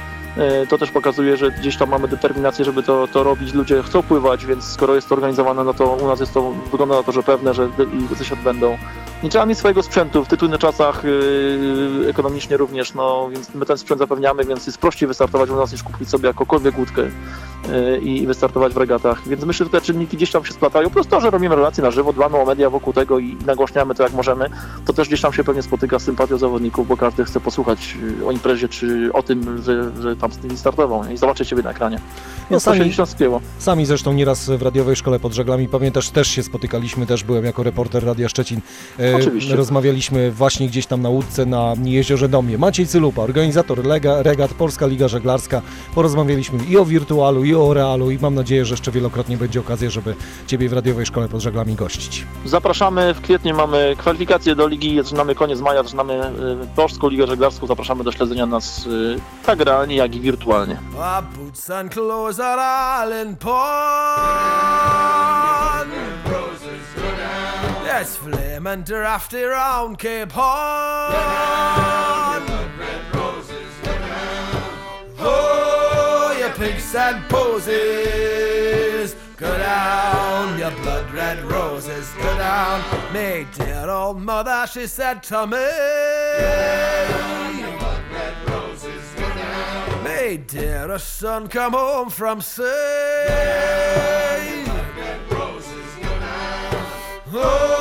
To 0.69 0.77
też 0.77 0.91
pokazuje, 0.91 1.37
że 1.37 1.51
gdzieś 1.51 1.77
tam 1.77 1.89
mamy 1.89 2.07
determinację, 2.07 2.65
żeby 2.65 2.83
to, 2.83 3.07
to 3.07 3.23
robić. 3.23 3.53
Ludzie 3.53 3.83
chcą 3.83 4.03
pływać, 4.03 4.45
więc 4.45 4.63
skoro 4.63 4.95
jest 4.95 5.09
to 5.09 5.15
organizowane, 5.15 5.63
no 5.63 5.73
to 5.73 5.85
u 5.93 6.07
nas 6.07 6.19
jest 6.19 6.33
to, 6.33 6.53
wygląda 6.71 6.95
na 6.95 7.03
to, 7.03 7.11
że 7.11 7.23
pewne, 7.23 7.53
że 7.53 7.69
imprezy 7.93 8.25
się 8.25 8.33
odbędą. 8.35 8.77
Nie 9.23 9.29
trzeba 9.29 9.45
mieć 9.45 9.57
swojego 9.57 9.83
sprzętu 9.83 10.25
w 10.25 10.27
tytulnych 10.27 10.59
czasach, 10.59 11.03
yy, 11.03 12.09
ekonomicznie 12.09 12.57
również, 12.57 12.93
no 12.93 13.29
więc 13.29 13.53
my 13.53 13.65
ten 13.65 13.77
sprzęt 13.77 13.99
zapewniamy, 13.99 14.45
więc 14.45 14.65
jest 14.65 14.77
prościej 14.77 15.07
wystartować 15.07 15.49
u 15.49 15.55
nas 15.55 15.71
niż 15.71 15.83
kupić 15.83 16.09
sobie 16.09 16.27
jakąkolwiek 16.27 16.77
łódkę 16.77 17.01
yy, 17.01 17.97
i 17.97 18.27
wystartować 18.27 18.73
w 18.73 18.77
regatach. 18.77 19.27
Więc 19.27 19.43
myślę, 19.43 19.65
że 19.65 19.69
te 19.69 19.81
czynniki 19.81 20.17
gdzieś 20.17 20.31
tam 20.31 20.45
się 20.45 20.53
splatają. 20.53 20.89
Plus 20.89 21.07
to, 21.07 21.21
że 21.21 21.29
robimy 21.29 21.55
relacje 21.55 21.83
na 21.83 21.91
żywo, 21.91 22.13
dbamy 22.13 22.37
o 22.37 22.45
media 22.45 22.69
wokół 22.69 22.93
tego 22.93 23.19
i 23.19 23.37
nagłaśniamy 23.45 23.95
to 23.95 24.03
jak 24.03 24.13
możemy, 24.13 24.49
to 24.85 24.93
też 24.93 25.07
gdzieś 25.07 25.21
tam 25.21 25.33
się 25.33 25.43
pewnie 25.43 25.61
spotyka 25.61 25.99
z 25.99 26.03
sympatią 26.03 26.37
zawodników, 26.37 26.87
bo 26.87 26.97
każdy 26.97 27.25
chce 27.25 27.39
posłuchać 27.39 27.97
yy, 28.19 28.25
o 28.27 28.31
imprezie 28.31 28.69
czy 28.69 29.09
o 29.13 29.23
tym, 29.23 29.63
że, 29.63 29.91
że 30.01 30.15
tam 30.15 30.31
z 30.31 30.43
nimi 30.43 30.57
startował 30.57 31.05
nie? 31.05 31.13
i 31.13 31.17
zobaczyć 31.17 31.49
siebie 31.49 31.63
na 31.63 31.71
ekranie. 31.71 31.99
Więc 32.51 32.63
to 32.63 32.71
się 32.73 32.79
sami- 32.79 32.85
gdzieś 32.85 32.97
tam 32.97 33.05
spięło. 33.05 33.41
Sami 33.59 33.85
zresztą 33.85 34.13
nieraz 34.13 34.49
w 34.49 34.61
radiowej 34.61 34.95
szkole 34.95 35.19
pod 35.19 35.33
żeglami, 35.33 35.67
pamiętasz, 35.67 36.09
też 36.09 36.27
się 36.27 36.43
spotykaliśmy, 36.43 37.05
też 37.05 37.23
byłem 37.23 37.45
jako 37.45 37.63
reporter 37.63 38.05
Radia 38.05 38.29
Szczecin. 38.29 38.61
E, 38.99 39.10
Oczywiście. 39.15 39.55
Rozmawialiśmy 39.55 40.31
właśnie 40.31 40.67
gdzieś 40.67 40.85
tam 40.85 41.01
na 41.01 41.09
łódce 41.09 41.45
na 41.45 41.73
Jeziorze 41.83 42.29
Domie. 42.29 42.57
Maciej 42.57 42.87
Cylupa, 42.87 43.21
organizator 43.21 43.85
lega, 43.85 44.23
regat 44.23 44.53
Polska 44.53 44.87
Liga 44.87 45.07
Żeglarska. 45.07 45.61
Porozmawialiśmy 45.95 46.59
i 46.69 46.77
o 46.77 46.85
wirtualu, 46.85 47.43
i 47.43 47.55
o 47.55 47.73
realu 47.73 48.11
i 48.11 48.17
mam 48.21 48.35
nadzieję, 48.35 48.65
że 48.65 48.73
jeszcze 48.73 48.91
wielokrotnie 48.91 49.37
będzie 49.37 49.59
okazja, 49.59 49.89
żeby 49.89 50.15
Ciebie 50.47 50.69
w 50.69 50.73
radiowej 50.73 51.05
szkole 51.05 51.29
pod 51.29 51.41
żeglami 51.41 51.75
gościć. 51.75 52.25
Zapraszamy, 52.45 53.13
w 53.13 53.21
kwietniu 53.21 53.55
mamy 53.55 53.95
kwalifikacje 53.97 54.55
do 54.55 54.67
ligi, 54.67 54.97
zaczynamy 55.03 55.35
koniec 55.35 55.59
maja, 55.59 55.83
zaczynamy 55.83 56.13
y, 56.13 56.27
Polską 56.75 57.09
Ligę 57.09 57.27
Żeglarską, 57.27 57.67
zapraszamy 57.67 58.03
do 58.03 58.11
śledzenia 58.11 58.45
nas 58.45 58.85
y, 58.85 59.19
tak 59.45 59.59
realnie, 59.59 59.95
jak 59.95 60.15
i 60.15 60.21
wirtualnie. 60.21 60.77
Boots 61.37 61.69
and 61.69 61.93
clothes 61.93 62.39
are 62.39 62.61
all 62.61 63.27
in 63.27 63.35
pawn. 63.35 63.61
Let's 67.93 68.15
flame 68.15 68.67
and 68.67 68.85
drafty 68.85 69.43
round 69.43 69.99
Cape 69.99 70.31
Horn. 70.31 71.11
Oh, 75.19 76.35
your 76.39 76.51
pigs 76.51 76.95
and 76.95 77.29
posies, 77.29 79.13
go 79.35 79.57
down, 79.57 80.57
your 80.57 80.71
blood 80.81 81.11
red 81.13 81.43
roses, 81.43 82.09
go 82.13 82.37
down. 82.37 82.81
Me 83.13 83.45
dear 83.53 83.89
old 83.89 84.21
mother, 84.21 84.65
she 84.71 84.87
said 84.87 85.21
to 85.23 85.45
me. 85.45 85.57
Down, 87.09 87.59
roses, 88.47 89.03
me 90.01 90.37
dearest 90.37 91.17
son, 91.17 91.49
come 91.49 91.73
home 91.73 92.09
from 92.09 92.39
sea. 92.39 92.63
Red 94.97 95.19
roses, 95.29 95.95
go 96.01 96.07
down. 96.07 96.85
Oh, 97.33 97.80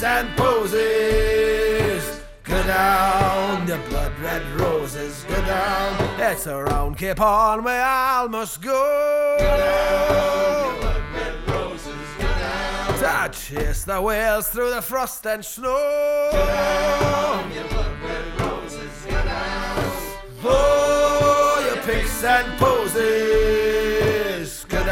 you 0.00 0.04
fixed 0.04 0.04
and 0.04 0.36
posies. 0.36 2.20
Go 2.44 2.62
down, 2.64 3.66
the 3.66 3.78
blood 3.88 4.12
red 4.20 4.42
roses, 4.60 5.24
go 5.28 5.34
down. 5.42 6.20
It's 6.20 6.46
around 6.46 6.96
Cape 6.96 7.18
Horn 7.18 7.64
where 7.64 7.84
I 7.84 8.26
must 8.28 8.62
go. 8.62 9.36
To 12.98 13.30
chase 13.32 13.84
the 13.84 14.00
whales 14.00 14.48
through 14.48 14.70
the 14.70 14.82
frost 14.82 15.26
and 15.26 15.44
snow. 15.44 15.74
Oh, 20.44 21.64
your 21.66 21.82
pics 21.82 22.24
and 22.24 22.58
poses. 22.58 23.97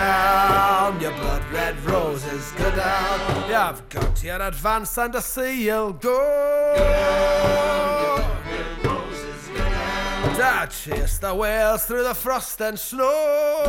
Go 0.06 0.12
down, 0.12 1.00
your 1.00 1.10
blood 1.12 1.42
red 1.52 1.84
roses. 1.84 2.52
Go 2.52 2.70
down. 2.76 3.18
You've 3.50 3.88
got 3.88 4.22
your 4.22 4.40
advance 4.40 4.96
and 4.98 5.12
to 5.14 5.20
see 5.20 5.64
you'll 5.64 5.94
go. 5.94 6.16
To 10.36 10.68
chase 10.70 11.18
the 11.18 11.34
whales 11.34 11.86
through 11.86 12.04
the 12.04 12.14
frost 12.14 12.60
and 12.60 12.78
snow. 12.78 13.64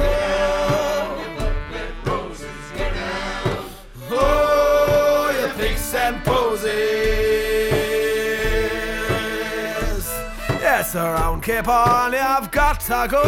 Oh, 4.11 5.35
your 5.39 5.49
pics 5.53 5.95
and 5.95 6.23
poses. 6.23 6.67
Yes, 10.61 10.93
around 10.95 11.41
Cape 11.41 11.65
Horn, 11.65 12.13
I've 12.13 12.51
got 12.51 12.79
to 12.81 13.07
go. 13.09 13.23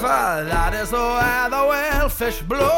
For 0.00 0.06
that 0.06 0.72
is 0.72 0.90
where 0.92 1.50
the 1.50 1.56
whalefish 1.56 2.40
blow. 2.48 2.70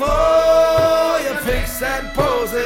Oh, 0.00 1.20
your 1.22 1.36
pics 1.44 1.82
and 1.82 2.08
poses. 2.14 2.64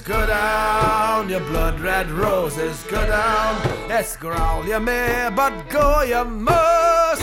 Go 0.00 0.26
down, 0.26 1.28
your 1.28 1.40
blood 1.40 1.78
red 1.80 2.10
roses. 2.10 2.82
Go 2.84 3.04
down. 3.06 3.60
Yes, 3.90 4.16
growl 4.16 4.64
you 4.64 4.80
may, 4.80 5.28
but 5.36 5.68
go 5.68 6.00
you 6.00 6.24
must. 6.24 7.20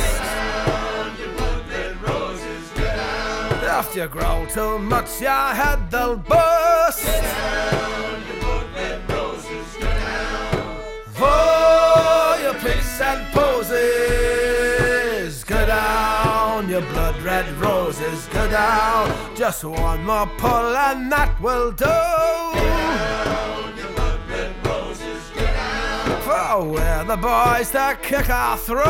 If 3.80 3.96
you 3.96 4.08
growl 4.08 4.46
too 4.46 4.78
much, 4.78 5.20
your 5.20 5.32
head 5.32 5.90
they'll 5.90 6.18
bust. 6.18 7.04
Oh, 11.22 12.40
your 12.42 12.54
pics 12.56 13.02
and 13.02 13.30
poses. 13.34 13.84
Go 15.44 15.66
down, 15.66 16.70
your 16.70 16.80
blood 16.82 17.22
red 17.22 17.52
roses. 17.54 18.26
Go 18.28 18.48
down. 18.50 19.36
Just 19.36 19.64
one 19.66 20.06
more 20.06 20.28
pull 20.38 20.78
and 20.78 21.12
that 21.12 21.38
will 21.42 21.72
do. 21.72 21.86
For 26.24 26.64
we're 26.64 27.04
the 27.06 27.18
boys 27.18 27.72
that 27.72 28.02
kick 28.04 28.30
our 28.30 28.56
throat. 28.58 28.86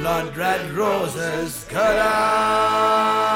blood 0.00 0.36
red 0.36 0.76
roses. 0.76 1.66
Go 1.72 1.80
around. 1.80 3.28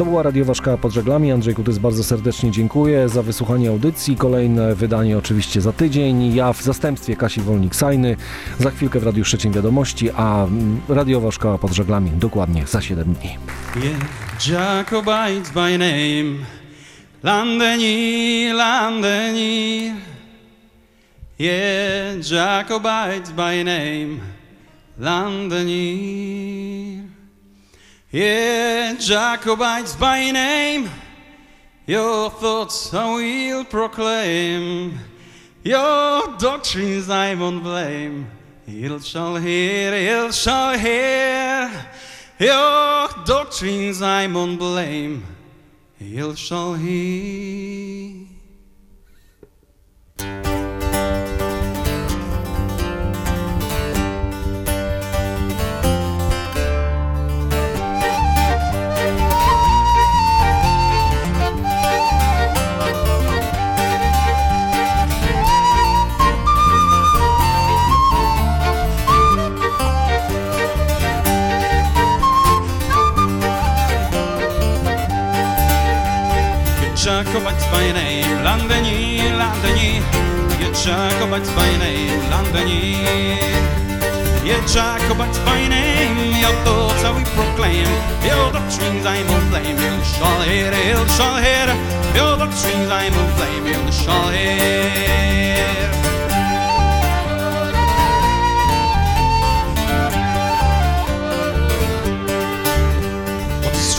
To 0.00 0.04
była 0.04 0.22
radiowa 0.22 0.54
szkoła 0.54 0.76
pod 0.76 0.92
żeglami. 0.92 1.32
Andrzej 1.32 1.54
Kutys 1.54 1.78
bardzo 1.78 2.04
serdecznie 2.04 2.50
dziękuję 2.50 3.08
za 3.08 3.22
wysłuchanie 3.22 3.68
audycji. 3.68 4.16
Kolejne 4.16 4.74
wydanie 4.74 5.18
oczywiście 5.18 5.60
za 5.60 5.72
tydzień. 5.72 6.34
Ja 6.34 6.52
w 6.52 6.62
zastępstwie 6.62 7.16
Kasi 7.16 7.40
Wolnik-Sajny. 7.40 8.16
Za 8.58 8.70
chwilkę 8.70 9.00
w 9.00 9.02
Radiu 9.02 9.24
Szczecin 9.24 9.52
Wiadomości, 9.52 10.10
a 10.10 10.44
mm, 10.44 10.80
radiowa 10.88 11.30
szkoła 11.30 11.58
pod 11.58 11.72
żeglami 11.72 12.10
dokładnie 12.10 12.66
za 12.66 12.80
7 12.80 13.14
dni. 13.14 13.38
Yeah, 13.84 13.98
Jacobites 14.48 15.50
by 15.50 15.78
name, 15.78 16.46
Londonir, 17.22 18.54
Londonir. 18.54 20.09
Yeah, 21.40 22.20
Jacobites 22.20 23.32
by 23.32 23.62
name, 23.62 24.20
Londonir. 24.98 26.28
Yeah, 28.10 28.92
Jacobites 28.98 29.96
by 29.96 30.32
name, 30.32 30.90
your 31.86 32.28
thoughts 32.28 32.92
I 32.92 33.14
will 33.14 33.64
proclaim, 33.64 34.98
your 35.64 36.36
doctrines 36.36 37.08
I 37.08 37.34
won't 37.34 37.62
blame. 37.62 38.30
He 38.66 38.98
shall 38.98 39.36
hear, 39.36 40.26
he 40.26 40.32
shall 40.32 40.76
hear. 40.78 41.70
Your 42.38 43.08
doctrines 43.24 44.02
I 44.02 44.26
won't 44.26 44.58
blame, 44.58 45.24
he 45.98 46.36
shall 46.36 46.74
hear. 46.74 48.19
trzeba 77.00 77.24
kopać 77.24 77.62
z 77.62 77.64
fajnej 77.64 78.24
Landeni, 78.44 79.18
Landeni. 79.38 80.02
Je 80.60 80.72
trzeba 80.72 81.08
kopać 81.20 81.46
z 81.46 81.50
fajnej 81.50 81.96
Landeni. 82.30 82.96
Je 84.44 84.54
trzeba 84.66 84.98
kopać 85.08 85.34
z 85.34 85.38
fajnej 85.38 86.40
Ja 86.40 86.48
to 86.64 86.88
cały 87.02 87.20
proclaim 87.20 87.88
Ja 88.24 88.36
to 88.52 88.60
trzymaj 88.68 89.24
flame 89.50 89.82
Il 89.82 90.04
shall 90.04 90.40
hear, 90.42 90.74
il 90.74 91.08
shall 91.16 91.34
hear 91.34 91.68
Ja 92.16 92.36
to 92.36 92.46
trzymaj 92.46 92.86
zajmą 92.88 93.18
flame 93.36 93.70
Il 93.70 93.92
shall 93.92 94.32
hear 94.32 95.99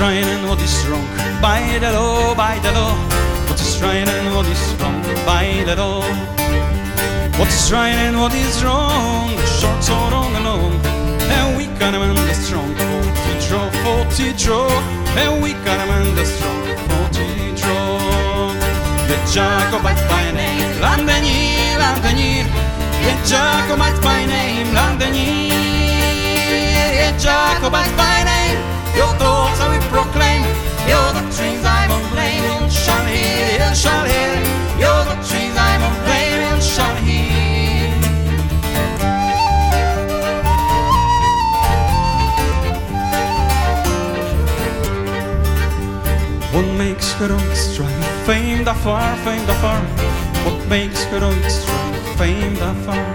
And 0.03 0.49
what 0.49 0.59
is 0.61 0.87
wrong? 0.87 1.05
By 1.41 1.61
the 1.79 1.91
law, 1.91 2.33
by 2.33 2.57
the 2.59 2.71
law. 2.71 2.95
What 3.47 3.61
is 3.61 3.81
and 3.83 4.35
what 4.35 4.47
is 4.47 4.73
wrong? 4.81 4.99
By 5.25 5.63
the 5.63 5.75
law. 5.75 6.01
What 7.37 7.47
is 7.47 7.71
right 7.71 7.93
and 7.93 8.17
what 8.19 8.33
is 8.33 8.63
wrong? 8.63 9.29
The 9.35 9.45
short 9.45 9.89
or 9.91 10.09
long 10.09 10.35
and 10.35 10.45
long. 10.45 10.73
And 11.29 11.55
we 11.55 11.65
can 11.77 11.93
amend 11.93 12.17
the 12.17 12.33
strong. 12.33 12.73
Forty 12.75 13.33
draw, 13.45 13.69
forty 13.85 14.33
draw. 14.33 14.67
And 15.21 15.41
we 15.43 15.53
can 15.53 15.79
amend 15.85 16.17
the 16.17 16.25
strong. 16.25 16.65
Forty 16.89 17.53
draw. 17.61 18.53
The 19.05 19.17
Jacobites 19.29 20.01
by 20.09 20.31
name, 20.31 20.81
Londonir, 20.81 21.77
Londonir. 21.77 22.45
The 23.05 23.13
Jacobites 23.29 23.99
by 24.01 24.25
name, 24.25 24.67
Londonir. 24.73 25.53
The 26.97 27.13
Jacobites 27.21 27.93
by 27.93 28.23
name. 28.25 28.57
Your 28.95 29.13
thoughts 29.15 29.61
I 29.61 29.80
shall. 33.81 34.05
You're 34.81 35.03
the 35.09 35.17
trees 35.27 35.55
I'm 35.69 35.81
a 35.89 35.91
waving 36.07 36.61
shall 36.73 36.95
hear. 37.05 37.89
What 46.53 46.67
makes 46.77 47.13
heroics 47.13 47.61
strive? 47.71 48.05
Fame 48.27 48.63
that 48.65 48.77
far, 48.83 49.15
fame 49.25 49.45
that 49.47 49.59
far. 49.65 49.81
What 50.45 50.59
makes 50.67 51.03
heroics 51.05 51.55
strive? 51.61 52.17
Fame 52.19 52.55
that 52.55 52.77
far. 52.85 53.05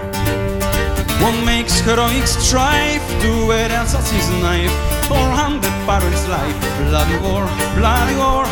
What 1.23 1.35
makes 1.45 1.79
heroics 1.79 2.33
strive? 2.45 3.03
Do 3.21 3.51
it 3.51 3.71
else 3.71 3.95
as 3.95 4.09
his 4.11 4.29
knife. 4.41 4.75
Or 5.09 5.27
hand 5.39 5.63
the 5.63 5.71
parents' 5.87 6.27
life. 6.27 6.57
Bloody 6.89 7.17
war, 7.25 7.45
bloody 7.79 8.15
war. 8.23 8.45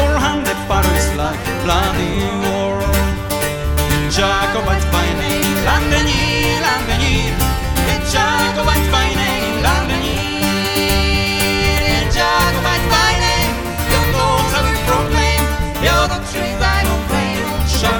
Or 0.00 0.12
hand 0.24 0.49
Paris 0.70 1.08
like 1.16 1.42
bloody 1.64 2.14
war. 2.46 2.78
Jacobite 4.14 4.86
by 4.94 5.08
name, 5.18 5.58
l'avenir, 5.66 6.62
l'avenir. 6.64 7.34
Jacobite 8.12 8.88
by 8.94 9.08
name, 9.18 9.56
l'avenir. 9.66 10.46
Jacobite 12.16 12.86
by 12.94 13.12
name, 13.26 13.56
your 13.90 14.06
goals 14.14 14.52
I 14.54 14.60
will 14.66 14.80
proclaim, 14.86 15.42
your 15.86 16.02
doctrines 16.12 16.62
I 16.62 16.78
will 16.86 17.02
claim. 17.10 17.44
Shall 17.66 17.98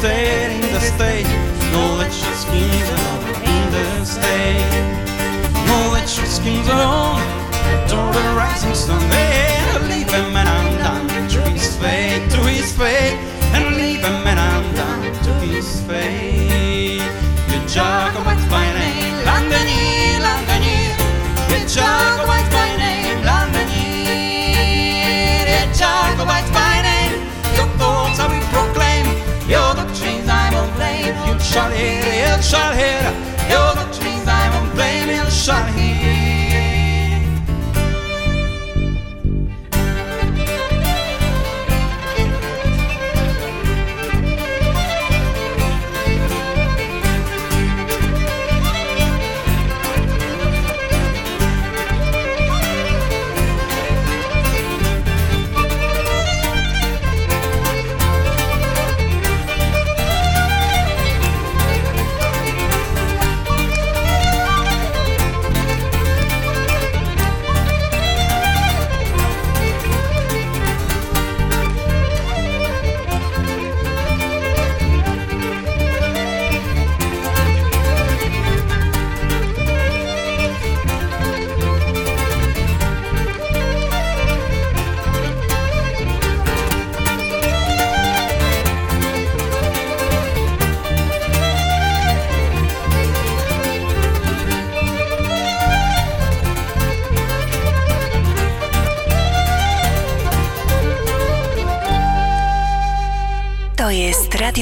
state, 0.00 0.50
in 0.50 0.60
the 0.72 0.80
state. 0.80 1.26
Knowledge 1.72 2.22
is 2.32 2.44
kingdom 2.46 3.20
in 3.44 3.64
the 3.70 4.04
state. 4.06 4.96
Knowledge 5.66 6.18
is 6.24 6.38
shot 32.42 32.74
head. 32.74 33.12
You're 33.50 33.74
the 33.74 33.92
things 33.94 34.26
I'm 34.26 34.74
blaming, 34.74 35.30
shot 35.30 35.68
head. 35.68 35.89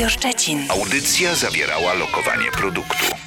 Radio 0.08 0.20
Szczecin. 0.20 0.66
Audycja 0.68 1.34
zawierała 1.34 1.94
lokowanie 1.94 2.50
produktu. 2.52 3.17